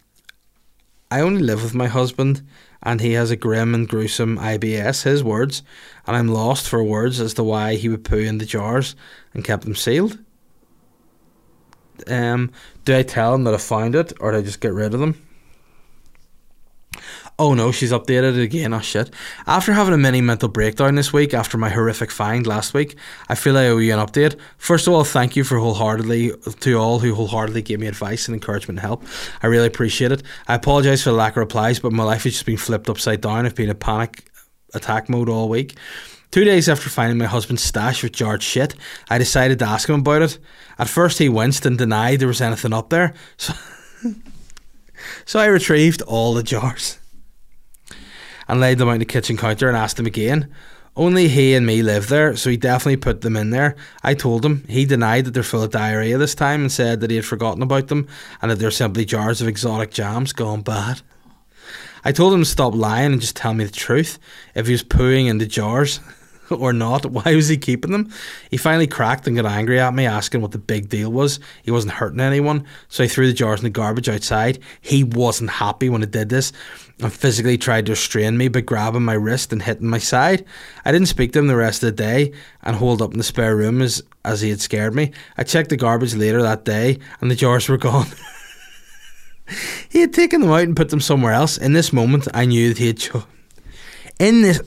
I 1.11 1.21
only 1.21 1.43
live 1.43 1.63
with 1.63 1.75
my 1.75 1.87
husband, 1.87 2.43
and 2.83 3.01
he 3.01 3.13
has 3.13 3.31
a 3.31 3.37
grim 3.37 3.75
and 3.75 3.89
gruesome 3.89 4.39
IBS. 4.39 5.03
His 5.03 5.23
words, 5.23 5.63
and 6.07 6.17
I'm 6.17 6.29
lost 6.29 6.69
for 6.69 6.83
words 6.83 7.21
as 7.21 7.35
to 7.35 7.45
why 7.45 7.75
he 7.75 7.91
would 7.91 8.05
poo 8.05 8.17
in 8.17 8.39
the 8.39 8.47
jars 8.47 8.97
and 9.35 9.45
kept 9.45 9.65
them 9.65 9.75
sealed. 9.75 10.19
Um, 12.07 12.51
do 12.85 12.97
I 12.97 13.03
tell 13.03 13.33
them 13.33 13.45
that 13.45 13.55
I 13.55 13.59
found 13.59 13.95
it, 13.95 14.13
or 14.21 14.33
do 14.33 14.39
I 14.39 14.43
just 14.43 14.61
get 14.61 14.73
rid 14.73 14.95
of 14.95 15.01
them? 15.01 15.17
Oh 17.37 17.53
no, 17.55 17.73
she's 17.73 17.91
updated 17.91 18.41
again. 18.41 18.73
Oh 18.73 18.81
shit. 18.81 19.11
After 19.47 19.73
having 19.73 19.93
a 19.93 19.99
mini 19.99 20.21
mental 20.21 20.49
breakdown 20.49 20.95
this 20.95 21.13
week 21.13 21.35
after 21.35 21.59
my 21.59 21.69
horrific 21.69 22.13
find 22.13 22.47
last 22.47 22.75
week, 22.75 22.97
I 23.29 23.35
feel 23.35 23.59
I 23.59 23.67
owe 23.67 23.79
you 23.79 23.93
an 23.93 23.99
update. 24.07 24.39
First 24.57 24.87
of 24.87 24.93
all, 24.93 25.03
thank 25.03 25.35
you 25.35 25.43
for 25.43 25.59
wholeheartedly 25.59 26.31
to 26.61 26.75
all 26.79 27.01
who 27.01 27.13
wholeheartedly 27.13 27.63
gave 27.63 27.81
me 27.81 27.89
advice 27.89 28.29
and 28.29 28.37
encouragement 28.37 28.79
and 28.79 28.87
help. 28.87 29.05
I 29.43 29.49
really 29.49 29.67
appreciate 29.67 30.13
it. 30.13 30.23
I 30.47 30.55
apologise 30.55 31.03
for 31.03 31.11
the 31.11 31.17
lack 31.17 31.33
of 31.33 31.39
replies, 31.39 31.81
but 31.81 31.93
my 31.93 32.05
life 32.05 32.23
has 32.23 32.35
just 32.35 32.47
been 32.47 32.57
flipped 32.57 32.89
upside 32.89 33.21
down. 33.21 33.47
I've 33.47 33.57
been 33.57 33.69
in 33.69 33.77
panic 33.77 34.31
attack 34.73 35.09
mode 35.09 35.29
all 35.29 35.49
week. 35.49 35.77
Two 36.35 36.43
days 36.43 36.69
after 36.69 36.91
finding 36.91 37.17
my 37.17 37.27
husband's 37.27 37.63
stash 37.63 38.03
with 38.03 38.11
jarred 38.11 38.43
shit, 38.43 38.75
I 39.09 39.19
decided 39.19 39.61
to 39.61 39.67
ask 39.67 39.89
him 39.89 40.01
about 40.01 40.23
it. 40.23 40.41
At 40.81 40.89
first, 40.89 41.19
he 41.19 41.29
winced 41.29 41.65
and 41.65 41.79
denied 41.79 42.19
there 42.19 42.27
was 42.27 42.41
anything 42.41 42.73
up 42.73 42.91
there, 42.91 43.15
so, 43.37 43.55
so 45.25 45.39
I 45.39 45.47
retrieved 45.47 46.03
all 46.03 46.35
the 46.35 46.43
jars 46.43 46.99
and 48.49 48.59
laid 48.59 48.79
them 48.79 48.89
out 48.89 48.95
on 48.95 48.99
the 48.99 49.05
kitchen 49.05 49.37
counter 49.37 49.69
and 49.69 49.77
asked 49.77 49.97
him 49.97 50.07
again. 50.07 50.53
Only 50.97 51.29
he 51.29 51.55
and 51.55 51.65
me 51.65 51.85
live 51.85 52.09
there, 52.09 52.35
so 52.35 52.51
he 52.51 52.57
definitely 52.57 52.97
put 52.97 53.21
them 53.21 53.37
in 53.37 53.51
there. 53.51 53.77
I 54.03 54.15
told 54.15 54.45
him. 54.45 54.65
He 54.69 54.87
denied 54.87 55.27
that 55.27 55.35
they're 55.35 55.45
full 55.45 55.63
of 55.63 55.71
diarrhea 55.71 56.19
this 56.19 56.35
time 56.35 56.63
and 56.63 56.73
said 56.73 57.01
that 57.01 57.11
he 57.11 57.17
had 57.17 57.25
forgotten 57.25 57.63
about 57.63 57.87
them 57.87 58.09
and 58.43 58.51
that 58.51 58.59
they're 58.59 58.73
simply 58.73 59.05
jars 59.05 59.41
of 59.41 59.47
exotic 59.47 59.93
jams 59.93 60.33
gone 60.33 60.63
bad. 60.63 61.01
I 62.05 62.11
told 62.11 62.35
him 62.35 62.41
to 62.41 62.45
stop 62.45 62.75
lying 62.75 63.13
and 63.13 63.21
just 63.21 63.37
tell 63.37 63.55
me 63.55 63.65
the 63.65 63.71
truth. 63.71 64.19
If 64.57 64.67
he 64.67 64.73
was 64.73 64.83
pooing 64.83 65.29
in 65.29 65.39
the 65.39 65.47
jars 65.47 66.01
or 66.51 66.73
not, 66.73 67.07
why 67.11 67.35
was 67.35 67.49
he 67.49 67.57
keeping 67.57 67.93
them? 67.93 68.13
He 68.51 68.57
finally 68.57 68.87
cracked 68.87 69.27
and 69.27 69.37
got 69.37 69.47
angry 69.47 69.81
at 69.81 69.95
me, 69.95 70.07
asking 70.07 70.41
what 70.41 70.53
the 70.53 70.59
big 70.59 70.89
deal 70.89 71.11
was. 71.11 71.41
He 71.63 71.71
wasn't 71.71 71.95
hurting 71.95 72.21
anyone, 72.21 72.67
so 72.89 73.05
I 73.05 73.09
threw 73.09 73.27
the 73.27 73.33
jars 73.33 73.61
in 73.61 73.65
the 73.65 73.71
garbage 73.71 74.09
outside. 74.09 74.59
He 74.81 75.05
wasn't 75.05 75.51
happy 75.51 75.89
when 75.89 76.03
I 76.03 76.07
did 76.07 76.29
this 76.29 76.53
and 77.01 77.13
physically 77.13 77.59
tried 77.59 77.87
to 77.87 77.93
restrain 77.93 78.37
me 78.37 78.49
by 78.49 78.61
grabbing 78.61 79.03
my 79.03 79.15
wrist 79.15 79.53
and 79.53 79.63
hitting 79.63 79.89
my 79.89 79.99
side. 79.99 80.45
I 80.85 80.93
didn't 80.93 81.09
speak 81.09 81.33
to 81.33 81.41
him 81.41 81.49
the 81.49 81.57
rest 81.57 81.83
of 81.83 81.89
the 81.89 82.03
day 82.03 82.33
and 82.63 82.77
holed 82.77 83.03
up 83.03 83.13
in 83.13 83.19
the 83.19 83.25
spare 83.25 83.57
room 83.57 83.83
as, 83.83 84.03
as 84.25 84.41
he 84.41 84.51
had 84.51 84.61
scared 84.61 84.95
me. 84.95 85.11
I 85.37 85.43
checked 85.43 85.71
the 85.71 85.77
garbage 85.77 86.15
later 86.15 86.43
that 86.43 86.65
day 86.65 86.99
and 87.21 87.31
the 87.31 87.35
jars 87.35 87.69
were 87.69 87.77
gone. 87.79 88.07
he 89.89 90.01
had 90.01 90.13
taken 90.13 90.41
them 90.41 90.51
out 90.51 90.63
and 90.63 90.77
put 90.77 90.91
them 90.91 91.01
somewhere 91.01 91.33
else. 91.33 91.59
In 91.59 91.73
this 91.73 91.93
moment, 91.93 92.29
I 92.33 92.45
knew 92.45 92.69
that 92.69 92.79
he 92.79 92.87
had. 92.87 92.99
Cho- 92.99 93.25
in 94.19 94.43
this. 94.43 94.61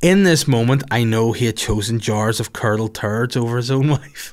In 0.00 0.22
this 0.22 0.46
moment, 0.46 0.84
I 0.92 1.02
know 1.02 1.32
he 1.32 1.46
had 1.46 1.56
chosen 1.56 1.98
jars 1.98 2.38
of 2.38 2.52
curdled 2.52 2.94
turds 2.94 3.36
over 3.36 3.56
his 3.56 3.70
own 3.70 3.88
wife. 3.90 4.32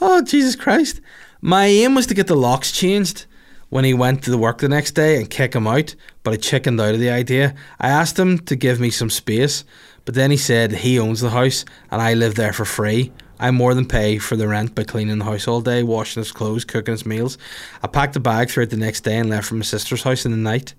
oh, 0.00 0.22
Jesus 0.22 0.56
Christ. 0.56 1.00
My 1.40 1.66
aim 1.66 1.94
was 1.94 2.06
to 2.08 2.14
get 2.14 2.26
the 2.26 2.34
locks 2.34 2.72
changed 2.72 3.26
when 3.68 3.84
he 3.84 3.94
went 3.94 4.24
to 4.24 4.30
the 4.32 4.38
work 4.38 4.58
the 4.58 4.68
next 4.68 4.92
day 4.92 5.16
and 5.16 5.30
kick 5.30 5.54
him 5.54 5.68
out, 5.68 5.94
but 6.24 6.34
I 6.34 6.36
chickened 6.36 6.80
out 6.80 6.94
of 6.94 7.00
the 7.00 7.10
idea. 7.10 7.54
I 7.78 7.88
asked 7.88 8.18
him 8.18 8.38
to 8.40 8.56
give 8.56 8.80
me 8.80 8.90
some 8.90 9.10
space, 9.10 9.64
but 10.04 10.16
then 10.16 10.32
he 10.32 10.36
said 10.36 10.72
he 10.72 10.98
owns 10.98 11.20
the 11.20 11.30
house 11.30 11.64
and 11.92 12.02
I 12.02 12.14
live 12.14 12.34
there 12.34 12.52
for 12.52 12.64
free. 12.64 13.12
I 13.38 13.52
more 13.52 13.74
than 13.74 13.86
pay 13.86 14.18
for 14.18 14.34
the 14.34 14.48
rent 14.48 14.74
by 14.74 14.82
cleaning 14.82 15.18
the 15.18 15.24
house 15.24 15.46
all 15.46 15.60
day, 15.60 15.84
washing 15.84 16.20
his 16.20 16.32
clothes, 16.32 16.64
cooking 16.64 16.92
his 16.92 17.06
meals. 17.06 17.38
I 17.82 17.86
packed 17.86 18.16
a 18.16 18.20
bag 18.20 18.50
throughout 18.50 18.70
the 18.70 18.76
next 18.76 19.02
day 19.02 19.16
and 19.16 19.30
left 19.30 19.46
for 19.46 19.54
my 19.54 19.62
sister's 19.62 20.02
house 20.02 20.24
in 20.24 20.32
the 20.32 20.36
night, 20.36 20.74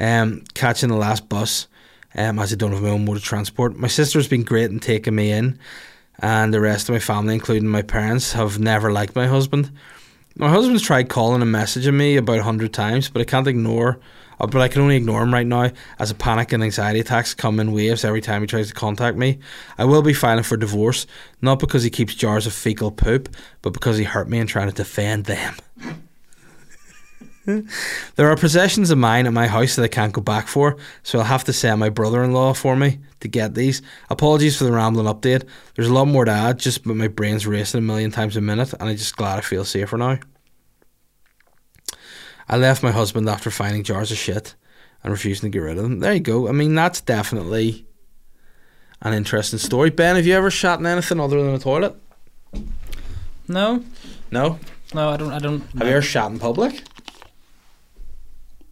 um, 0.00 0.42
catching 0.54 0.88
the 0.88 0.96
last 0.96 1.28
bus, 1.28 1.68
um, 2.16 2.38
as 2.38 2.52
I 2.52 2.56
don't 2.56 2.72
have 2.72 2.82
my 2.82 2.90
own 2.90 3.04
mode 3.04 3.18
of 3.18 3.22
transport. 3.22 3.76
My 3.76 3.88
sister's 3.88 4.26
been 4.26 4.42
great 4.42 4.70
in 4.70 4.80
taking 4.80 5.14
me 5.14 5.30
in, 5.30 5.58
and 6.18 6.52
the 6.52 6.60
rest 6.60 6.88
of 6.88 6.94
my 6.94 6.98
family, 6.98 7.34
including 7.34 7.68
my 7.68 7.82
parents, 7.82 8.32
have 8.32 8.58
never 8.58 8.90
liked 8.90 9.14
my 9.14 9.26
husband. 9.26 9.70
My 10.36 10.48
husband's 10.48 10.82
tried 10.82 11.08
calling 11.08 11.42
and 11.42 11.54
messaging 11.54 11.94
me 11.94 12.16
about 12.16 12.38
a 12.38 12.42
hundred 12.42 12.72
times, 12.72 13.10
but 13.10 13.20
I 13.20 13.24
can't 13.24 13.46
ignore. 13.46 14.00
uh, 14.40 14.46
But 14.46 14.62
I 14.62 14.68
can 14.68 14.80
only 14.82 14.96
ignore 14.96 15.22
him 15.22 15.34
right 15.34 15.46
now 15.46 15.70
as 15.98 16.10
a 16.10 16.14
panic 16.14 16.52
and 16.52 16.62
anxiety 16.62 17.00
attacks 17.00 17.34
come 17.34 17.60
in 17.60 17.72
waves 17.72 18.04
every 18.04 18.20
time 18.20 18.40
he 18.40 18.46
tries 18.46 18.68
to 18.68 18.74
contact 18.74 19.16
me. 19.16 19.38
I 19.76 19.84
will 19.84 20.02
be 20.02 20.14
filing 20.14 20.44
for 20.44 20.56
divorce, 20.56 21.06
not 21.42 21.58
because 21.58 21.82
he 21.82 21.90
keeps 21.90 22.14
jars 22.14 22.46
of 22.46 22.52
fecal 22.52 22.90
poop, 22.90 23.28
but 23.60 23.72
because 23.72 23.98
he 23.98 24.04
hurt 24.04 24.28
me 24.28 24.38
and 24.38 24.48
trying 24.48 24.68
to 24.70 24.74
defend 24.74 25.24
them. 25.24 25.54
Hmm. 27.60 27.68
There 28.16 28.30
are 28.30 28.36
possessions 28.36 28.90
of 28.90 28.98
mine 28.98 29.26
at 29.26 29.32
my 29.32 29.46
house 29.46 29.76
that 29.76 29.82
I 29.82 29.88
can't 29.88 30.12
go 30.12 30.20
back 30.20 30.46
for, 30.48 30.76
so 31.02 31.18
I'll 31.18 31.24
have 31.24 31.44
to 31.44 31.52
send 31.52 31.80
my 31.80 31.88
brother 31.88 32.22
in 32.22 32.32
law 32.32 32.52
for 32.54 32.76
me 32.76 32.98
to 33.20 33.28
get 33.28 33.54
these. 33.54 33.82
Apologies 34.08 34.56
for 34.56 34.64
the 34.64 34.72
rambling 34.72 35.06
update. 35.06 35.46
There's 35.74 35.88
a 35.88 35.92
lot 35.94 36.06
more 36.06 36.24
to 36.24 36.30
add, 36.30 36.58
just 36.58 36.84
but 36.84 36.96
my 36.96 37.08
brain's 37.08 37.46
racing 37.46 37.78
a 37.78 37.82
million 37.82 38.10
times 38.10 38.36
a 38.36 38.40
minute, 38.40 38.72
and 38.74 38.88
I'm 38.88 38.96
just 38.96 39.16
glad 39.16 39.38
I 39.38 39.42
feel 39.42 39.64
safer 39.64 39.96
now. 39.96 40.18
I 42.48 42.56
left 42.56 42.82
my 42.82 42.90
husband 42.90 43.28
after 43.28 43.50
finding 43.50 43.84
jars 43.84 44.10
of 44.10 44.18
shit 44.18 44.54
and 45.02 45.12
refusing 45.12 45.50
to 45.50 45.56
get 45.56 45.62
rid 45.64 45.76
of 45.76 45.82
them. 45.84 46.00
There 46.00 46.12
you 46.14 46.20
go. 46.20 46.48
I 46.48 46.52
mean, 46.52 46.74
that's 46.74 47.00
definitely 47.00 47.86
an 49.02 49.12
interesting 49.14 49.58
story. 49.58 49.90
Ben, 49.90 50.16
have 50.16 50.26
you 50.26 50.34
ever 50.34 50.50
shot 50.50 50.80
in 50.80 50.86
anything 50.86 51.20
other 51.20 51.42
than 51.42 51.54
a 51.54 51.58
toilet? 51.58 51.94
No, 53.48 53.84
No. 54.30 54.58
no, 54.94 55.08
I 55.10 55.16
don't. 55.16 55.32
I 55.32 55.38
don't. 55.38 55.60
Have 55.78 55.86
you 55.86 55.92
ever 55.94 56.02
shot 56.02 56.30
in 56.32 56.38
public? 56.38 56.82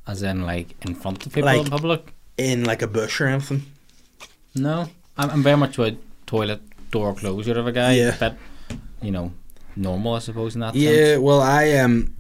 As 0.09 0.23
in, 0.23 0.45
like 0.47 0.75
in 0.87 0.95
front 0.95 1.25
of 1.27 1.33
people 1.33 1.47
Like- 1.53 1.61
in 1.61 1.71
public? 1.71 2.13
In 2.37 2.65
like 2.65 2.83
a 2.83 2.87
bush 2.89 3.21
or 3.21 3.27
anything? 3.27 3.63
No, 4.55 4.89
I'm, 5.17 5.31
I'm 5.31 5.43
very 5.43 5.57
much 5.57 5.79
a 5.79 5.97
toilet 6.27 6.61
door 6.91 7.15
closure 7.15 7.59
of 7.59 7.67
a 7.67 7.73
guy. 7.73 7.93
Yeah. 7.95 8.17
But 8.19 8.37
you 9.03 9.11
know, 9.11 9.33
normal, 9.77 10.15
I 10.15 10.19
suppose, 10.21 10.55
in 10.55 10.61
that 10.63 10.75
Yeah, 10.75 10.91
sense. 11.15 11.21
well, 11.23 11.41
I 11.41 11.73
um, 11.79 12.15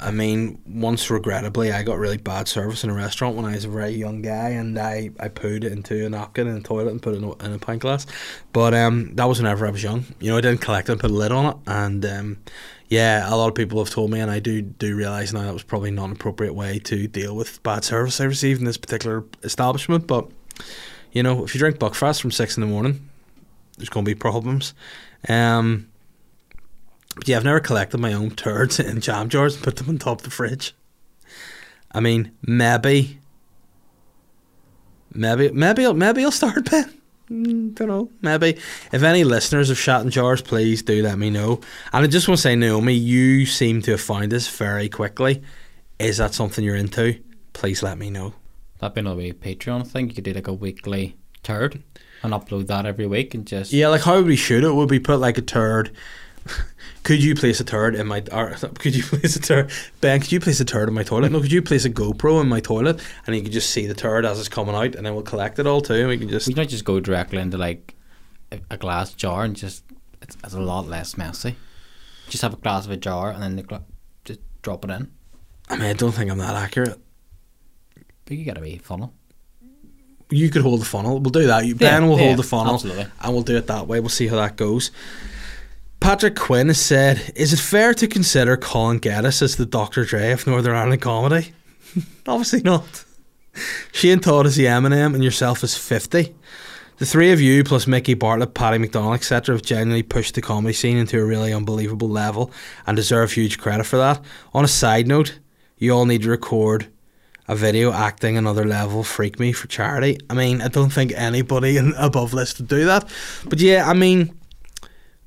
I 0.00 0.10
mean, 0.10 0.58
once 0.66 1.10
regrettably, 1.10 1.70
I 1.70 1.82
got 1.82 1.98
really 1.98 2.16
bad 2.16 2.48
service 2.48 2.82
in 2.82 2.90
a 2.90 2.94
restaurant 2.94 3.36
when 3.36 3.44
I 3.44 3.52
was 3.54 3.64
a 3.66 3.68
very 3.68 3.90
young 3.92 4.22
guy, 4.22 4.48
and 4.50 4.78
I 4.78 5.10
I 5.20 5.28
pooed 5.28 5.64
it 5.64 5.72
into 5.72 6.06
a 6.06 6.08
napkin 6.08 6.48
in 6.48 6.54
the 6.54 6.60
toilet 6.62 6.90
and 6.90 7.00
put 7.02 7.14
it 7.14 7.18
in 7.18 7.24
a, 7.24 7.32
in 7.44 7.52
a 7.52 7.58
pint 7.58 7.82
glass. 7.82 8.06
But 8.52 8.72
um, 8.74 9.14
that 9.16 9.26
was 9.26 9.38
whenever 9.38 9.66
I 9.66 9.70
was 9.70 9.82
young. 9.82 10.04
You 10.18 10.30
know, 10.30 10.38
I 10.38 10.40
didn't 10.40 10.62
collect 10.62 10.88
it 10.88 10.92
and 10.92 11.00
put 11.00 11.10
a 11.10 11.14
lid 11.14 11.30
on 11.30 11.46
it, 11.46 11.56
and 11.66 12.04
um, 12.06 12.38
yeah, 12.92 13.24
a 13.26 13.34
lot 13.34 13.48
of 13.48 13.54
people 13.54 13.82
have 13.82 13.88
told 13.88 14.10
me, 14.10 14.20
and 14.20 14.30
I 14.30 14.38
do 14.38 14.60
do 14.60 14.94
realize 14.94 15.32
now 15.32 15.44
that 15.44 15.54
was 15.54 15.62
probably 15.62 15.90
not 15.90 16.10
an 16.10 16.12
appropriate 16.12 16.52
way 16.52 16.78
to 16.80 17.08
deal 17.08 17.34
with 17.34 17.62
bad 17.62 17.84
service 17.84 18.20
I 18.20 18.24
received 18.24 18.60
in 18.60 18.66
this 18.66 18.76
particular 18.76 19.24
establishment. 19.42 20.06
But 20.06 20.28
you 21.10 21.22
know, 21.22 21.42
if 21.42 21.54
you 21.54 21.58
drink 21.58 21.78
Buckfast 21.78 22.20
from 22.20 22.30
six 22.30 22.58
in 22.58 22.60
the 22.60 22.66
morning, 22.66 23.08
there's 23.78 23.88
going 23.88 24.04
to 24.04 24.10
be 24.10 24.14
problems. 24.14 24.74
Um, 25.26 25.88
but 27.14 27.28
yeah, 27.28 27.38
I've 27.38 27.44
never 27.44 27.60
collected 27.60 27.96
my 27.96 28.12
own 28.12 28.32
turds 28.32 28.78
in 28.90 29.00
jam 29.00 29.30
jars 29.30 29.54
and 29.54 29.64
put 29.64 29.76
them 29.76 29.88
on 29.88 29.96
top 29.96 30.18
of 30.18 30.24
the 30.24 30.30
fridge. 30.30 30.74
I 31.92 32.00
mean, 32.00 32.32
maybe, 32.42 33.20
maybe, 35.14 35.50
maybe, 35.50 35.90
maybe 35.94 36.24
I'll 36.24 36.30
start, 36.30 36.70
Ben. 36.70 37.01
Mm, 37.32 37.74
don't 37.74 37.88
know. 37.88 38.10
Maybe. 38.20 38.58
If 38.92 39.02
any 39.02 39.24
listeners 39.24 39.70
of 39.70 39.78
shot 39.78 40.04
in 40.04 40.10
jars, 40.10 40.42
please 40.42 40.82
do 40.82 41.02
let 41.02 41.18
me 41.18 41.30
know. 41.30 41.60
And 41.92 42.04
I 42.04 42.06
just 42.06 42.28
want 42.28 42.38
to 42.38 42.42
say, 42.42 42.56
Naomi, 42.56 42.94
you 42.94 43.46
seem 43.46 43.80
to 43.82 43.92
have 43.92 44.00
found 44.00 44.30
this 44.30 44.48
very 44.48 44.88
quickly. 44.88 45.42
Is 45.98 46.18
that 46.18 46.34
something 46.34 46.64
you're 46.64 46.76
into? 46.76 47.18
Please 47.52 47.82
let 47.82 47.96
me 47.96 48.10
know. 48.10 48.34
That'd 48.78 48.94
be 48.94 49.00
another 49.00 49.22
Patreon 49.22 49.86
thing. 49.86 50.08
You 50.08 50.14
could 50.14 50.24
do 50.24 50.32
like 50.32 50.48
a 50.48 50.52
weekly 50.52 51.16
turd 51.42 51.82
and 52.22 52.32
upload 52.32 52.66
that 52.66 52.86
every 52.86 53.06
week 53.06 53.34
and 53.34 53.46
just 53.46 53.72
Yeah, 53.72 53.88
like 53.88 54.02
how 54.02 54.20
we 54.20 54.36
shoot 54.36 54.64
it? 54.64 54.74
Would 54.74 54.88
be 54.88 55.00
put 55.00 55.18
like 55.20 55.38
a 55.38 55.42
turd? 55.42 55.94
Could 57.02 57.22
you 57.22 57.34
place 57.34 57.58
a 57.58 57.64
turd 57.64 57.96
in 57.96 58.06
my? 58.06 58.22
Or, 58.30 58.50
could 58.78 58.94
you 58.94 59.02
place 59.02 59.34
a 59.34 59.40
turd? 59.40 59.72
Ben, 60.00 60.20
could 60.20 60.30
you 60.30 60.38
place 60.38 60.60
a 60.60 60.64
turd 60.64 60.88
in 60.88 60.94
my 60.94 61.02
toilet? 61.02 61.32
No, 61.32 61.40
could 61.40 61.50
you 61.50 61.60
place 61.60 61.84
a 61.84 61.90
GoPro 61.90 62.40
in 62.40 62.48
my 62.48 62.60
toilet 62.60 63.00
and 63.26 63.34
you 63.34 63.42
can 63.42 63.50
just 63.50 63.70
see 63.70 63.86
the 63.86 63.94
turd 63.94 64.24
as 64.24 64.38
it's 64.38 64.48
coming 64.48 64.76
out, 64.76 64.94
and 64.94 65.04
then 65.04 65.14
we'll 65.14 65.24
collect 65.24 65.58
it 65.58 65.66
all 65.66 65.80
too. 65.80 65.94
And 65.94 66.08
we 66.08 66.18
can 66.18 66.28
just 66.28 66.46
we 66.46 66.54
might 66.54 66.68
just 66.68 66.84
go 66.84 67.00
directly 67.00 67.38
into 67.38 67.58
like 67.58 67.96
a, 68.70 68.76
glass 68.76 69.12
jar 69.14 69.44
and 69.44 69.56
just 69.56 69.82
it's, 70.20 70.36
it's 70.44 70.54
a 70.54 70.60
lot 70.60 70.86
less 70.86 71.16
messy. 71.16 71.56
Just 72.28 72.42
have 72.42 72.54
a 72.54 72.56
glass 72.56 72.84
of 72.84 72.92
a 72.92 72.96
jar 72.96 73.30
and 73.30 73.42
then 73.42 73.56
the 73.56 73.62
gla- 73.62 73.84
just 74.24 74.40
drop 74.62 74.84
it 74.84 74.90
in. 74.90 75.10
I 75.68 75.76
mean, 75.76 75.90
I 75.90 75.94
don't 75.94 76.12
think 76.12 76.30
I'm 76.30 76.38
that 76.38 76.54
accurate. 76.54 77.00
But 78.24 78.36
you 78.36 78.44
gotta 78.44 78.60
be 78.60 78.78
funnel. 78.78 79.12
You 80.30 80.50
could 80.50 80.62
hold 80.62 80.80
the 80.80 80.86
funnel. 80.86 81.18
We'll 81.18 81.30
do 81.30 81.46
that. 81.48 81.66
You, 81.66 81.74
ben 81.74 82.08
will 82.08 82.18
yeah, 82.18 82.26
hold 82.26 82.38
the 82.38 82.42
funnel, 82.44 82.74
absolutely. 82.74 83.06
and 83.20 83.34
we'll 83.34 83.42
do 83.42 83.56
it 83.56 83.66
that 83.66 83.86
way. 83.86 84.00
We'll 84.00 84.08
see 84.08 84.28
how 84.28 84.36
that 84.36 84.56
goes. 84.56 84.90
Patrick 86.02 86.34
Quinn 86.34 86.66
has 86.66 86.80
said, 86.80 87.32
"Is 87.36 87.52
it 87.52 87.60
fair 87.60 87.94
to 87.94 88.08
consider 88.08 88.56
Colin 88.56 88.98
Geddes 88.98 89.40
as 89.40 89.54
the 89.54 89.64
Dr. 89.64 90.04
Dre 90.04 90.32
of 90.32 90.48
Northern 90.48 90.74
Ireland 90.74 91.00
comedy?" 91.00 91.52
Obviously 92.26 92.60
not. 92.60 93.04
Shane 93.92 94.18
Todd 94.18 94.46
is 94.46 94.56
the 94.56 94.64
Eminem, 94.64 95.14
and 95.14 95.22
yourself 95.22 95.62
is 95.62 95.76
fifty. 95.76 96.34
The 96.98 97.06
three 97.06 97.30
of 97.30 97.40
you, 97.40 97.62
plus 97.62 97.86
Mickey 97.86 98.14
Bartlett, 98.14 98.52
Paddy 98.52 98.78
McDonnell, 98.78 99.14
etc., 99.14 99.54
have 99.54 99.62
genuinely 99.62 100.02
pushed 100.02 100.34
the 100.34 100.42
comedy 100.42 100.72
scene 100.72 100.96
into 100.96 101.20
a 101.20 101.24
really 101.24 101.52
unbelievable 101.52 102.08
level 102.08 102.50
and 102.84 102.96
deserve 102.96 103.30
huge 103.30 103.58
credit 103.58 103.84
for 103.84 103.98
that. 103.98 104.20
On 104.52 104.64
a 104.64 104.68
side 104.68 105.06
note, 105.06 105.38
you 105.78 105.92
all 105.92 106.04
need 106.04 106.22
to 106.22 106.30
record 106.30 106.88
a 107.46 107.54
video 107.54 107.92
acting 107.92 108.36
another 108.36 108.64
level 108.64 109.04
freak 109.04 109.38
me 109.38 109.52
for 109.52 109.68
charity. 109.68 110.18
I 110.28 110.34
mean, 110.34 110.62
I 110.62 110.68
don't 110.68 110.92
think 110.92 111.12
anybody 111.12 111.76
above 111.96 112.34
list 112.34 112.58
would 112.58 112.68
do 112.68 112.86
that. 112.86 113.08
But 113.48 113.60
yeah, 113.60 113.88
I 113.88 113.94
mean, 113.94 114.36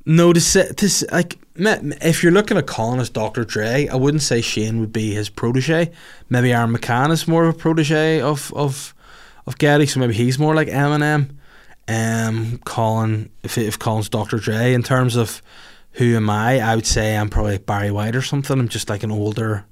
no, 0.06 0.34
to 0.34 0.40
say, 0.42 0.68
to 0.72 0.86
s- 0.86 1.04
like, 1.12 1.38
if 1.58 2.22
you're 2.22 2.32
looking 2.32 2.58
at 2.58 2.68
Colin 2.68 3.00
as 3.00 3.10
Dr. 3.10 3.44
Dre, 3.46 3.88
I 3.88 3.96
wouldn't 3.96 4.24
say 4.24 4.42
Shane 4.42 4.80
would 4.80 4.92
be 4.94 5.14
his 5.14 5.30
protege. 5.30 5.92
Maybe 6.30 6.52
Aaron 6.54 6.74
McCann 6.76 7.12
is 7.12 7.28
more 7.28 7.46
of 7.48 7.56
a 7.56 7.58
protege 7.58 8.22
of 8.22 8.52
of 8.56 8.94
of 9.48 9.58
Getty, 9.58 9.86
so 9.86 10.00
maybe 10.00 10.14
he's 10.14 10.40
more 10.40 10.56
like 10.56 10.68
Eminem. 10.68 11.30
Um, 11.88 12.60
Colin, 12.66 13.30
if 13.44 13.58
if 13.58 13.78
Colin's 13.80 14.10
Dr. 14.10 14.38
Dre, 14.38 14.74
in 14.74 14.84
terms 14.84 15.16
of 15.16 15.42
who 15.92 16.16
am 16.18 16.30
I, 16.30 16.60
I 16.60 16.76
would 16.76 16.86
say 16.86 17.16
I'm 17.16 17.30
probably 17.30 17.58
Barry 17.58 17.90
White 17.92 18.16
or 18.18 18.22
something. 18.22 18.60
I'm 18.60 18.68
just 18.68 18.90
like 18.90 19.04
an 19.04 19.12
older, 19.12 19.64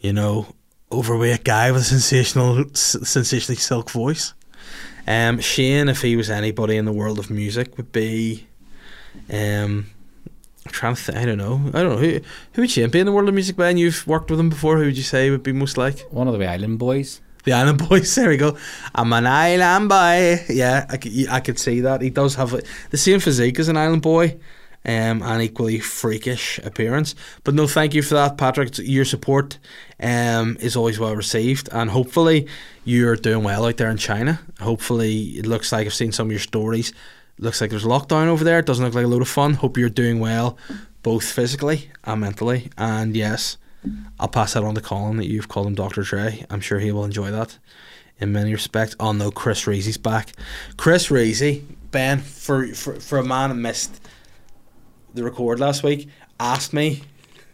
you 0.00 0.12
know, 0.12 0.48
overweight 0.90 1.44
guy 1.44 1.70
with 1.70 1.82
a 1.82 1.84
sensational, 1.84 2.64
sensationally 2.74 3.56
silk 3.56 3.88
voice. 3.90 4.34
Um, 5.06 5.38
Shane, 5.38 5.88
if 5.88 6.02
he 6.02 6.16
was 6.16 6.28
anybody 6.28 6.76
in 6.76 6.86
the 6.86 6.92
world 6.92 7.20
of 7.20 7.30
music, 7.30 7.76
would 7.76 7.92
be, 7.92 8.47
um, 9.32 9.86
I'm 10.66 10.72
trying 10.72 10.94
to 10.94 11.02
think. 11.02 11.18
I 11.18 11.24
don't 11.24 11.38
know. 11.38 11.60
I 11.74 11.82
don't 11.82 11.92
know 11.92 11.98
who 11.98 12.20
who 12.52 12.62
would 12.62 12.90
be 12.90 13.00
in 13.00 13.06
the 13.06 13.12
world 13.12 13.28
of 13.28 13.34
music. 13.34 13.56
Ben, 13.56 13.76
you've 13.76 14.06
worked 14.06 14.30
with 14.30 14.38
them 14.38 14.50
before. 14.50 14.78
Who 14.78 14.84
would 14.84 14.96
you 14.96 15.02
say 15.02 15.30
would 15.30 15.42
be 15.42 15.52
most 15.52 15.76
like? 15.78 16.00
One 16.10 16.28
of 16.28 16.38
the 16.38 16.46
island 16.46 16.78
boys. 16.78 17.20
The 17.44 17.54
Island 17.54 17.88
Boys. 17.88 18.14
There 18.16 18.28
we 18.28 18.36
go. 18.36 18.58
I'm 18.94 19.10
an 19.12 19.26
Island 19.26 19.88
Boy. 19.88 20.44
Yeah, 20.50 20.84
I 20.90 20.98
could, 20.98 21.28
I 21.30 21.40
could 21.40 21.58
see 21.58 21.80
that. 21.80 22.02
He 22.02 22.10
does 22.10 22.34
have 22.34 22.54
the 22.90 22.96
same 22.98 23.20
physique 23.20 23.58
as 23.58 23.68
an 23.68 23.76
Island 23.78 24.02
Boy, 24.02 24.36
um, 24.84 25.22
and 25.22 25.40
equally 25.42 25.78
freakish 25.78 26.58
appearance. 26.58 27.14
But 27.44 27.54
no, 27.54 27.66
thank 27.66 27.94
you 27.94 28.02
for 28.02 28.14
that, 28.14 28.36
Patrick. 28.36 28.76
Your 28.78 29.06
support 29.06 29.58
um, 29.98 30.58
is 30.60 30.76
always 30.76 30.98
well 30.98 31.16
received, 31.16 31.70
and 31.72 31.88
hopefully 31.90 32.46
you're 32.84 33.16
doing 33.16 33.44
well 33.44 33.64
out 33.64 33.78
there 33.78 33.90
in 33.90 33.96
China. 33.96 34.40
Hopefully, 34.60 35.38
it 35.38 35.46
looks 35.46 35.72
like 35.72 35.86
I've 35.86 35.94
seen 35.94 36.12
some 36.12 36.26
of 36.26 36.32
your 36.32 36.40
stories. 36.40 36.92
Looks 37.38 37.60
like 37.60 37.70
there's 37.70 37.84
lockdown 37.84 38.26
over 38.26 38.44
there. 38.44 38.58
It 38.58 38.66
doesn't 38.66 38.84
look 38.84 38.94
like 38.94 39.04
a 39.04 39.08
load 39.08 39.22
of 39.22 39.28
fun. 39.28 39.54
Hope 39.54 39.76
you're 39.76 39.88
doing 39.88 40.20
well, 40.20 40.58
both 41.02 41.24
physically 41.24 41.90
and 42.04 42.20
mentally. 42.20 42.70
And 42.76 43.16
yes. 43.16 43.56
I'll 44.18 44.28
pass 44.28 44.54
that 44.54 44.64
on 44.64 44.74
to 44.74 44.80
Colin 44.80 45.16
that 45.18 45.28
you've 45.28 45.48
called 45.48 45.66
him 45.66 45.74
Dr. 45.74 46.02
Dre. 46.02 46.44
I'm 46.50 46.60
sure 46.60 46.80
he 46.80 46.92
will 46.92 47.04
enjoy 47.04 47.30
that 47.30 47.58
in 48.18 48.32
many 48.32 48.52
respects. 48.52 48.96
Oh 48.98 49.12
no, 49.12 49.30
Chris 49.30 49.64
Reezy's 49.64 49.96
back. 49.96 50.32
Chris 50.76 51.08
Reezy, 51.08 51.62
Ben, 51.90 52.18
for, 52.18 52.66
for, 52.68 52.98
for 52.98 53.18
a 53.18 53.24
man 53.24 53.50
that 53.50 53.56
missed 53.56 54.00
the 55.14 55.24
record 55.24 55.60
last 55.60 55.82
week, 55.82 56.08
asked 56.40 56.72
me 56.72 57.02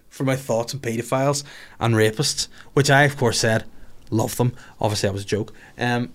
for 0.09 0.25
my 0.25 0.37
thoughts 0.37 0.75
on 0.75 0.81
paedophiles 0.81 1.45
and 1.79 1.95
rapists, 1.95 2.49
which 2.73 2.91
I 2.91 3.03
of 3.03 3.17
course 3.17 3.39
said, 3.39 3.65
love 4.11 4.37
them. 4.37 4.55
Obviously 4.81 5.09
that 5.09 5.13
was 5.13 5.23
a 5.23 5.27
joke. 5.27 5.53
Um, 5.79 6.13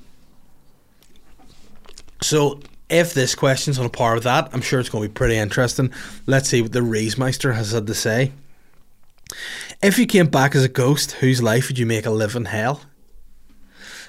so 2.21 2.59
if 2.89 3.13
this 3.13 3.35
question's 3.35 3.79
on 3.79 3.85
a 3.85 3.89
par 3.89 4.15
with 4.15 4.23
that, 4.23 4.49
I'm 4.53 4.61
sure 4.61 4.79
it's 4.79 4.89
going 4.89 5.03
to 5.03 5.09
be 5.09 5.13
pretty 5.13 5.35
interesting. 5.35 5.91
Let's 6.25 6.49
see 6.49 6.61
what 6.61 6.71
the 6.71 6.79
Reesmeister 6.79 7.55
has 7.55 7.71
had 7.71 7.87
to 7.87 7.93
say. 7.93 8.31
If 9.81 9.99
you 9.99 10.05
came 10.05 10.27
back 10.27 10.55
as 10.55 10.63
a 10.63 10.69
ghost, 10.69 11.13
whose 11.13 11.41
life 11.41 11.67
would 11.67 11.77
you 11.77 11.85
make 11.85 12.05
a 12.05 12.11
living 12.11 12.45
hell? 12.45 12.81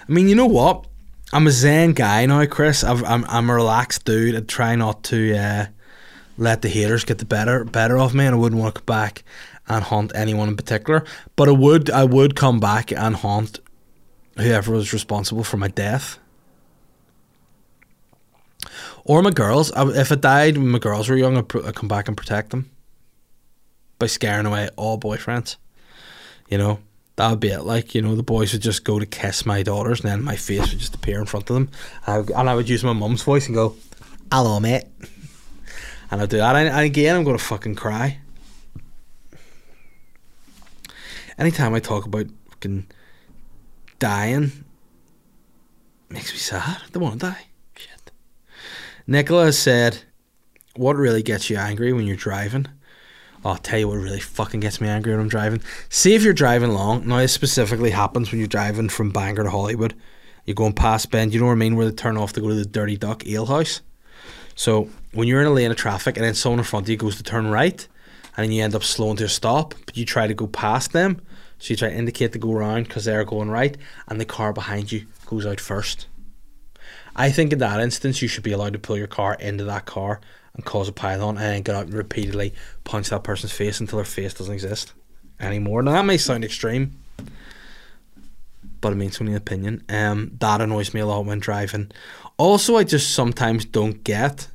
I 0.08 0.12
mean, 0.12 0.28
you 0.28 0.34
know 0.34 0.46
what? 0.46 0.86
I'm 1.32 1.46
a 1.46 1.50
zen 1.50 1.92
guy 1.92 2.26
now, 2.26 2.44
Chris. 2.46 2.82
I've, 2.82 3.04
I'm 3.04 3.24
I'm 3.26 3.48
a 3.50 3.54
relaxed 3.54 4.04
dude. 4.04 4.34
I 4.34 4.40
try 4.40 4.74
not 4.74 5.04
to 5.04 5.36
uh, 5.36 5.66
let 6.36 6.62
the 6.62 6.68
haters 6.68 7.04
get 7.04 7.18
the 7.18 7.24
better 7.24 7.64
better 7.64 7.98
of 7.98 8.14
me, 8.14 8.26
and 8.26 8.34
I 8.34 8.38
wouldn't 8.38 8.60
want 8.60 8.74
to 8.74 8.80
come 8.80 8.86
back 8.86 9.22
and 9.68 9.84
haunt 9.84 10.10
anyone 10.14 10.48
in 10.48 10.56
particular. 10.56 11.04
But 11.36 11.48
I 11.48 11.52
would 11.52 11.88
I 11.90 12.02
would 12.02 12.34
come 12.34 12.58
back 12.58 12.90
and 12.90 13.14
haunt 13.14 13.60
whoever 14.36 14.72
was 14.72 14.92
responsible 14.92 15.44
for 15.44 15.56
my 15.56 15.68
death. 15.68 16.18
Or 19.04 19.22
my 19.22 19.30
girls. 19.30 19.72
If 19.76 20.12
I 20.12 20.14
died 20.14 20.56
when 20.56 20.68
my 20.68 20.78
girls 20.78 21.08
were 21.08 21.16
young, 21.16 21.36
I'd, 21.36 21.48
come 21.48 21.88
back 21.88 22.08
and 22.08 22.16
protect 22.16 22.50
them 22.50 22.70
by 23.98 24.06
scaring 24.06 24.46
away 24.46 24.68
all 24.76 24.98
boyfriends. 24.98 25.56
You 26.48 26.58
know, 26.58 26.80
that 27.16 27.30
would 27.30 27.40
be 27.40 27.48
it. 27.48 27.62
Like, 27.62 27.94
you 27.94 28.02
know, 28.02 28.14
the 28.14 28.22
boys 28.22 28.52
would 28.52 28.62
just 28.62 28.84
go 28.84 28.98
to 28.98 29.06
kiss 29.06 29.46
my 29.46 29.62
daughters 29.62 30.00
and 30.00 30.10
then 30.10 30.22
my 30.22 30.36
face 30.36 30.70
would 30.70 30.80
just 30.80 30.94
appear 30.94 31.20
in 31.20 31.26
front 31.26 31.48
of 31.50 31.54
them. 31.54 31.70
And 32.06 32.14
I 32.14 32.18
would, 32.18 32.30
and 32.30 32.50
I 32.50 32.54
would 32.54 32.68
use 32.68 32.84
my 32.84 32.92
mum's 32.92 33.22
voice 33.22 33.46
and 33.46 33.54
go, 33.54 33.76
hello, 34.32 34.60
mate. 34.60 34.84
And 36.10 36.20
I'd 36.20 36.28
do 36.28 36.38
that. 36.38 36.56
And, 36.56 36.68
and 36.68 36.80
again, 36.80 37.16
I'm 37.16 37.24
going 37.24 37.38
to 37.38 37.44
fucking 37.44 37.76
cry. 37.76 38.18
anytime 41.40 41.74
I 41.74 41.80
talk 41.80 42.04
about 42.04 42.26
fucking 42.50 42.86
dying, 43.98 44.52
makes 46.10 46.32
me 46.32 46.38
sad. 46.38 46.78
I 46.84 46.90
don't 46.92 47.02
want 47.02 47.20
to 47.20 47.26
die. 47.26 47.46
Nicola 49.06 49.52
said, 49.52 49.98
"What 50.76 50.96
really 50.96 51.22
gets 51.22 51.50
you 51.50 51.56
angry 51.56 51.92
when 51.92 52.06
you're 52.06 52.16
driving?" 52.16 52.66
I'll 53.44 53.56
tell 53.56 53.78
you 53.78 53.88
what 53.88 53.96
really 53.96 54.20
fucking 54.20 54.60
gets 54.60 54.80
me 54.80 54.88
angry 54.88 55.12
when 55.12 55.20
I'm 55.20 55.28
driving. 55.28 55.62
See 55.88 56.14
if 56.14 56.22
you're 56.22 56.34
driving 56.34 56.72
long. 56.72 57.08
Now, 57.08 57.18
this 57.18 57.32
specifically 57.32 57.90
happens 57.90 58.30
when 58.30 58.38
you're 58.38 58.46
driving 58.46 58.90
from 58.90 59.10
Bangor 59.10 59.44
to 59.44 59.50
Holywood. 59.50 59.94
You're 60.44 60.54
going 60.54 60.74
past 60.74 61.10
Bend, 61.10 61.32
you 61.32 61.40
know 61.40 61.46
what 61.46 61.52
I 61.52 61.56
mean, 61.56 61.76
where 61.76 61.86
they 61.86 61.92
turn 61.92 62.18
off 62.18 62.34
to 62.34 62.40
go 62.40 62.48
to 62.48 62.54
the 62.54 62.66
Dirty 62.66 62.98
Duck 62.98 63.26
Ale 63.26 63.46
House. 63.46 63.80
So 64.54 64.90
when 65.12 65.26
you're 65.26 65.40
in 65.40 65.46
a 65.46 65.52
lane 65.52 65.70
of 65.70 65.76
traffic 65.78 66.16
and 66.16 66.24
then 66.26 66.34
someone 66.34 66.58
in 66.58 66.64
front 66.64 66.84
of 66.84 66.90
you 66.90 66.96
goes 66.96 67.16
to 67.16 67.22
turn 67.22 67.46
right, 67.46 67.86
and 68.36 68.44
then 68.44 68.52
you 68.52 68.62
end 68.62 68.74
up 68.74 68.84
slowing 68.84 69.16
to 69.16 69.24
a 69.24 69.28
stop, 69.28 69.74
but 69.86 69.96
you 69.96 70.04
try 70.04 70.26
to 70.26 70.34
go 70.34 70.46
past 70.46 70.92
them, 70.92 71.20
so 71.58 71.70
you 71.70 71.76
try 71.76 71.88
to 71.88 71.96
indicate 71.96 72.32
to 72.32 72.38
go 72.38 72.52
around 72.52 72.84
because 72.84 73.06
they're 73.06 73.24
going 73.24 73.48
right, 73.48 73.76
and 74.08 74.20
the 74.20 74.26
car 74.26 74.52
behind 74.52 74.92
you 74.92 75.06
goes 75.24 75.46
out 75.46 75.60
first. 75.60 76.08
I 77.16 77.30
think 77.30 77.52
in 77.52 77.58
that 77.58 77.80
instance, 77.80 78.22
you 78.22 78.28
should 78.28 78.44
be 78.44 78.52
allowed 78.52 78.72
to 78.74 78.78
pull 78.78 78.96
your 78.96 79.06
car 79.06 79.34
into 79.34 79.64
that 79.64 79.86
car 79.86 80.20
and 80.54 80.64
cause 80.64 80.88
a 80.88 80.92
pylon 80.92 81.36
and 81.36 81.46
then 81.46 81.62
get 81.62 81.74
out 81.74 81.86
and 81.86 81.94
repeatedly 81.94 82.54
punch 82.84 83.10
that 83.10 83.24
person's 83.24 83.52
face 83.52 83.80
until 83.80 83.98
their 83.98 84.04
face 84.04 84.34
doesn't 84.34 84.52
exist 84.52 84.92
anymore. 85.38 85.82
Now, 85.82 85.92
that 85.92 86.04
may 86.04 86.16
sound 86.16 86.44
extreme, 86.44 86.96
but 88.80 88.92
it 88.92 88.96
means 88.96 89.20
only 89.20 89.32
an 89.32 89.38
opinion. 89.38 89.84
Um, 89.88 90.32
that 90.40 90.60
annoys 90.60 90.94
me 90.94 91.00
a 91.00 91.06
lot 91.06 91.24
when 91.24 91.40
driving. 91.40 91.90
Also, 92.36 92.76
I 92.76 92.84
just 92.84 93.14
sometimes 93.14 93.64
don't 93.64 94.02
get, 94.02 94.48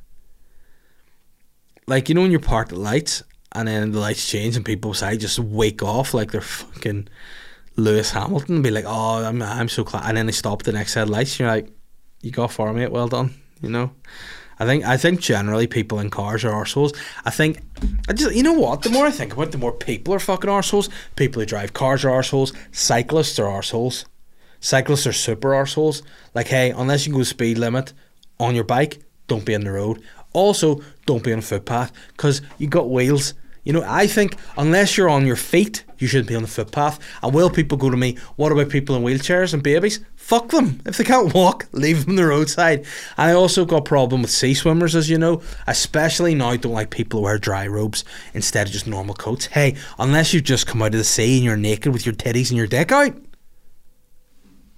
like, 1.86 2.08
you 2.08 2.14
know, 2.14 2.22
when 2.22 2.30
you're 2.30 2.40
parked 2.40 2.72
at 2.72 2.78
lights 2.78 3.22
and 3.52 3.68
then 3.68 3.92
the 3.92 4.00
lights 4.00 4.28
change 4.28 4.56
and 4.56 4.64
people 4.64 4.90
beside 4.90 5.20
just 5.20 5.38
wake 5.38 5.82
off 5.82 6.12
like 6.12 6.32
they're 6.32 6.40
fucking 6.40 7.08
Lewis 7.76 8.10
Hamilton 8.10 8.56
and 8.56 8.64
be 8.64 8.70
like, 8.70 8.84
oh, 8.86 9.24
I'm, 9.24 9.40
I'm 9.40 9.68
so 9.68 9.84
glad. 9.84 10.04
And 10.08 10.16
then 10.16 10.26
they 10.26 10.32
stop 10.32 10.62
the 10.62 10.72
next 10.72 10.92
set 10.92 11.04
of 11.04 11.10
lights. 11.10 11.38
You're 11.38 11.48
like, 11.48 11.70
you 12.20 12.30
got 12.30 12.52
for 12.52 12.72
me, 12.72 12.86
well 12.86 13.08
done, 13.08 13.34
you 13.60 13.68
know? 13.68 13.92
I 14.58 14.64
think 14.64 14.84
I 14.84 14.96
think 14.96 15.20
generally 15.20 15.66
people 15.66 15.98
in 15.98 16.10
cars 16.10 16.44
are 16.44 16.52
arseholes. 16.52 16.96
I 17.24 17.30
think 17.30 17.60
I 18.08 18.14
just 18.14 18.34
you 18.34 18.42
know 18.42 18.54
what? 18.54 18.82
The 18.82 18.90
more 18.90 19.06
I 19.06 19.10
think 19.10 19.34
about 19.34 19.48
it, 19.48 19.52
the 19.52 19.58
more 19.58 19.72
people 19.72 20.14
are 20.14 20.18
fucking 20.18 20.48
arseholes. 20.48 20.88
People 21.14 21.40
who 21.40 21.46
drive 21.46 21.74
cars 21.74 22.04
are 22.04 22.10
arseholes. 22.10 22.56
Cyclists 22.72 23.38
are 23.38 23.50
arseholes. 23.50 24.06
Cyclists 24.60 25.06
are 25.06 25.12
super 25.12 25.50
arseholes. 25.50 26.02
Like, 26.34 26.48
hey, 26.48 26.70
unless 26.70 27.06
you 27.06 27.12
go 27.12 27.22
speed 27.22 27.58
limit 27.58 27.92
on 28.40 28.54
your 28.54 28.64
bike, 28.64 29.02
don't 29.26 29.44
be 29.44 29.54
on 29.54 29.62
the 29.62 29.72
road. 29.72 30.02
Also, 30.32 30.80
don't 31.04 31.22
be 31.22 31.32
on 31.32 31.40
a 31.40 31.42
footpath 31.42 31.92
because 32.08 32.40
you 32.58 32.66
got 32.66 32.90
wheels. 32.90 33.34
You 33.64 33.72
know, 33.72 33.84
I 33.86 34.06
think 34.06 34.36
unless 34.56 34.96
you're 34.96 35.08
on 35.08 35.26
your 35.26 35.36
feet, 35.36 35.84
you 35.98 36.06
shouldn't 36.06 36.28
be 36.28 36.36
on 36.36 36.42
the 36.42 36.48
footpath. 36.48 37.00
And 37.22 37.34
will 37.34 37.50
people 37.50 37.76
go 37.76 37.90
to 37.90 37.96
me, 37.96 38.16
what 38.36 38.52
about 38.52 38.68
people 38.68 38.94
in 38.94 39.02
wheelchairs 39.02 39.52
and 39.52 39.62
babies? 39.62 40.00
Fuck 40.26 40.48
them. 40.48 40.80
If 40.84 40.96
they 40.96 41.04
can't 41.04 41.32
walk, 41.32 41.68
leave 41.70 42.04
them 42.04 42.16
the 42.16 42.26
roadside. 42.26 42.80
And 43.16 43.30
I 43.30 43.32
also 43.32 43.64
got 43.64 43.76
a 43.76 43.82
problem 43.82 44.22
with 44.22 44.30
sea 44.32 44.54
swimmers, 44.54 44.96
as 44.96 45.08
you 45.08 45.18
know. 45.18 45.40
Especially 45.68 46.34
now, 46.34 46.48
I 46.48 46.56
don't 46.56 46.72
like 46.72 46.90
people 46.90 47.20
who 47.20 47.24
wear 47.26 47.38
dry 47.38 47.64
robes 47.68 48.04
instead 48.34 48.66
of 48.66 48.72
just 48.72 48.88
normal 48.88 49.14
coats. 49.14 49.46
Hey, 49.46 49.76
unless 50.00 50.34
you've 50.34 50.42
just 50.42 50.66
come 50.66 50.82
out 50.82 50.86
of 50.86 50.98
the 50.98 51.04
sea 51.04 51.36
and 51.36 51.44
you're 51.44 51.56
naked 51.56 51.92
with 51.92 52.04
your 52.04 52.14
titties 52.16 52.48
and 52.48 52.58
your 52.58 52.66
dick 52.66 52.90
out, 52.90 53.16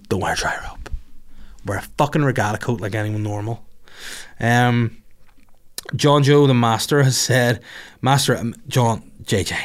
don't 0.07 0.21
wear 0.21 0.33
a 0.33 0.37
dry 0.37 0.55
robe. 0.69 0.91
Wear 1.65 1.79
a 1.79 1.89
fucking 1.97 2.23
regatta 2.23 2.59
coat 2.59 2.79
like 2.79 2.93
anyone 2.93 3.23
normal. 3.23 3.65
Um, 4.39 5.01
John 5.95 6.21
Joe, 6.21 6.45
the 6.45 6.53
master, 6.53 7.01
has 7.01 7.17
said, 7.17 7.63
Master, 8.03 8.37
um, 8.37 8.53
John, 8.67 9.11
JJ, 9.23 9.57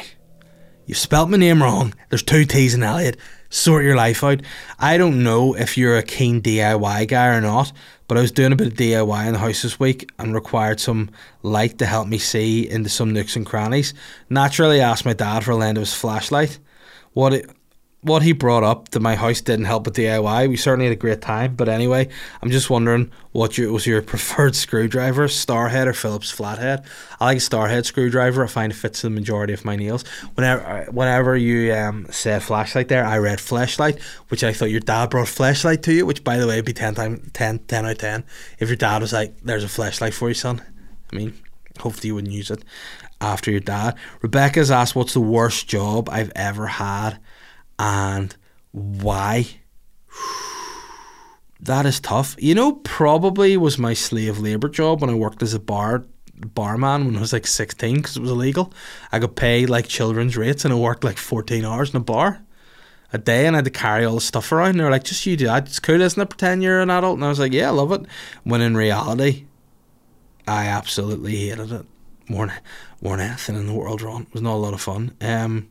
you've 0.87 0.97
spelt 0.97 1.29
my 1.29 1.37
name 1.37 1.61
wrong. 1.61 1.93
There's 2.09 2.23
two 2.23 2.45
T's 2.45 2.73
in 2.73 2.81
Elliot. 2.81 3.17
Sort 3.55 3.85
your 3.85 3.95
life 3.95 4.21
out. 4.21 4.41
I 4.79 4.97
don't 4.97 5.23
know 5.23 5.55
if 5.55 5.77
you're 5.77 5.97
a 5.97 6.03
keen 6.03 6.41
DIY 6.41 7.07
guy 7.07 7.27
or 7.27 7.39
not, 7.39 7.71
but 8.05 8.17
I 8.17 8.21
was 8.21 8.33
doing 8.33 8.51
a 8.51 8.55
bit 8.57 8.67
of 8.67 8.73
DIY 8.73 9.27
in 9.27 9.31
the 9.31 9.39
house 9.39 9.61
this 9.61 9.79
week 9.79 10.11
and 10.19 10.35
required 10.35 10.81
some 10.81 11.09
light 11.41 11.77
to 11.77 11.85
help 11.85 12.09
me 12.09 12.17
see 12.17 12.69
into 12.69 12.89
some 12.89 13.13
nooks 13.13 13.37
and 13.37 13.45
crannies. 13.45 13.93
Naturally, 14.29 14.81
I 14.81 14.89
asked 14.89 15.05
my 15.05 15.13
dad 15.13 15.45
for 15.45 15.51
a 15.51 15.55
lend 15.55 15.77
of 15.77 15.83
his 15.83 15.93
flashlight. 15.93 16.59
What 17.13 17.33
it, 17.33 17.49
what 18.05 18.21
he 18.21 18.33
brought 18.33 18.63
up 18.63 18.89
to 18.89 18.99
my 18.99 19.15
house 19.15 19.41
didn't 19.41 19.65
help 19.65 19.85
with 19.85 19.95
DIY. 19.95 20.47
We 20.47 20.57
certainly 20.57 20.85
had 20.85 20.93
a 20.93 20.95
great 20.95 21.21
time, 21.21 21.55
but 21.55 21.67
anyway, 21.67 22.07
I'm 22.41 22.51
just 22.51 22.69
wondering 22.69 23.11
what 23.31 23.57
your, 23.57 23.71
was 23.71 23.87
your 23.87 24.01
preferred 24.13 24.55
screwdriver, 24.55 25.27
Starhead 25.27 25.87
or 25.87 25.93
Phillips 25.93 26.29
Flathead? 26.29 26.85
I 27.19 27.25
like 27.25 27.37
a 27.37 27.41
Starhead 27.41 27.85
screwdriver. 27.85 28.43
I 28.43 28.47
find 28.47 28.71
it 28.71 28.75
fits 28.75 29.01
the 29.01 29.09
majority 29.09 29.53
of 29.53 29.65
my 29.65 29.75
nails. 29.75 30.05
Whenever 30.35 30.85
whenever 30.91 31.35
you 31.35 31.73
um, 31.73 32.05
said 32.11 32.43
flashlight 32.43 32.89
there, 32.89 33.03
I 33.03 33.17
read 33.17 33.41
flashlight, 33.41 33.99
which 34.29 34.43
I 34.43 34.53
thought 34.53 34.69
your 34.69 34.81
dad 34.81 35.09
brought 35.09 35.27
flashlight 35.27 35.81
to 35.83 35.93
you, 35.93 36.05
which 36.05 36.23
by 36.23 36.37
the 36.37 36.47
way 36.47 36.57
would 36.57 36.65
be 36.65 36.73
10, 36.73 36.95
time, 36.95 37.31
10, 37.33 37.59
10 37.59 37.85
out 37.85 37.91
of 37.91 37.97
10. 37.97 38.23
If 38.59 38.69
your 38.69 38.77
dad 38.77 39.01
was 39.01 39.13
like, 39.13 39.35
there's 39.41 39.63
a 39.63 39.69
flashlight 39.69 40.13
for 40.13 40.27
you, 40.27 40.35
son. 40.35 40.61
I 41.11 41.15
mean, 41.15 41.33
hopefully 41.79 42.09
you 42.09 42.15
wouldn't 42.15 42.33
use 42.33 42.51
it 42.51 42.63
after 43.21 43.49
your 43.49 43.59
dad. 43.59 43.95
Rebecca's 44.21 44.71
asked, 44.71 44.95
what's 44.95 45.13
the 45.13 45.19
worst 45.21 45.67
job 45.67 46.09
I've 46.09 46.31
ever 46.35 46.67
had? 46.67 47.19
And 47.79 48.35
why 48.71 49.45
that 51.59 51.85
is 51.85 51.99
tough 51.99 52.35
you 52.39 52.55
know 52.55 52.73
probably 52.73 53.57
was 53.57 53.77
my 53.77 53.93
slave 53.93 54.39
labor 54.39 54.69
job 54.69 55.01
when 55.01 55.09
i 55.09 55.13
worked 55.13 55.41
as 55.41 55.53
a 55.53 55.59
bar 55.59 56.05
barman 56.37 57.05
when 57.05 57.15
i 57.17 57.19
was 57.19 57.33
like 57.33 57.47
16 57.47 57.95
because 57.95 58.17
it 58.17 58.21
was 58.21 58.31
illegal 58.31 58.73
i 59.11 59.19
got 59.19 59.35
paid 59.35 59.69
like 59.69 59.87
children's 59.87 60.35
rates 60.35 60.65
and 60.65 60.73
i 60.73 60.77
worked 60.77 61.03
like 61.03 61.17
14 61.17 61.63
hours 61.63 61.91
in 61.91 61.97
a 61.97 62.03
bar 62.03 62.41
a 63.15 63.17
day 63.17 63.47
and 63.47 63.55
I 63.55 63.59
had 63.59 63.65
to 63.65 63.71
carry 63.71 64.05
all 64.05 64.15
the 64.15 64.21
stuff 64.21 64.51
around. 64.51 64.71
And 64.71 64.79
they 64.79 64.83
were 64.83 64.91
like, 64.91 65.03
just 65.03 65.25
you 65.25 65.35
do 65.35 65.45
that. 65.45 65.67
It's 65.67 65.79
cool, 65.79 66.01
isn't 66.01 66.21
it? 66.21 66.29
Pretend 66.29 66.61
you're 66.61 66.81
an 66.81 66.89
adult. 66.89 67.15
And 67.15 67.25
I 67.25 67.29
was 67.29 67.39
like, 67.39 67.53
yeah, 67.53 67.67
I 67.67 67.71
love 67.71 67.91
it. 67.91 68.05
When 68.43 68.61
in 68.61 68.75
reality, 68.77 69.45
I 70.47 70.65
absolutely 70.65 71.35
hated 71.35 71.71
it. 71.71 71.85
More 72.27 72.47
than, 72.47 72.59
more 73.01 73.17
than 73.17 73.27
anything 73.27 73.55
in 73.55 73.67
the 73.67 73.73
world, 73.73 74.01
Ron. 74.01 74.23
It 74.23 74.33
was 74.33 74.41
not 74.41 74.55
a 74.55 74.57
lot 74.57 74.73
of 74.73 74.81
fun. 74.81 75.15
Um, 75.21 75.69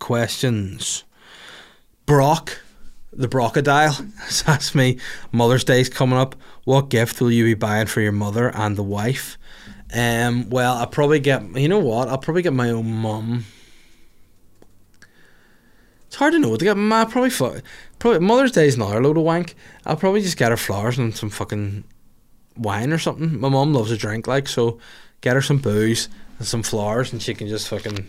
questions. 0.00 1.04
Brock, 2.06 2.60
the 3.12 3.28
Brockadile, 3.28 4.12
has 4.22 4.42
asked 4.46 4.74
me, 4.74 4.98
Mother's 5.30 5.62
Day's 5.62 5.88
coming 5.88 6.18
up. 6.18 6.34
What 6.64 6.90
gift 6.90 7.20
will 7.20 7.30
you 7.30 7.44
be 7.44 7.54
buying 7.54 7.86
for 7.86 8.00
your 8.00 8.12
mother 8.12 8.54
and 8.54 8.76
the 8.76 8.82
wife? 8.82 9.38
Um, 9.94 10.50
well, 10.50 10.74
I'll 10.74 10.86
probably 10.86 11.20
get, 11.20 11.42
you 11.56 11.68
know 11.68 11.78
what? 11.78 12.08
I'll 12.08 12.18
probably 12.18 12.42
get 12.42 12.52
my 12.52 12.70
own 12.70 12.90
mum. 12.90 13.44
It's 16.06 16.16
hard 16.16 16.32
to 16.32 16.40
know 16.40 16.48
what 16.48 16.58
to 16.58 16.64
get. 16.64 16.76
Ma, 16.76 17.04
probably, 17.04 17.30
fu- 17.30 17.60
probably 18.00 18.20
Mother's 18.20 18.52
Day's 18.52 18.76
not 18.76 18.96
a 18.96 19.00
load 19.00 19.16
of 19.16 19.22
wank. 19.22 19.54
I'll 19.86 19.96
probably 19.96 20.22
just 20.22 20.36
get 20.36 20.50
her 20.50 20.56
flowers 20.56 20.98
and 20.98 21.16
some 21.16 21.30
fucking 21.30 21.84
wine 22.56 22.92
or 22.92 22.98
something. 22.98 23.38
My 23.38 23.48
mum 23.48 23.72
loves 23.72 23.92
a 23.92 23.96
drink, 23.96 24.26
like, 24.26 24.48
so 24.48 24.78
get 25.20 25.36
her 25.36 25.42
some 25.42 25.58
booze 25.58 26.08
and 26.38 26.46
some 26.48 26.62
flowers 26.62 27.12
and 27.12 27.22
she 27.22 27.34
can 27.34 27.46
just 27.46 27.68
fucking 27.68 28.08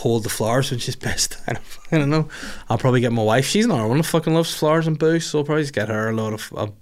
hold 0.00 0.22
the 0.24 0.28
flowers 0.28 0.70
when 0.70 0.80
she's 0.80 0.96
pissed. 0.96 1.36
I 1.46 1.52
don't, 1.54 1.64
I 1.92 1.98
don't 1.98 2.10
know. 2.10 2.28
I'll 2.68 2.78
probably 2.78 3.00
get 3.00 3.12
my 3.12 3.22
wife. 3.22 3.44
She's 3.46 3.66
not 3.66 3.86
one 3.88 3.96
who 3.98 4.02
fucking 4.02 4.34
loves 4.34 4.54
flowers 4.54 4.86
and 4.86 4.98
booze, 4.98 5.26
so 5.26 5.38
I'll 5.38 5.44
probably 5.44 5.62
just 5.64 5.74
get 5.74 5.88
her 5.88 6.08
a 6.10 6.12
load 6.12 6.32
of 6.34 6.52
a 6.56 6.72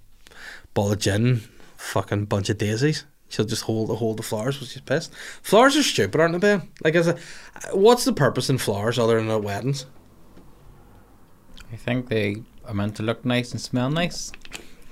bottle 0.75 0.93
of 0.93 0.99
gin, 1.01 1.43
fucking 1.77 2.27
bunch 2.27 2.49
of 2.49 2.59
daisies. 2.59 3.05
She'll 3.29 3.45
just 3.45 3.65
hold 3.65 3.89
the 3.91 3.97
hold 3.97 4.17
the 4.19 4.23
flowers 4.23 4.59
when 4.59 4.69
she's 4.69 4.81
pissed. 4.83 5.13
Flowers 5.43 5.77
are 5.77 5.83
stupid, 5.83 6.21
aren't 6.21 6.33
they, 6.33 6.39
Ben? 6.39 6.69
Like, 6.83 6.95
as 6.95 7.09
a, 7.09 7.19
what's 7.73 8.05
the 8.05 8.13
purpose 8.15 8.49
in 8.49 8.57
flowers 8.59 8.99
other 8.99 9.19
than 9.19 9.29
at 9.31 9.43
weddings? 9.43 9.85
I 11.73 11.77
think 11.77 12.09
they 12.09 12.37
are 12.65 12.73
meant 12.75 12.97
to 12.97 13.03
look 13.03 13.25
nice 13.25 13.53
and 13.53 13.61
smell 13.61 13.91
nice, 13.91 14.33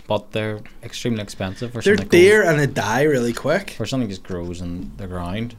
but 0.06 0.32
they're 0.32 0.60
extremely 0.82 1.22
expensive 1.22 1.72
for 1.72 1.80
They're 1.80 1.96
something. 1.96 2.08
that 2.08 2.12
goes- 2.12 2.20
dear 2.20 2.42
and 2.42 2.58
they 2.60 2.66
die 2.66 3.02
really 3.04 3.32
quick. 3.32 3.70
For 3.70 3.86
something 3.86 4.08
just 4.08 4.22
grows 4.24 4.60
in 4.60 4.92
the 4.96 5.06
ground. 5.06 5.56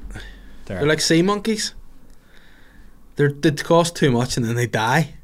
They're, 0.66 0.80
They're 0.80 0.88
like 0.88 1.02
sea 1.02 1.22
monkeys. 1.24 1.74
They're 3.18 3.32
they 3.32 3.52
cost 3.52 3.96
too 3.96 4.12
much 4.12 4.38
and 4.38 4.46
then 4.46 4.56
they 4.56 4.68
die. 4.68 5.16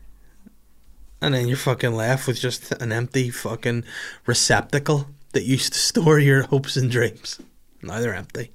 And 1.22 1.34
then 1.34 1.48
you're 1.48 1.56
fucking 1.56 1.94
left 1.94 2.28
with 2.28 2.38
just 2.38 2.74
an 2.74 2.92
empty 2.92 3.30
fucking 3.30 3.86
receptacle 4.26 5.08
that 5.32 5.44
used 5.44 5.72
to 5.74 5.80
store 5.80 6.20
your 6.20 6.44
hopes 6.44 6.76
and 6.76 6.92
dreams. 6.92 7.40
Now 7.82 8.02
they're 8.02 8.14
empty. 8.14 8.52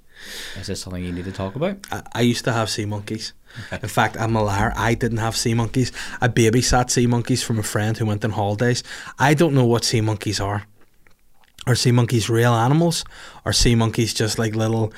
is 0.59 0.66
this 0.66 0.82
something 0.82 1.03
you 1.03 1.12
need 1.12 1.24
to 1.24 1.32
talk 1.32 1.57
about? 1.57 1.78
I, 1.91 2.03
I 2.14 2.20
used 2.20 2.45
to 2.45 2.53
have 2.53 2.68
sea 2.68 2.84
monkeys. 2.84 3.32
Okay. 3.66 3.78
In 3.82 3.89
fact, 3.89 4.16
I'm 4.18 4.36
a 4.36 4.43
liar. 4.43 4.72
I 4.76 4.95
didn't 4.95 5.18
have 5.18 5.36
sea 5.36 5.55
monkeys. 5.55 5.93
I 6.20 6.28
babysat 6.28 6.91
sea 6.91 7.07
monkeys 7.07 7.43
from 7.43 7.59
a 7.59 7.62
friend 7.62 7.97
who 7.97 8.05
went 8.05 8.24
on 8.24 8.32
holidays. 8.32 8.82
I 9.18 9.34
don't 9.34 9.55
know 9.55 9.64
what 9.64 9.84
sea 9.84 10.03
monkeys 10.03 10.41
are. 10.41 10.66
Are 11.66 11.74
sea 11.74 11.93
monkeys 11.93 12.28
real 12.28 12.55
animals? 12.55 13.05
Are 13.45 13.53
sea 13.53 13.74
monkeys 13.74 14.12
just 14.12 14.39
like 14.39 14.55
little? 14.55 14.93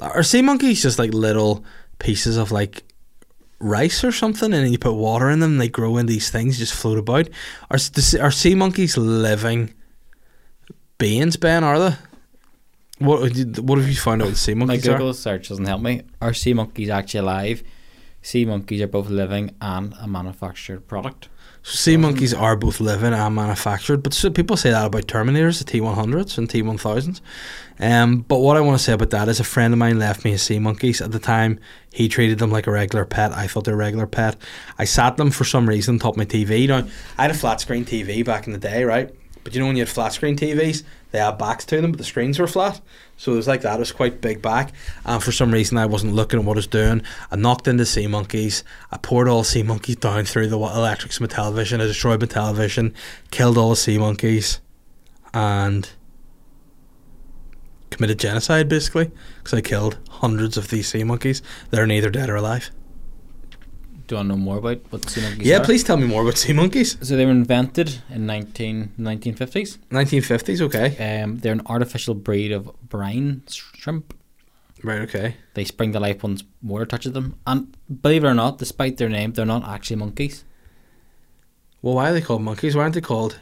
Are 0.00 0.22
sea 0.22 0.42
monkeys 0.42 0.82
just 0.82 0.98
like 0.98 1.12
little 1.12 1.64
pieces 1.98 2.36
of 2.36 2.52
like 2.52 2.84
rice 3.58 4.04
or 4.04 4.12
something, 4.12 4.52
and 4.52 4.64
then 4.64 4.72
you 4.72 4.78
put 4.78 4.94
water 4.94 5.30
in 5.30 5.40
them, 5.40 5.52
and 5.52 5.60
they 5.60 5.68
grow 5.68 5.96
in 5.96 6.06
these 6.06 6.30
things, 6.30 6.58
just 6.58 6.74
float 6.74 6.98
about? 6.98 7.28
Are 7.70 7.78
are 8.20 8.30
sea 8.30 8.54
monkeys 8.54 8.96
living 8.96 9.74
beings? 10.98 11.36
Ben, 11.36 11.64
are 11.64 11.78
they? 11.78 11.96
What 12.98 13.32
what 13.60 13.78
have 13.78 13.88
you 13.88 13.96
found 13.96 14.22
out 14.22 14.28
with 14.28 14.38
sea 14.38 14.54
My 14.54 14.66
monkeys 14.66 14.88
are? 14.88 14.92
Google 14.92 15.14
search 15.14 15.48
doesn't 15.48 15.66
help 15.66 15.82
me. 15.82 16.02
Are 16.20 16.32
sea 16.32 16.54
monkeys 16.54 16.88
actually 16.88 17.20
alive? 17.20 17.62
Sea 18.22 18.44
monkeys 18.44 18.80
are 18.82 18.88
both 18.88 19.08
living 19.08 19.54
and 19.60 19.94
a 20.00 20.08
manufactured 20.08 20.88
product. 20.88 21.28
Sea 21.68 21.96
monkeys 21.96 22.32
are 22.32 22.54
both 22.54 22.78
living 22.78 23.12
and 23.12 23.34
manufactured, 23.34 24.00
but 24.00 24.14
so 24.14 24.30
people 24.30 24.56
say 24.56 24.70
that 24.70 24.86
about 24.86 25.08
Terminators, 25.08 25.58
the 25.58 25.64
T100s 25.64 26.38
and 26.38 26.48
T1000s. 26.48 27.20
Um, 27.80 28.20
but 28.20 28.38
what 28.38 28.56
I 28.56 28.60
want 28.60 28.78
to 28.78 28.84
say 28.84 28.92
about 28.92 29.10
that 29.10 29.28
is 29.28 29.40
a 29.40 29.44
friend 29.44 29.74
of 29.74 29.78
mine 29.78 29.98
left 29.98 30.24
me 30.24 30.30
his 30.30 30.42
sea 30.42 30.60
monkeys. 30.60 31.00
At 31.00 31.10
the 31.10 31.18
time, 31.18 31.58
he 31.92 32.08
treated 32.08 32.38
them 32.38 32.52
like 32.52 32.68
a 32.68 32.70
regular 32.70 33.04
pet. 33.04 33.32
I 33.32 33.48
thought 33.48 33.64
they're 33.64 33.74
a 33.74 33.76
regular 33.76 34.06
pet. 34.06 34.36
I 34.78 34.84
sat 34.84 35.16
them 35.16 35.32
for 35.32 35.42
some 35.42 35.68
reason 35.68 35.96
on 35.96 35.98
top 35.98 36.14
of 36.14 36.18
my 36.18 36.24
TV. 36.24 36.68
Now, 36.68 36.86
I 37.18 37.22
had 37.22 37.32
a 37.32 37.34
flat 37.34 37.60
screen 37.60 37.84
TV 37.84 38.24
back 38.24 38.46
in 38.46 38.52
the 38.52 38.60
day, 38.60 38.84
right? 38.84 39.12
But 39.42 39.52
you 39.52 39.60
know 39.60 39.66
when 39.66 39.74
you 39.74 39.82
had 39.82 39.88
flat 39.88 40.12
screen 40.12 40.36
TVs, 40.36 40.84
they 41.16 41.20
had 41.20 41.38
backs 41.38 41.64
to 41.66 41.80
them, 41.80 41.92
but 41.92 41.98
the 41.98 42.04
screens 42.04 42.38
were 42.38 42.46
flat. 42.46 42.80
So 43.16 43.32
it 43.32 43.36
was 43.36 43.48
like 43.48 43.62
that. 43.62 43.76
It 43.76 43.80
was 43.80 43.92
quite 43.92 44.20
big 44.20 44.42
back. 44.42 44.72
And 45.04 45.22
for 45.22 45.32
some 45.32 45.50
reason, 45.50 45.78
I 45.78 45.86
wasn't 45.86 46.14
looking 46.14 46.38
at 46.38 46.44
what 46.44 46.56
I 46.56 46.58
was 46.58 46.66
doing. 46.66 47.02
I 47.30 47.36
knocked 47.36 47.66
into 47.66 47.86
sea 47.86 48.06
monkeys. 48.06 48.62
I 48.92 48.98
poured 48.98 49.28
all 49.28 49.42
sea 49.42 49.62
monkeys 49.62 49.96
down 49.96 50.26
through 50.26 50.48
the 50.48 50.58
electrics 50.58 51.16
of 51.16 51.22
my 51.22 51.26
television. 51.26 51.80
I 51.80 51.86
destroyed 51.86 52.20
my 52.20 52.26
television, 52.26 52.94
killed 53.30 53.56
all 53.56 53.70
the 53.70 53.76
sea 53.76 53.98
monkeys, 53.98 54.60
and 55.32 55.88
committed 57.90 58.18
genocide 58.18 58.68
basically 58.68 59.10
because 59.38 59.54
I 59.54 59.62
killed 59.62 59.98
hundreds 60.10 60.56
of 60.56 60.68
these 60.68 60.88
sea 60.88 61.04
monkeys. 61.04 61.40
They're 61.70 61.86
neither 61.86 62.10
dead 62.10 62.28
or 62.28 62.36
alive. 62.36 62.70
Do 64.06 64.14
you 64.14 64.16
want 64.18 64.28
to 64.30 64.36
know 64.36 64.40
more 64.40 64.58
about 64.58 64.80
what 64.90 65.08
sea 65.10 65.20
monkeys 65.22 65.46
Yeah, 65.46 65.58
are? 65.58 65.64
please 65.64 65.82
tell 65.82 65.96
me 65.96 66.06
more 66.06 66.22
about 66.22 66.38
sea 66.38 66.52
monkeys. 66.52 66.96
So 67.06 67.16
they 67.16 67.24
were 67.24 67.32
invented 67.32 67.98
in 68.08 68.24
19, 68.26 68.92
1950s. 68.98 69.78
1950s, 69.90 70.60
okay. 70.60 71.20
Um, 71.22 71.38
they're 71.38 71.52
an 71.52 71.62
artificial 71.66 72.14
breed 72.14 72.52
of 72.52 72.70
brine 72.88 73.42
shrimp. 73.48 74.14
Right, 74.84 75.00
okay. 75.00 75.36
They 75.54 75.64
spring 75.64 75.92
to 75.92 76.00
life 76.00 76.22
once 76.22 76.44
water 76.62 76.86
touches 76.86 77.12
them. 77.12 77.34
And 77.46 77.76
believe 78.02 78.22
it 78.22 78.28
or 78.28 78.34
not, 78.34 78.58
despite 78.58 78.96
their 78.98 79.08
name, 79.08 79.32
they're 79.32 79.44
not 79.46 79.64
actually 79.64 79.96
monkeys. 79.96 80.44
Well, 81.82 81.94
why 81.94 82.10
are 82.10 82.12
they 82.12 82.20
called 82.20 82.42
monkeys? 82.42 82.76
Why 82.76 82.82
aren't 82.82 82.94
they 82.94 83.00
called 83.00 83.40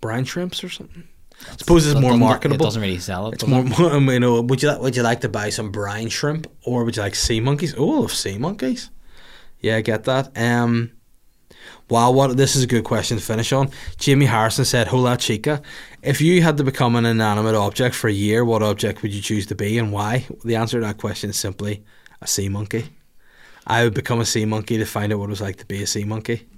brine 0.00 0.24
shrimps 0.24 0.62
or 0.62 0.68
something? 0.68 1.04
I 1.50 1.56
suppose 1.56 1.86
it's 1.86 1.98
more 2.00 2.16
marketable. 2.16 2.56
It 2.62 2.66
doesn't 2.66 2.82
really 2.82 2.98
sell 2.98 3.28
it. 3.28 3.34
It's 3.34 3.46
more, 3.46 3.64
more, 3.64 3.98
you 4.12 4.20
know. 4.20 4.40
Would 4.42 4.62
you 4.62 4.68
like? 4.68 4.80
Would 4.80 4.96
you 4.96 5.02
like 5.02 5.22
to 5.22 5.28
buy 5.28 5.48
some 5.50 5.72
brine 5.72 6.08
shrimp, 6.08 6.46
or 6.64 6.84
would 6.84 6.96
you 6.96 7.02
like 7.02 7.14
sea 7.16 7.40
monkeys? 7.40 7.74
Oh, 7.76 8.06
sea 8.06 8.38
monkeys. 8.38 8.90
Yeah, 9.62 9.76
I 9.76 9.80
get 9.80 10.04
that. 10.04 10.36
Um, 10.36 10.90
wow, 11.88 12.10
what 12.10 12.36
this 12.36 12.56
is 12.56 12.64
a 12.64 12.66
good 12.66 12.84
question 12.84 13.16
to 13.16 13.22
finish 13.22 13.52
on. 13.52 13.70
Jamie 13.96 14.26
Harrison 14.26 14.64
said, 14.64 14.88
"Hola 14.88 15.16
chica, 15.16 15.62
if 16.02 16.20
you 16.20 16.42
had 16.42 16.56
to 16.56 16.64
become 16.64 16.96
an 16.96 17.06
inanimate 17.06 17.54
object 17.54 17.94
for 17.94 18.08
a 18.08 18.12
year, 18.12 18.44
what 18.44 18.62
object 18.62 19.02
would 19.02 19.14
you 19.14 19.22
choose 19.22 19.46
to 19.46 19.54
be, 19.54 19.78
and 19.78 19.92
why?" 19.92 20.26
The 20.44 20.56
answer 20.56 20.80
to 20.80 20.86
that 20.86 20.98
question 20.98 21.30
is 21.30 21.36
simply 21.36 21.84
a 22.20 22.26
sea 22.26 22.48
monkey. 22.48 22.90
I 23.64 23.84
would 23.84 23.94
become 23.94 24.20
a 24.20 24.26
sea 24.26 24.44
monkey 24.44 24.78
to 24.78 24.84
find 24.84 25.12
out 25.12 25.20
what 25.20 25.26
it 25.26 25.30
was 25.30 25.40
like 25.40 25.56
to 25.58 25.66
be 25.66 25.82
a 25.82 25.86
sea 25.86 26.04
monkey, 26.04 26.48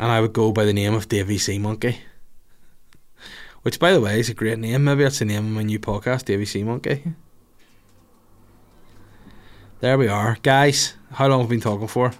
and 0.00 0.10
I 0.10 0.20
would 0.22 0.32
go 0.32 0.52
by 0.52 0.64
the 0.64 0.72
name 0.72 0.94
of 0.94 1.08
Davy 1.08 1.36
Sea 1.36 1.58
Monkey. 1.58 1.98
Which, 3.62 3.78
by 3.78 3.92
the 3.92 4.00
way, 4.00 4.18
is 4.18 4.30
a 4.30 4.34
great 4.34 4.58
name. 4.58 4.84
Maybe 4.84 5.04
that's 5.04 5.20
the 5.20 5.24
name 5.24 5.44
of 5.46 5.52
my 5.52 5.62
new 5.62 5.78
podcast, 5.78 6.24
Davy 6.24 6.46
Sea 6.46 6.64
Monkey. 6.64 7.04
There 9.82 9.98
we 9.98 10.06
are. 10.06 10.38
Guys, 10.44 10.94
how 11.10 11.26
long 11.26 11.40
have 11.40 11.50
we 11.50 11.56
been 11.56 11.60
talking 11.60 11.88
for? 11.88 12.12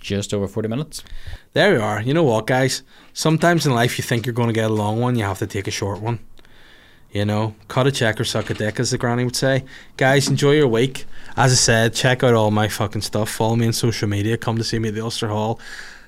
Just 0.00 0.32
over 0.32 0.48
40 0.48 0.66
minutes. 0.66 1.04
There 1.52 1.74
we 1.74 1.76
are. 1.76 2.00
You 2.00 2.14
know 2.14 2.22
what, 2.22 2.46
guys? 2.46 2.82
Sometimes 3.12 3.66
in 3.66 3.74
life 3.74 3.98
you 3.98 4.02
think 4.02 4.24
you're 4.24 4.32
going 4.32 4.48
to 4.48 4.54
get 4.54 4.70
a 4.70 4.72
long 4.72 4.98
one, 4.98 5.14
you 5.14 5.24
have 5.24 5.40
to 5.40 5.46
take 5.46 5.68
a 5.68 5.70
short 5.70 6.00
one. 6.00 6.18
You 7.12 7.26
know, 7.26 7.54
cut 7.68 7.86
a 7.86 7.92
check 7.92 8.18
or 8.18 8.24
suck 8.24 8.48
a 8.48 8.54
dick, 8.54 8.80
as 8.80 8.92
the 8.92 8.96
granny 8.96 9.24
would 9.24 9.36
say. 9.36 9.66
Guys, 9.98 10.26
enjoy 10.26 10.52
your 10.52 10.68
week. 10.68 11.04
As 11.36 11.52
I 11.52 11.56
said, 11.56 11.92
check 11.92 12.24
out 12.24 12.32
all 12.32 12.50
my 12.50 12.68
fucking 12.68 13.02
stuff. 13.02 13.28
Follow 13.28 13.56
me 13.56 13.66
on 13.66 13.74
social 13.74 14.08
media. 14.08 14.38
Come 14.38 14.56
to 14.56 14.64
see 14.64 14.78
me 14.78 14.88
at 14.88 14.94
the 14.94 15.02
Ulster 15.02 15.28
Hall. 15.28 15.60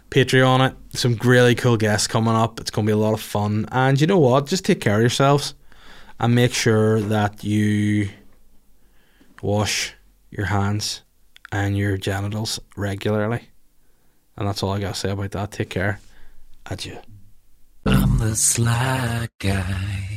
Patreon 0.08 0.70
it. 0.70 0.96
Some 0.96 1.18
really 1.22 1.54
cool 1.54 1.76
guests 1.76 2.06
coming 2.06 2.34
up. 2.34 2.60
It's 2.60 2.70
going 2.70 2.86
to 2.86 2.90
be 2.90 2.94
a 2.94 2.96
lot 2.96 3.12
of 3.12 3.20
fun. 3.20 3.66
And 3.70 4.00
you 4.00 4.06
know 4.06 4.18
what? 4.18 4.46
Just 4.46 4.64
take 4.64 4.80
care 4.80 4.94
of 4.94 5.02
yourselves 5.02 5.52
and 6.18 6.34
make 6.34 6.54
sure 6.54 6.98
that 7.02 7.44
you 7.44 8.08
wash 9.42 9.94
your 10.30 10.46
hands 10.46 11.02
and 11.50 11.76
your 11.76 11.98
genitals 11.98 12.58
regularly. 12.76 13.48
And 14.36 14.48
that's 14.48 14.62
all 14.62 14.72
I 14.72 14.80
got 14.80 14.94
to 14.94 15.00
say 15.00 15.10
about 15.10 15.32
that. 15.32 15.50
Take 15.52 15.70
care. 15.70 16.00
Adieu. 16.70 16.98
I'm 17.84 18.18
the 18.18 18.36
sly 18.36 19.28
guy. 19.38 20.11